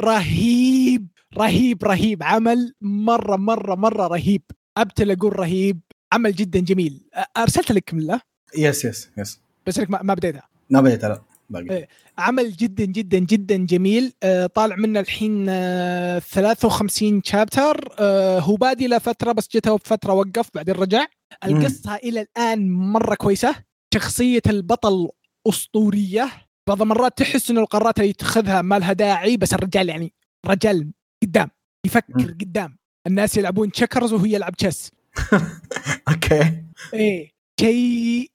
[0.00, 2.22] رهيب رهيب رهيب.
[2.22, 4.42] عمل مرة مرة مرة رهيب.
[4.78, 5.80] ابتل أقول رهيب.
[6.12, 7.08] عمل جدا جميل.
[7.36, 8.20] أرسلت لك من له؟
[8.58, 11.70] yes yes yes بس انك ما بديتها ما بديت لا باقي.
[11.70, 11.88] إيه.
[12.18, 14.12] عمل جدا جدا جدا جميل.
[14.22, 20.12] آه، طالع منه الحين آه، 53 chapter آه، هو بادي له فترة بس جته فتره
[20.12, 21.06] وقف بعدين رجع.
[21.44, 23.54] القصة إلى الآن مرة كويسة.
[23.94, 25.08] شخصية البطل
[25.48, 26.30] أسطورية.
[26.68, 30.12] بعض المرات تحس إنه القرارات اللي يتخذها ما لها داعي بس الرجال يعني
[30.46, 30.92] رجال
[31.22, 31.50] قدام
[31.86, 32.30] يفكر.
[32.40, 32.78] قدام.
[33.06, 34.90] الناس يلعبون تشكرز وهو يلعب تشيس
[36.08, 36.62] أوكي.
[36.94, 37.33] إيه.
[37.60, 38.30] شيء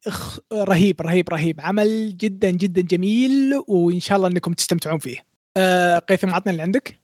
[0.53, 1.61] رهيب رهيب رهيب.
[1.61, 5.17] عمل جدا جدا جميل وإن شاء الله إنكم تستمتعون فيه.
[5.57, 6.99] آه قيثم عطنا اللي عندك.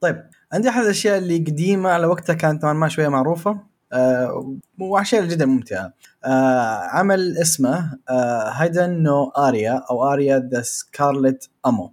[0.00, 0.22] طيب
[0.52, 3.60] عندي أحد الأشياء اللي قديمة على وقتها كانت ما شوية معروفة.
[3.92, 5.92] آه وأشياء جدا ممتعة.
[6.24, 7.98] آه عمل اسمه
[8.52, 11.92] Hidan no Aria أو Aria the Scarlet Ammo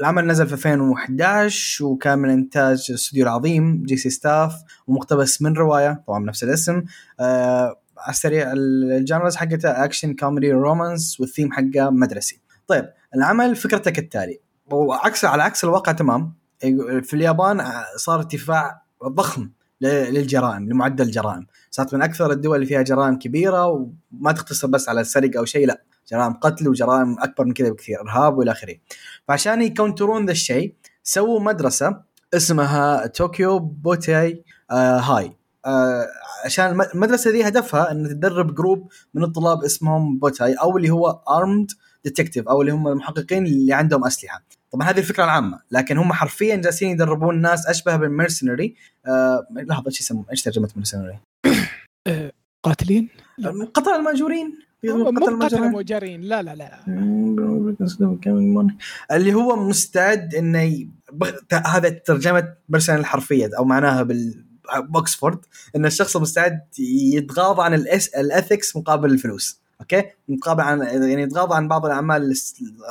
[0.00, 4.52] العمل نزل في 2011 وكان من إنتاج الاستوديو العظيم J.C.Staff
[4.86, 6.82] ومقتبس من رواية طبعا بنفس الاسم.
[7.20, 12.40] آه على السريع ال genres حقته action comedy romance وال theme حقه مدرسي.
[12.66, 14.40] طيب العمل فكرته كالتالي
[14.72, 16.34] وعكس على عكس الواقع تمام
[17.02, 17.62] في اليابان
[17.96, 19.50] صار ارتفاع ضخم
[19.80, 25.00] للجرائم لمعدل الجرائم صارت من أكثر الدول اللي فيها جرائم كبيرة وما تقتصر بس على
[25.00, 25.82] السرقة أو شيء لا.
[26.12, 28.74] جرائم قتل وجرائم أكبر من كذا بكثير إرهاب وإلى آخره.
[29.28, 32.00] فعشان ي control ون ذا الشيء سووا مدرسة
[32.34, 35.36] اسمها طوكيو بوتاي آه High آه
[36.44, 41.20] عشان الم- المدرسة دي هدفها إن تدرب group من الطلاب اسمهم بوتاي أو اللي هو
[41.38, 41.70] armed
[42.04, 44.42] detective أو اللي هم المحققين اللي عندهم أسلحة.
[44.72, 48.74] طبعا هذه الفكرة العامة لكن هم حرفيا جالسين يدربون ناس أشبه بال mercenary
[49.06, 51.18] آه لحظة إيش يسمون؟ إيش ترجمة mercenary؟
[52.64, 53.08] قاتلين؟
[53.74, 54.58] قتل المأجورين.
[54.84, 55.72] مو قتل قتل المأجورين.
[55.72, 56.78] مأجورين لا لا لا.
[59.12, 60.88] اللي هو مستعد إنه ي...
[61.12, 61.32] بغ...
[61.66, 64.44] هذا ترجمة mercenary الحرفيه أو معناها بال
[64.76, 65.38] بوكسفورد
[65.76, 66.60] إن الشخص مستعد
[67.14, 67.74] يتغاضى عن.
[68.18, 69.60] ال ethics مقابل الفلوس.
[69.80, 72.34] أوكي؟ مقابل عن يعني يتغاضى عن بعض الأعمال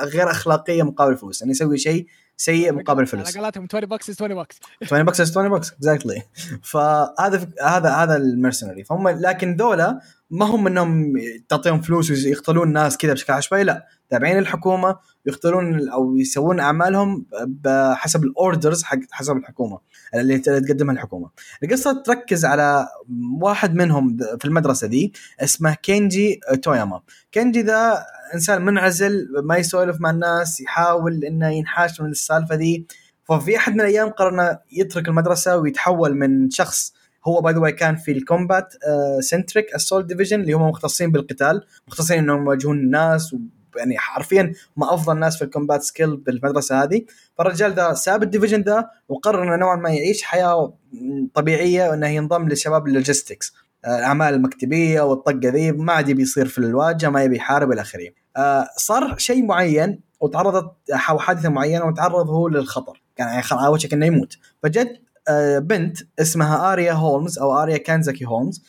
[0.03, 1.41] غير أخلاقية مقابل الفلوس.
[1.41, 3.37] يعني يسوي شيء سيء مقابل الفلوس.
[3.37, 6.23] على قولتهم 20 bucks 20 bucks 20 bucks 20 bucks exactly
[6.63, 8.83] فهذا هذا هذا ال mercenary.
[8.83, 9.99] فهم لكن ذولا
[10.29, 11.13] ما هم إنهم
[11.49, 13.87] تعطيهم فلوس ويقتلون ناس كذا بشكل عشوائي لا.
[14.09, 19.79] تابعين الحكومة يقتلون أو يسوون أعمالهم بحسب ال orders حق حسب الحكومة
[20.15, 21.29] اللي تقدمها الحكومة.
[21.63, 22.87] القصة تركز على
[23.41, 27.01] واحد منهم في المدرسة دي اسمه كينجي توياما.
[27.31, 28.03] كينجي ذا
[28.33, 32.87] إنسان منعزل ما يسولف مع الناس يحاول إنه ينحاش من السالفة دي
[33.23, 36.93] ففي أحد من الأيام قرر إنه يترك المدرسة ويتحول من شخص
[37.27, 38.73] هو by the كان في ال combat
[39.19, 43.35] centric assault division اللي هم مختصين بالقتال مختصين إنهم يواجهون الناس
[43.75, 47.01] يعني حرفيا هم أفضل ناس في ال combat skill بالمدرسة هذه.
[47.37, 50.73] فالرجال ذا ساب ال division ذا وقرر إنه نوعا ما يعيش حياة
[51.33, 53.53] طبيعية وإنه ينضم لشباب ال logistics.
[53.85, 58.09] الأعمال المكتبية والطقه ذي ما عاد يبي يصير في الواجهة ما يبي يحارب إلى آخره.
[58.37, 63.01] آه، صار شيء معين وتعرضت حادثة معينة وتعرض هو للخطر.
[63.15, 64.37] كان يعني على وشك إنه يموت.
[64.63, 68.63] فجت آه، بنت اسمها آريا هولمز أو آريا كانزاكي هولمز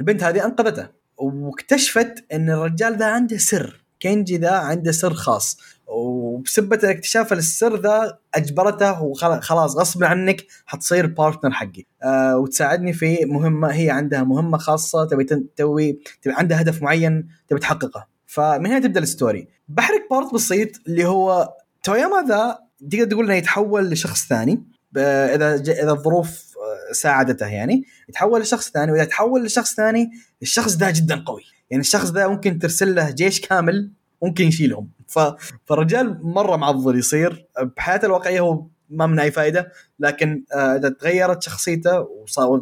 [0.00, 0.88] البنت هذه أنقذته.
[1.16, 3.81] واكتشفت إن الرجال ذا عنده سر.
[4.02, 5.58] كينجي ذا عنده سر خاص.
[5.86, 11.84] وبسبة اكتشاف السر ذا أجبرته وخلاص غصب عنك حتصير partner حقي.
[12.02, 17.60] أه وتساعدني في مهمة هي عندها مهمة خاصة تبي تسوي تبي عندها هدف معين تبي
[17.60, 18.06] تحققه.
[18.26, 21.52] فمن هنا تبدأ ال story بحرق part بسيط اللي هو
[21.82, 22.58] توياما ذا
[22.90, 24.62] تقدر تقول إنه يتحول لشخص ثاني.
[24.92, 27.84] ب- إذا إذا الظروف آه، ساعدته يعني.
[28.08, 30.10] يتحول لشخص ثاني وإذا تحول لشخص ثاني
[30.42, 31.42] الشخص ذا جدا قوي.
[31.72, 33.90] يعني الشخص ذا ممكن ترسل له جيش كامل
[34.22, 34.88] ممكن يشيلهم.
[35.08, 35.18] ف...
[35.66, 37.46] فالرجال مرة معضل يصير.
[37.76, 42.60] بحياته الواقعية هو ما من أي فائده لكن آه، إذا تغيرت شخصيته وصار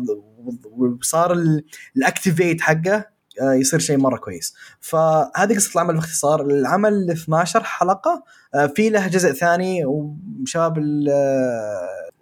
[1.01, 1.65] وصار ال-
[1.97, 3.05] ال activate حقه
[3.43, 4.55] آه، يصير شيء مرة كويس.
[4.81, 6.41] فهذه قصة العمل باختصار.
[6.47, 8.25] العمل 12 حلقة
[8.55, 10.75] آه، في له جزء ثاني وشباب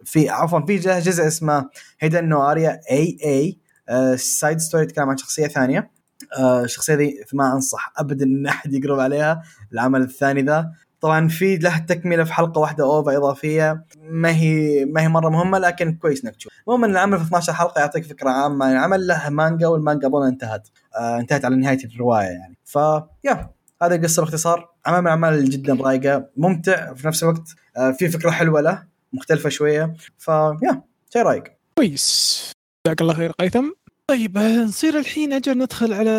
[0.05, 1.69] في عفوا في جزء اسمه
[2.01, 5.90] Hidan no Aria AA side story يتكلم عن شخصية ثانية.
[6.38, 9.42] الشخصية ذي ما أنصح ابدا إن أحد يقرب عليها
[9.72, 10.72] العمل الثاني ذا.
[11.00, 13.84] طبعا في له تكملة في حلقة واحدة OVA إضافية.
[14.00, 16.52] ما هي ما هي مرة مهمة لكن كويس إنك تشوف.
[16.68, 18.64] المهم إن العمل في 12 حلقة يعطيك فكرة عامة.
[18.64, 20.68] عن العمل له مانجا والمانجا أظن انتهت.
[20.96, 22.59] آه انتهت على نهاية الرواية يعني.
[22.64, 22.76] ف
[23.24, 23.51] yeah
[23.82, 24.68] هذه القصة باختصار.
[24.86, 27.48] عمل من الاعمال جدا رايقة ممتع في نفس الوقت.
[27.76, 29.94] آه في فكرة حلوة له مختلفة شوية.
[30.18, 30.28] ف
[30.62, 30.82] يا
[31.12, 31.44] شيء رايق.
[31.78, 32.52] كويس.
[32.86, 33.70] جزاك الله خير قيثم.
[34.09, 36.10] طيب نصير الحين أجل ندخل على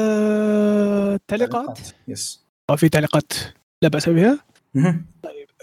[1.16, 1.80] التعليقات.
[2.08, 3.34] يس آه، في تعليقات
[3.82, 4.40] لا بأس بها.
[4.74, 5.06] مهم.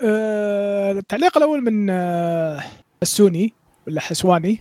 [0.05, 2.63] آه، التعليق الأول من آه،
[3.03, 3.53] السوني
[3.87, 4.61] ولا حسواني.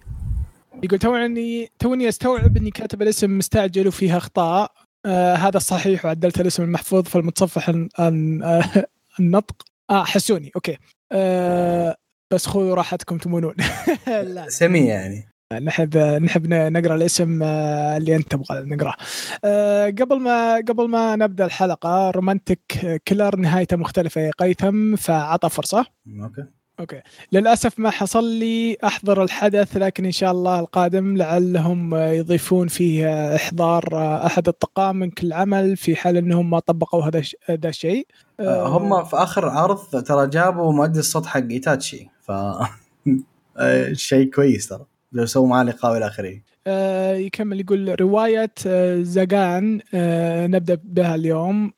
[0.84, 4.72] يقول توني توني استوعب أني كاتب الاسم مستعجل وفيها أخطاء.
[5.06, 8.86] آه هذا الصحيح وعدلت الاسم المحفوظ فالمتصفح الن- الن- آه
[9.20, 9.56] النطق.
[9.90, 10.78] آه حسوني أوكي.
[11.12, 11.96] آه
[12.34, 13.54] بس خذوا راحتكم تمونون.
[14.08, 14.50] لا.
[14.50, 15.30] سمية يعني.
[15.54, 18.96] نحب نحب نقرأ الاسم آه، اللي أنت تبغى نقرأه.
[19.44, 25.86] آه، قبل ما قبل ما نبدأ الحلقة Romantic Killer نهايته مختلفة يا قيثم فعطى فرصة.
[26.24, 26.46] أوكي
[26.80, 27.02] أوكي
[27.32, 33.84] للأسف ما حصل لي أحضر الحدث لكن إن شاء الله القادم لعلهم يضيفون فيه إحضار
[34.26, 38.08] أحد الطاقم من كل عمل في حال إنهم ما طبقوا هذا هذا الشيء.
[38.40, 42.32] آه، هم في آخر عرض ترى جابوا مؤدي الصوت حق إيتاتشي ف
[43.58, 44.86] آه، شيء كويس ترى
[45.16, 46.42] لو سووا معاه لقاء والى آخره.
[46.68, 51.72] آه، يكمل يقول رواية آه، زقان آه، نبدأ بها اليوم.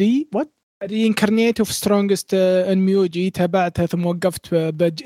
[0.00, 4.54] ري وات رينكارنيت اوف سترونجست ان ميوجي تابعتها ثم وقفت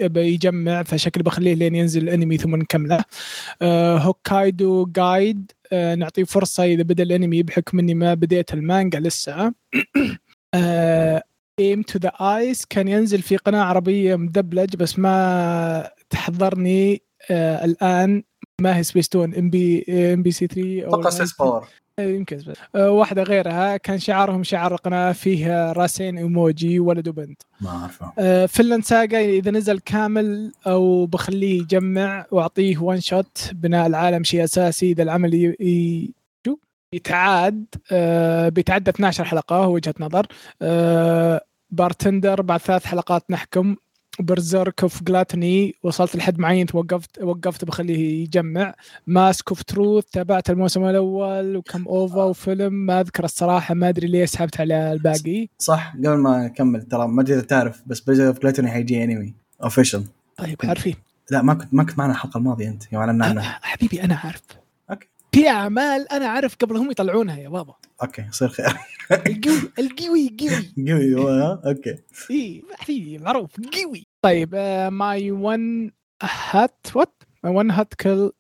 [0.03, 3.05] بيجمع فشكل بخليه لين ينزل الأنمي ثم نكمله.
[3.99, 9.55] هوكايدو جايد آه، نعطيه فرصة إذا بدأ الأنمي بحكم إني ما بديت المانجا لسه.
[11.61, 18.23] Aim to the Ace كان ينزل في قناة عربية مدبلج بس ما تحضرني آه الآن
[18.61, 21.69] ما هي سبيستون إم بي إم بي سي 3 أتوقع 6 power.
[21.99, 22.57] يمكن بس.
[22.75, 27.43] آه، واحدة غيرها كان شعارهم شعار القناه فيه راسين إيموجي ولد وبنت.
[27.61, 28.13] ما أعرفه.
[28.19, 34.45] آه، Vinland Saga إذا نزل كامل أو بخليه يجمع وأعطيه one shot بناء العالم شيء
[34.45, 35.57] أساسي إذا العمل ي...
[35.61, 36.11] ي...
[36.47, 36.57] شو؟
[36.95, 40.27] يتعاد آه، بيتعدى 12 حلقة وجهة نظر.
[40.63, 43.77] آه، Bartender بعد ثلاث حلقات نحكم.
[44.21, 48.75] Berserk of Gluttony وصلت لحد معين توقفت وقفت بخليه يجمع.
[49.07, 54.25] Mask of Truth تابعت الموسم الأول وكم OVA وفيلم ما أذكر الصراحة ما أدري ليه
[54.25, 55.49] سحبت على الباقي.
[55.59, 59.35] صح قبل ما نكمل ترى ما أدري إذا تعرف بس Berserk of Gluttony حيجي انمي
[59.63, 60.05] official
[60.37, 60.95] طيب عارفين.
[61.31, 64.43] لا ما كنت ما كنت معنا الحلقة الماضية أنت يوم اعلنا عنها حبيبي أنا عارف.
[65.35, 67.75] في أعمال أنا عارف قبل هم يطلعونها يا بابا.
[68.03, 68.67] okay يصير خير.
[69.13, 71.97] القوي القوي قوي قوي هو ها؟ okay.
[72.89, 73.51] إي معروف.
[73.83, 74.07] قوي.
[74.23, 74.55] طيب
[74.93, 75.93] My One
[76.23, 78.33] Hit what My One Hit Kill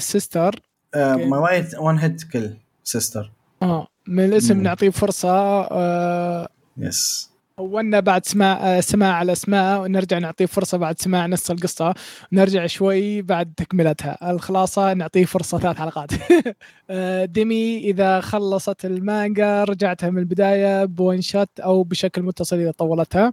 [0.00, 0.60] Sister.
[0.94, 2.50] My One Hit Kill
[2.84, 3.32] Sister
[3.62, 4.62] آه من الاسم.
[4.62, 5.30] نعطيه فرصة
[5.70, 11.94] آه yes أولنا بعد سماع آه، سماع الاسماء ونرجع نعطيه فرصة بعد سماع نص القصة.
[12.32, 14.30] نرجع شوي بعد تكملتها.
[14.30, 16.10] الخلاصة نعطيه فرصة ثلاث حلقات.
[16.90, 22.70] آه، ديمي إذا خلصت المانجا رجعتها من البداية ب one shot أو بشكل متصل إذا
[22.70, 23.32] طولتها.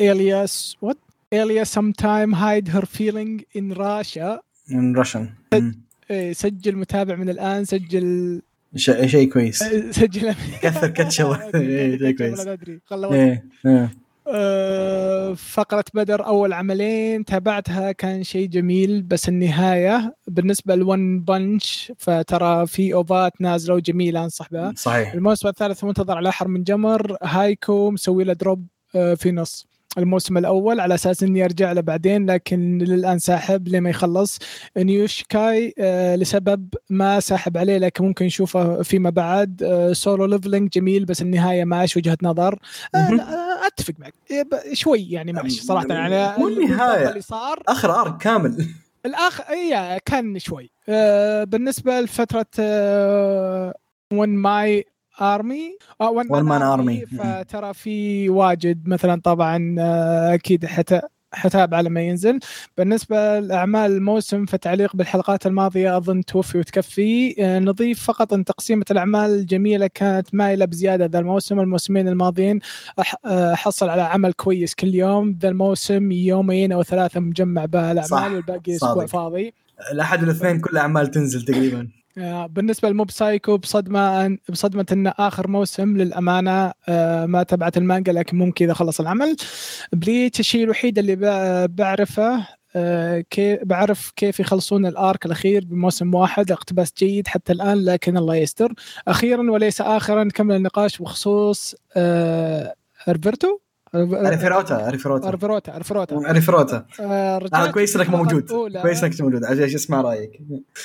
[0.00, 0.98] Alya's what
[1.32, 4.40] Alya's sometime hide her feeling in Russia.
[4.70, 5.28] in Russian
[6.10, 8.42] إيه، سجل متابع من الآن سجل
[8.76, 9.58] شيء شيء كويس.
[9.90, 10.34] سجل.
[10.62, 12.46] كثر كاتشب إيه، شيء كويس.
[12.92, 13.90] إيه إيه.
[14.26, 21.92] آه، فقرة بدر أول عملين تابعتها كان شيء جميل بس النهاية بالنسبة ل One Punch
[21.98, 24.72] فترى في OVA ات نازلة وجميلة أنصح بها.
[24.76, 25.14] صحيح.
[25.14, 27.16] الموسم الثالث منتظر على أحر من جمر.
[27.22, 29.66] Haikyuu مسوي له drop آه، في نص.
[29.98, 34.38] الموسم الأول على أساس إني أرجع له بعدين لكن للآن ساحب لما يخلص.
[34.76, 39.62] نيوشكاي آه، لسبب ما ساحب عليه لكن ممكن نشوفه فيما بعد.
[39.62, 42.58] آه، Solo Leveling جميل بس النهاية ماش وجهة نظر.
[42.94, 44.14] آه، أتفق معك.
[44.30, 47.08] إيه، شوي يعني ماشي صراحة يعني مو النهاية.
[47.08, 47.62] اللي صار.
[47.68, 48.66] آخر arc كامل.
[49.06, 50.70] الآخر اي كان شوي.
[51.46, 52.46] بالنسبة لفترة
[54.12, 54.84] One Man
[55.20, 57.16] Army؟ One One Man Army.
[57.18, 61.00] فترى في واجد مثلا طبعا آه، أكيد حتى
[61.32, 62.38] حتابع لما ينزل.
[62.78, 67.34] بالنسبة لأعمال الموسم فتعليق بالحلقات الماضية أظن توفي وتكفي.
[67.38, 71.60] آه، نضيف فقط أن تقسيمة الأعمال الجميلة كانت مايلة بزيادة ذا الموسم.
[71.60, 72.60] الموسمين الماضيين
[73.24, 75.38] آه، حصل على عمل كويس كل يوم.
[75.42, 79.06] ذا الموسم يومين أو ثلاثة مجمع بها الأعمال والباقي أسبوع.
[79.06, 79.54] فاضي.
[79.92, 81.88] الاحد والاثنين كل أعمال تنزل تقريبا.
[82.46, 88.36] بالنسبة ل Mob Psycho بصدمة بصدمة انه آخر موسم للأمانة آه، ما تبعت المانجا لكن
[88.38, 89.36] ممكن إذا خلص العمل.
[89.92, 91.16] Bleach الشيء الوحيد اللي
[91.68, 92.46] بعرفه
[92.76, 96.52] آه، كيف بعرف كيف يخلصون ال arc الأخير بموسم واحد.
[96.52, 98.74] اقتباس جيد حتى الآن لكن الله يستر.
[99.08, 102.74] أخيرا وليس اخرا نكمل النقاش بخصوص آه،
[103.94, 106.32] Arifureta Arifureta Arifureta Arifureta Arifureta.
[106.32, 108.48] Arifureta آه، آه كويس إنك موجود.
[108.82, 109.44] كويس إنك موجود.
[109.44, 110.30] عشان اسمع رأيك.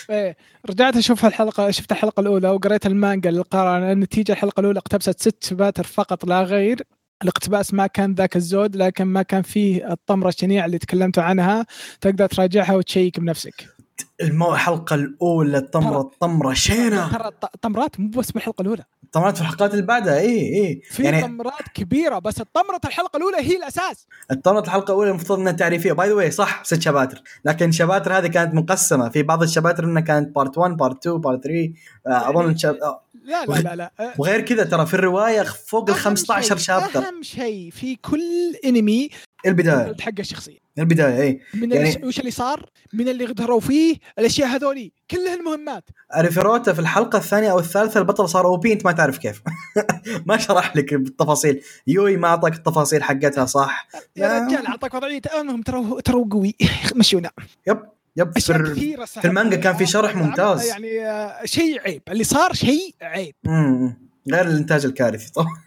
[0.09, 0.37] إيه
[0.69, 5.83] رجعت أشوف الحلقة شفت الحلقة الأولى وقريت المانجا للقراءه النتيجة الحلقة الأولى اقتبست ست chapters
[5.83, 6.83] فقط لا غير.
[7.23, 11.65] الاقتباس ما كان ذاك الزود لكن ما كان فيه الطمرة الشنيعة اللي تكلمت عنها.
[12.01, 13.78] تقدر تراجعها وتشيك بنفسك.
[14.21, 17.11] المو الحلقة الأولى الطمره الطمره شينة.
[17.17, 18.83] ترى الط- الطمرات مو بس بالحلقة الأولى.
[19.11, 23.37] طمرات في الحلقات اللي بعدها اي اي في يعني طمرات كبيرة بس الطمره الحلقة الأولى
[23.37, 24.07] هي الأساس.
[24.31, 25.91] الطمرة الحلقة الأولى المفروض إنها تعريفية.
[25.93, 27.21] by the way صح ست chapters.
[27.45, 29.09] لكن ال chapters هذه كانت مقسمة.
[29.09, 31.73] في بعض ال chapters إنها كانت part 1 part 2 part 3
[32.07, 32.55] آه، أظن.
[32.83, 33.91] آه، لا لا لا لا.
[33.99, 36.99] أه، وغير كذا ترى في الرواية فوق ال أهم 15 شيء- chapter.
[37.07, 39.09] أهم شيء في كل انمي
[39.45, 39.95] البداية.
[40.01, 40.57] حق الشخصية.
[40.79, 45.35] البداية اي من يعني- يعني وش اللي صار؟ من اللي غدروا فيه الأشياء هذولي كلها
[45.35, 45.83] المهمات.
[46.17, 49.41] Arifureta في الحلقة الثانية أو الثالثة البطل صار OP أنت ما تعرف كيف.
[50.27, 55.21] ما شرح لك بالتفاصيل يوي ما أعطاك التفاصيل حقتها صح؟ يا رجال أعطاك وضعية.
[55.41, 56.55] انهم ترى ترى قوي.
[56.99, 57.31] مشونا
[57.67, 57.79] yep
[58.17, 58.39] يب.
[58.39, 60.65] في, كثيرة في المانجا كان في شرح ممتاز.
[60.65, 62.01] يعني آه، شيء عيب.
[62.09, 63.35] اللي صار شيء عيب.
[63.43, 63.97] مم.
[64.31, 65.57] غير الإنتاج الكارثي طبعا.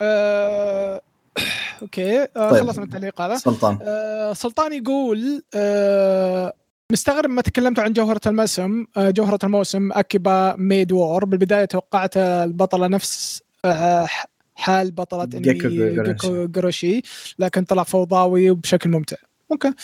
[0.00, 1.00] آه...
[1.82, 2.60] okay آه طيب.
[2.64, 3.36] خلصنا التعليق هذا.
[3.36, 3.78] سلطان.
[3.82, 6.52] آه سلطان يقول آه
[6.92, 8.84] مستغرب ما تكلمتوا عن جوهرة الموسم.
[8.96, 14.08] آه جوهرة الموسم Akiba Maid War بالبداية توقعت البطلة نفس آه
[14.54, 17.02] حال بطلة إنمي جوروشي
[17.38, 19.16] لكن طلع فوضاوي وبشكل ممتع.
[19.50, 19.74] ممكن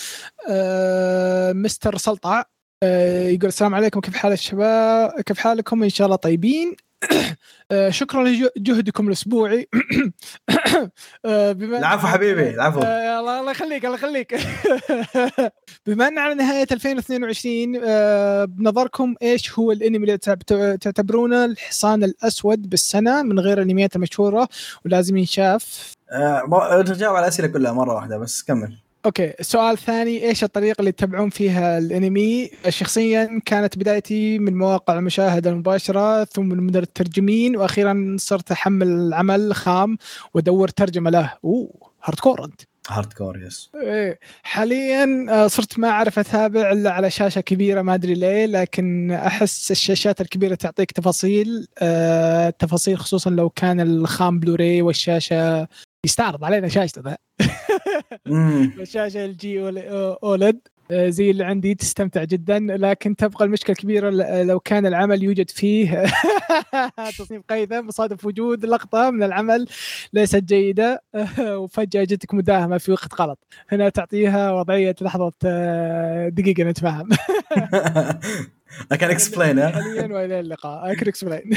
[0.48, 2.44] آه مستر سلطع
[2.82, 6.76] آه يقول السلام عليكم كيف حال الشباب؟ كيف حالكم؟ إن شاء الله طيبين.
[7.88, 8.24] شكرا
[8.56, 9.68] لجهدكم الأسبوعي.
[11.24, 12.80] آه، بما العفو حبيبي العفو.
[12.80, 14.34] آه، الله الله يخليك الله يخليك.
[15.86, 20.52] بما أن على نهاية 2022 آه، بنظركم إيش هو الأنمي اللي تعت-
[20.82, 24.48] تعتبرونه الحصان الأسود بالسنة من غير الأنميات المشهورة؟
[24.84, 25.92] ولازم ينشاف.
[26.12, 28.81] آه، نجاوب على الأسئلة كلها مرة واحدة بس كمل.
[29.06, 35.50] أوكي السؤال الثاني إيش الطريقة اللي تتابعون فيها الأنمي؟ شخصيا كانت بدايتي من مواقع المشاهدة
[35.50, 39.98] المباشرة ثم من المترجمين وأخيرا صرت أحمل العمل خام
[40.34, 41.32] وادور ترجمة له.
[41.44, 42.60] أوه hardcore أنت.
[42.88, 44.18] hardcore yes إيه.
[44.42, 49.70] حاليا آه، صرت ما أعرف أتابع إلا على شاشة كبيرة ما أدري ليه لكن أحس
[49.70, 55.68] الشاشات الكبيرة تعطيك تفاصيل آه، تفاصيل خصوصا لو كان الخام بلوراي والشاشة
[56.06, 57.16] يستعرض علينا شاشته ذا.
[58.82, 59.60] الشاشة LG
[60.22, 60.60] OLED
[61.09, 62.59] زي اللي عندي تستمتع جدا.
[62.59, 66.05] لكن تبقى المشكلة الكبيره ل- لو كان العمل يوجد فيه
[67.19, 69.66] تصنيف قيثم بصادف وجود لقطة من العمل
[70.12, 71.02] ليست جيدة.
[71.62, 73.39] وفجأة جتك مداهمة في وقت غلط.
[73.69, 77.09] هنا تعطيها وضعية لحظة آه، دقيقة نتفاهم.
[78.94, 80.94] I can explain حاليا وإلى اللقاء.
[80.94, 81.55] I can explain.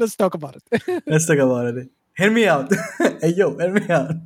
[0.00, 0.82] Let's talk about it.
[1.10, 1.88] Let's talk about it.
[2.20, 2.78] Hear me out.
[3.24, 4.16] أيوه hear me out.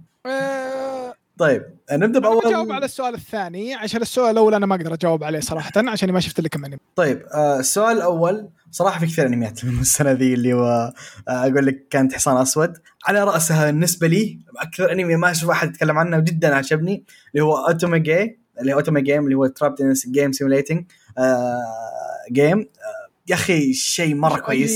[1.39, 1.62] طيب
[1.93, 3.74] نبدأ أنا بجاوب على باول السؤال الثاني.
[3.74, 6.77] عشان السؤال الأول أنا ما أقدر أجاوب عليه صراحة عشان ما شفت لكم أنمي.
[6.97, 10.93] طيب آه، السؤال الأول صراحة في كثير أنميات من السنة ذي اللي هو
[11.28, 12.73] آه، أقول لك كانت حصان أسود.
[13.06, 17.05] على رأسها بالنسبة لي أكثر أنمي ما أشوف أحد يتكلم عنه وجدا عجبني
[17.35, 20.85] اللي هو Otome ga اللي هو Otome game اللي هو Trapped in game simulating
[22.32, 22.69] game
[23.28, 24.70] يا أخي شيء مرة كويس.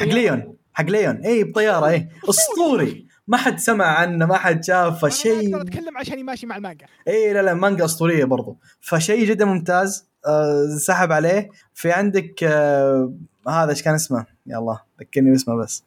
[0.00, 0.04] حق.
[0.06, 1.16] ليون حق ليون.
[1.16, 3.06] اي بطيارة اي أسطوري.
[3.28, 6.56] ما حد سمع عنه ما حد شافه أنا ما شيء أقدر أتكلم عشان ماشي مع
[6.56, 6.86] المانجا.
[7.08, 8.56] إي لا لا مانجا أسطورية برضو.
[8.80, 10.06] فشيء جدا ممتاز.
[10.26, 11.50] آه سحب عليه.
[11.74, 13.12] في عندك آه
[13.48, 15.84] هذا إيش كان اسمه؟ يا الله ذكرني باسمه بس.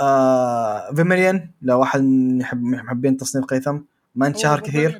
[0.00, 2.04] آه فيميليان لو واحد
[2.40, 3.78] يحب محبين تصنيف قيثم.
[4.14, 4.90] ما انشهر كثير.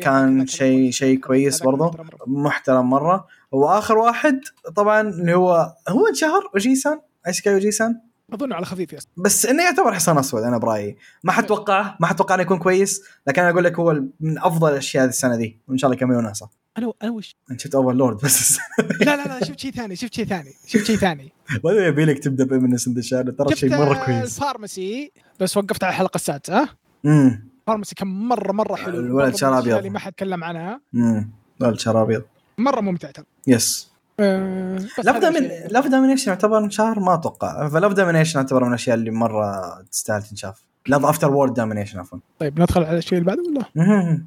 [0.00, 1.90] كان شيء- شيء كويس برضو.
[2.26, 3.26] محترم مرة.
[3.52, 4.40] وآخر واحد
[4.76, 8.00] طبعا اللي هو هو انشهر اوجيسان إيش اوجيسان
[8.32, 10.96] أظن على خفيف yes بس إنه يعتبر حصان أسود أنا برأيي.
[11.24, 15.04] ما حتوقعه ما حتوقع إنه يكون كويس لكن أنا أقول لك هو من أفضل الأشياء
[15.04, 16.48] هذه السنة دي وإن شاء الله يكملون ناسا
[16.78, 18.58] أنا أنا وش؟ انت شفت أوفر لورد بس.
[19.06, 21.32] لا لا لا شفت شيء ثاني شفت شيء ثاني شفت شيء ثاني.
[21.62, 23.02] ولا يبي لك تبدأ بامنس إن ترى
[23.50, 26.68] شفت شيء مرة آه، كويس الفارماسي بس وقفت على الحلقة السادسة.
[27.06, 28.98] امم فارماسي كان مرة مرة حلو.
[28.98, 29.76] الولد شعر أبيض.
[29.76, 30.80] اللي ما حد تكلم عنها.
[30.94, 31.30] امم
[31.60, 32.22] لا شعر أبيض.
[32.58, 33.24] مرة ممتع ترى.
[33.46, 33.89] يس آه،
[34.20, 35.68] لاف شيء.
[35.70, 37.68] لاف دومينيشن يعتبر شهر ما أتوقع.
[37.68, 40.62] ف Love Domination يعتبر من الأشياء اللي مرة تستاهل تنشاف.
[40.86, 42.18] Love After World Domination عفوا.
[42.38, 44.24] طيب ندخل على الشيء اللي بعده ولا.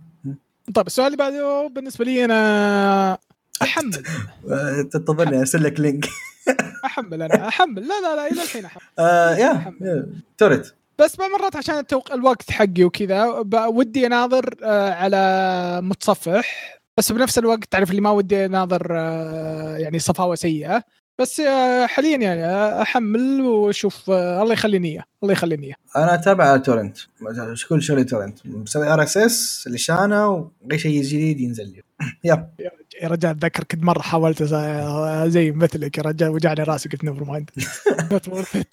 [0.75, 3.17] طيب السؤال اللي بعده بالنسبة لي أنا
[3.61, 3.91] أحمل.
[4.91, 6.05] تنتظرني أرسل لك link
[6.85, 7.87] أحمل أنا أحمل.
[7.87, 8.81] لا لا لا إلى الحين أحمل.
[8.99, 9.73] آه، yeah.
[10.37, 11.83] torrent بس مرات عشان.
[12.13, 13.25] الوقت حقي وكذا.
[13.67, 16.79] ودي أناظر آه، على متصفح.
[16.97, 20.83] بس بنفس الوقت تعرف اللي ما ودي أناظر آه، يعني صفاوة سيئة.
[21.19, 22.45] بس آه، حاليا يعني
[22.81, 26.97] أحمل وأشوف آه، الله يخليني اياه الله يخليني اياه أنا أتابع torrent
[27.69, 28.39] كل شغلي torrent.
[28.45, 31.81] مسوي RSS لشانة وأي شيء جديد ينزل لي.
[32.23, 32.49] يا
[33.01, 34.43] يا رجال أتذكر كنت مرة حاولت
[35.27, 37.49] زي مثلك يا رجال وجعني راسي قلت never mind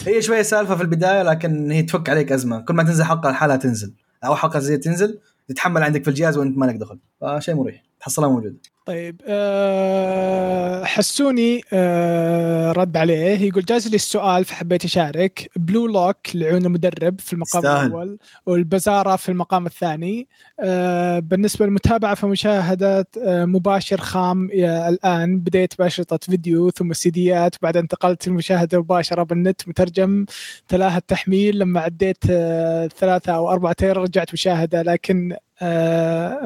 [0.07, 2.61] هي شوية سالفة في البداية لكن هي تفك عليك أزمة.
[2.61, 3.95] كل ما تنزل حلقة لحالها تنزل.
[4.25, 6.99] أو حلقة زي تنزل تتحمل عندك في الجهاز وأنت ما لك دخل.
[7.21, 7.90] فشيء مريح.
[8.01, 13.39] تحصلها موجود طيب أه حسوني أه رد عليه.
[13.41, 15.51] يقول جاز لي السؤال فحبيت أشارك.
[15.57, 17.87] Blue Lock لعيون المدرب في المقام يستاهل.
[17.87, 20.29] الأول والبزارة في المقام الثاني.
[20.61, 25.39] أه بالنسبة للمتابعة فمشاهدة أه مباشر خام أه الآن.
[25.41, 30.25] بديت بأشرطة فيديو ثم السيديات بعد انتقلت للمشاهدة مباشره بالنت مترجم.
[30.69, 31.59] تلاها التحميل.
[31.59, 35.37] لما عديت أه ثلاثة أو أربعة تيرا رجعت مشاهدة لكن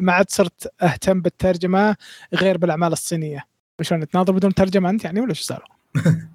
[0.01, 1.97] ما عاد صرت أهتم بالترجمة
[2.35, 3.45] غير بالأعمال الصينية.
[3.81, 5.65] شلون تناظر بدون ترجمة أنت يعني ولا شو السالفه؟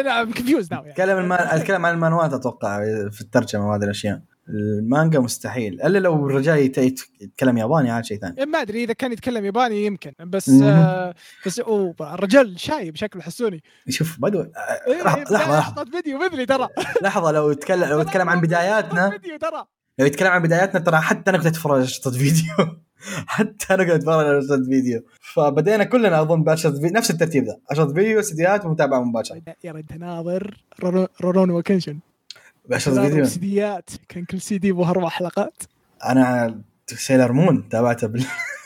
[0.00, 1.38] أنا confused now اتكلم المان...
[1.40, 2.78] اتكلم عن المانوات أتوقع
[3.10, 4.20] في الترجمة وهذه الأشياء.
[4.48, 5.82] المانجا مستحيل.
[5.82, 8.46] إلا لو الرجال يت- يت- يتكلم ياباني عاد شيء ثاني.
[8.46, 10.48] ما أدري إذا كان يتكلم ياباني يمكن بس.
[10.62, 11.14] آه
[11.46, 13.62] بس اوه الرجال شايب شكله حسوني.
[13.88, 14.40] شوف بدو
[14.86, 15.58] إيه، لحظه لحظة لحظة.
[15.58, 16.68] لحظه فيديو مثلي ترى.
[17.02, 19.10] لحظة لو يتكلم لو يتكلم عن بداياتنا.
[19.10, 19.64] فيديو ترى.
[19.98, 22.54] لو يتكلم عن بداياتنا ترى حتى أنا كنت أتفرج على شرطة فيديو.
[23.26, 25.02] حتى أنا كنت أتفرج على شرطة فيديو.
[25.20, 27.56] فبدينا كلنا أظن بشرطة فيديو نفس الترتيب ذا.
[27.72, 29.42] شرطة فيديو سيديات ومتابعة مباشرة.
[29.64, 31.98] يا رد ناظر Rurou- Rurouni Kenshin.
[32.68, 33.24] بشرطة فيديو.
[33.24, 35.62] سيديات كان كل سي دي به أربع حلقات
[36.04, 38.24] أنا Sailor Moon تابعته بال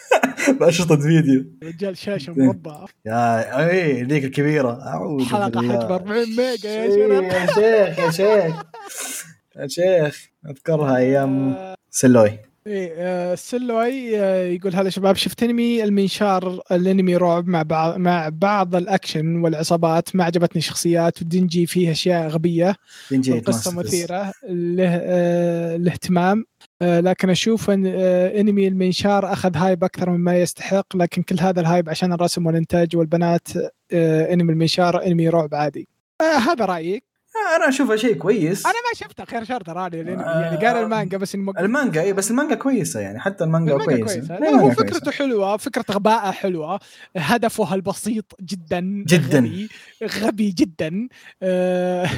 [0.60, 1.44] بأشرطة فيديو.
[1.62, 2.86] رجال شاشة مربع.
[3.06, 4.86] yeah أي ذيك الكبيرة.
[4.86, 5.44] أعوذ بالله.
[5.46, 8.62] حجم 40 ميجا يا شرف يا شيخ يا شيخ.
[9.56, 10.31] يا شيخ.
[10.46, 11.56] أذكرها أيام
[11.90, 17.96] سلوي إيه آه، السلوي آه، يقول هذا شباب شفت انمي المنشار الانمي رعب مع بعض
[17.96, 22.76] مع بعض الأكشن والعصابات ما عجبتني شخصيات ودنجي فيه أشياء غبية
[23.10, 23.74] دينجي القصة.
[23.74, 26.44] مثيرة له آه، الاهتمام
[26.82, 31.88] لكن أشوف أن انمي المنشار أخذ hype أكثر مما يستحق لكن كل هذا ال hype
[31.88, 33.48] عشان الرسم والإنتاج والبنات
[33.92, 35.88] انمي المنشار انمي رعب عادي.
[36.20, 37.11] هذا رايك
[37.56, 41.34] أنا اشوفها شيء كويس أنا ما شفته خير شر تراني الانمي يعني قال المانجا بس
[41.36, 44.74] ما- المانجا اي بس المانجا كويسة يعني حتى المانجا, المانجا كويسة كويسة لا هو المانجا
[44.74, 45.10] فكرته كويسة.
[45.18, 46.78] حلوة فكرة غباءة حلوة
[47.16, 49.38] هدفه البسيط جدا جداً.
[49.38, 49.68] غبي,
[50.04, 51.08] غبي جدا
[51.42, 52.08] آه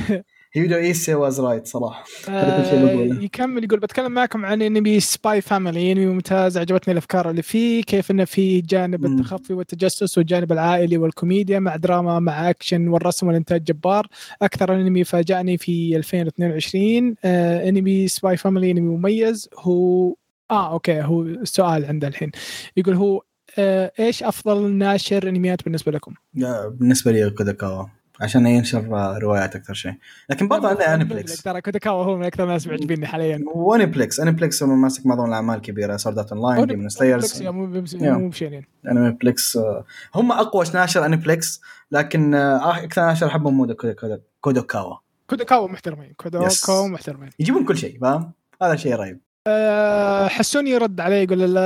[0.56, 3.22] Hyoudou Issei was right صراحة آه.
[3.22, 8.10] يكمل يقول بتكلم معكم عن انمي Spy Family انمي ممتاز عجبتني الأفكار اللي فيه كيف
[8.10, 9.04] إنه في جانب.
[9.04, 14.06] التخفي والتجسس والجانب العائلي والكوميديا مع دراما مع أكشن والرسم والإنتاج جبار
[14.42, 20.14] أكثر انمي فاجأني في 2022 آه انمي Spy Family انمي مميز هو
[20.50, 22.30] آه okay هو السؤال عنده الحين
[22.76, 23.22] يقول هو
[23.58, 27.86] آه إيش أفضل ناشر أنميات بالنسبة لكم؟ لا، بالنسبة لي كوداكاوا
[28.20, 29.94] عشان ينشر آه، روايات أكثر شيء.
[30.30, 33.44] لكن برضه عندنا Aniplex ترى كوداكاوا هو من أكثر الناس معجبيني حاليا.
[33.54, 37.42] و Aniplex Aniplex هو ماسك معظم الأعمال الكبيره Sword Art Online Demon Slayers.
[37.42, 38.30] مو
[38.90, 39.84] Aniplex آه،
[40.14, 41.60] هم أقوى ناشر Aniplex
[41.90, 44.96] لكن آه، أكثر ناشر أحبهم مو كودا- كودا- كودوكاوا.
[45.30, 46.88] كوداكاوا محترمين كوداكاوا.
[46.88, 47.30] محترمين.
[47.38, 48.32] يجيبون كل شيء فاهم؟
[48.62, 49.20] هذا شيء رهيب.
[50.28, 51.56] حسوني يرد عليه يقول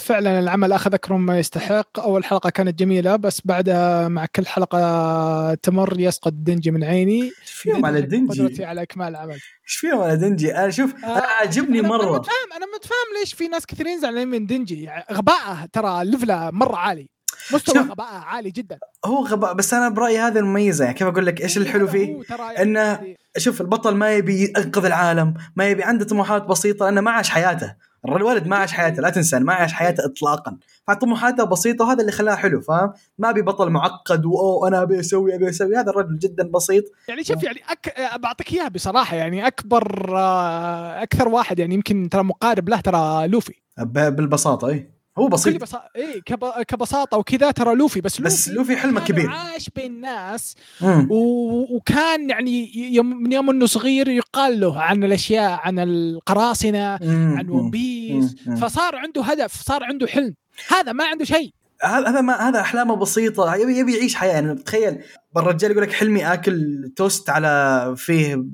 [0.00, 2.00] فعلا العمل اخذ أكثر مما يستحق.
[2.00, 7.22] أول حلقة كانت جميلة بس بعدها مع كل حلقة تمر يسقط دنجي من عيني.
[7.22, 9.32] إيش فيهم على قدرتي دنجي؟ على إكمال العمل.
[9.32, 12.18] إيش فيهم على دنجي؟ أنا شوف أنا آه، عاجبني أنا- أنا مرة.
[12.18, 14.82] متفاهم أنا متفاهم ليش في ناس كثيرين زعلانين من دنجي.
[14.82, 17.08] يعني غباءه ترى level ه مرة عالي.
[17.52, 17.90] مستوى شوف.
[17.90, 18.78] غباءه عالي جدا.
[19.04, 20.84] هو غباء بس أنا برأيي هذا المميزة.
[20.84, 22.20] يعني كيف أقول لك؟ إيش الحلو فيه؟
[22.56, 27.30] يعني شوف البطل ما يبي ينقذ العالم ما يبي عنده طموحات بسيطة لأنه ما عاش
[27.30, 27.74] حياته.
[28.04, 30.56] الولد ما عاش حياته لا تنسى ما عاش حياته اطلاقا.
[30.88, 35.34] فطموحاته بسيطة وهذا اللي خلاه حلو فاهم؟ ما أبي بطل معقد wow أنا أبي أسوي
[35.34, 35.76] أبي أسوي.
[35.76, 36.84] هذا الرجل جدا بسيط.
[37.08, 38.18] يعني شوف يعني أك...
[38.20, 39.16] بعطيك إياها بصراحة.
[39.16, 43.54] يعني أكبر آه، أكثر واحد يعني يمكن ترى مقارب له ترى لوفي.
[43.78, 44.97] بالبساطة إي.
[45.18, 45.62] هو بسيط.
[45.62, 46.44] بساطه اي كب...
[46.68, 47.50] كبساطة وكذا.
[47.50, 49.30] ترى لوفي بس لوفي بس لوفي حلمه كبير.
[49.30, 50.54] عاش بين الناس.
[50.82, 51.76] و...
[51.76, 57.34] وكان يعني يوم من يوم إنه صغير يقال له عن الأشياء عن القراصنة مم.
[57.38, 58.36] عن ون بيس.
[58.60, 60.34] فصار عنده هدف صار عنده حلم.
[60.68, 61.50] هذا ما عنده شيء.
[61.82, 63.54] هذا هذا ما هذا أحلامه بسيطة.
[63.54, 64.32] يبي يبي يعيش حياة.
[64.32, 64.98] يعني تخيل
[65.36, 68.44] الرجال يقول لك حلمي آكل توست على فيه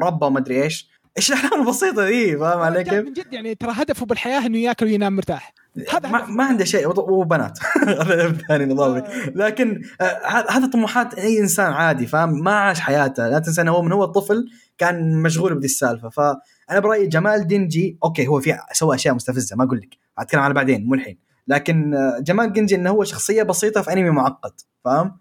[0.00, 0.90] مربى وما أدري إيش.
[1.16, 4.86] إيش الأحلام البسيطة ذي؟ فاهم علي كيف؟ من جد يعني ترى هدفه بالحياة إنه ياكل
[4.86, 5.54] وينام مرتاح.
[5.92, 6.26] هذا ما.
[6.26, 7.58] ما عنده شيء وبنات.
[8.02, 9.00] هذا الثاني نظامي.
[9.00, 9.30] آه.
[9.34, 10.20] لكن آه،
[10.50, 13.28] هذا طموحات أي إنسان عادي فاهم؟ ما عاش حياته.
[13.28, 14.48] لا تنسى إنه هو من هو طفل
[14.78, 16.08] كان مشغول بذي السالفة.
[16.08, 19.96] فانا برأيي جمال دينجي okay هو في سوى أشياء مستفزة ما أقول لك.
[20.18, 21.18] أتكلم عنه بعدين مو الحين.
[21.48, 24.52] لكن آه، جمال دينجي إنه هو شخصية بسيطة في أنمي معقد
[24.84, 25.16] فاهم؟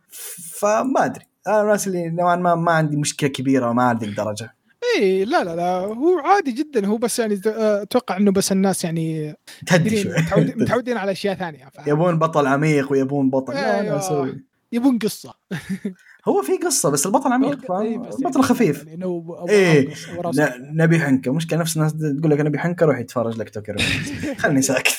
[0.59, 1.25] فما أدري.
[1.47, 4.58] أنا الناس اللي نوعا ما ما عندي مشكلة كبيرة ما عندي الدرجة.
[4.97, 6.85] اي لا لا لا هو عادي جدا.
[6.87, 9.35] هو بس يعني آه، أتوقع إنه بس الناس يعني
[9.67, 10.13] تهدي شوي.
[10.59, 11.69] متعودين- على أشياء ثانية.
[11.73, 14.39] فاهم؟ يبون بطل عميق ويبون بطل لا لا أيوة.
[14.71, 15.33] يبون قصة.
[16.27, 18.87] هو في قصة بس البطل عميق إي فاهم؟ بس البطل خفيف.
[18.87, 19.89] يعني إيه.
[20.33, 21.33] لا نبي حنكة.
[21.33, 23.73] مشكلة نفس الناس تقول لك نبي حنكة روح يتفرج لك توكي
[24.41, 24.97] خلني ساكت.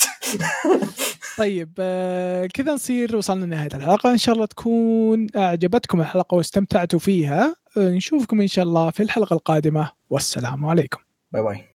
[1.38, 4.10] طيب آه، كذا نصير وصلنا لنهاية الحلقة.
[4.12, 7.54] إن شاء الله تكون أعجبتكم الحلقة واستمتعتوا فيها.
[7.76, 9.90] نشوفكم إن شاء الله في الحلقة القادمة.
[10.10, 10.98] والسلام عليكم.
[11.32, 11.69] bye bye.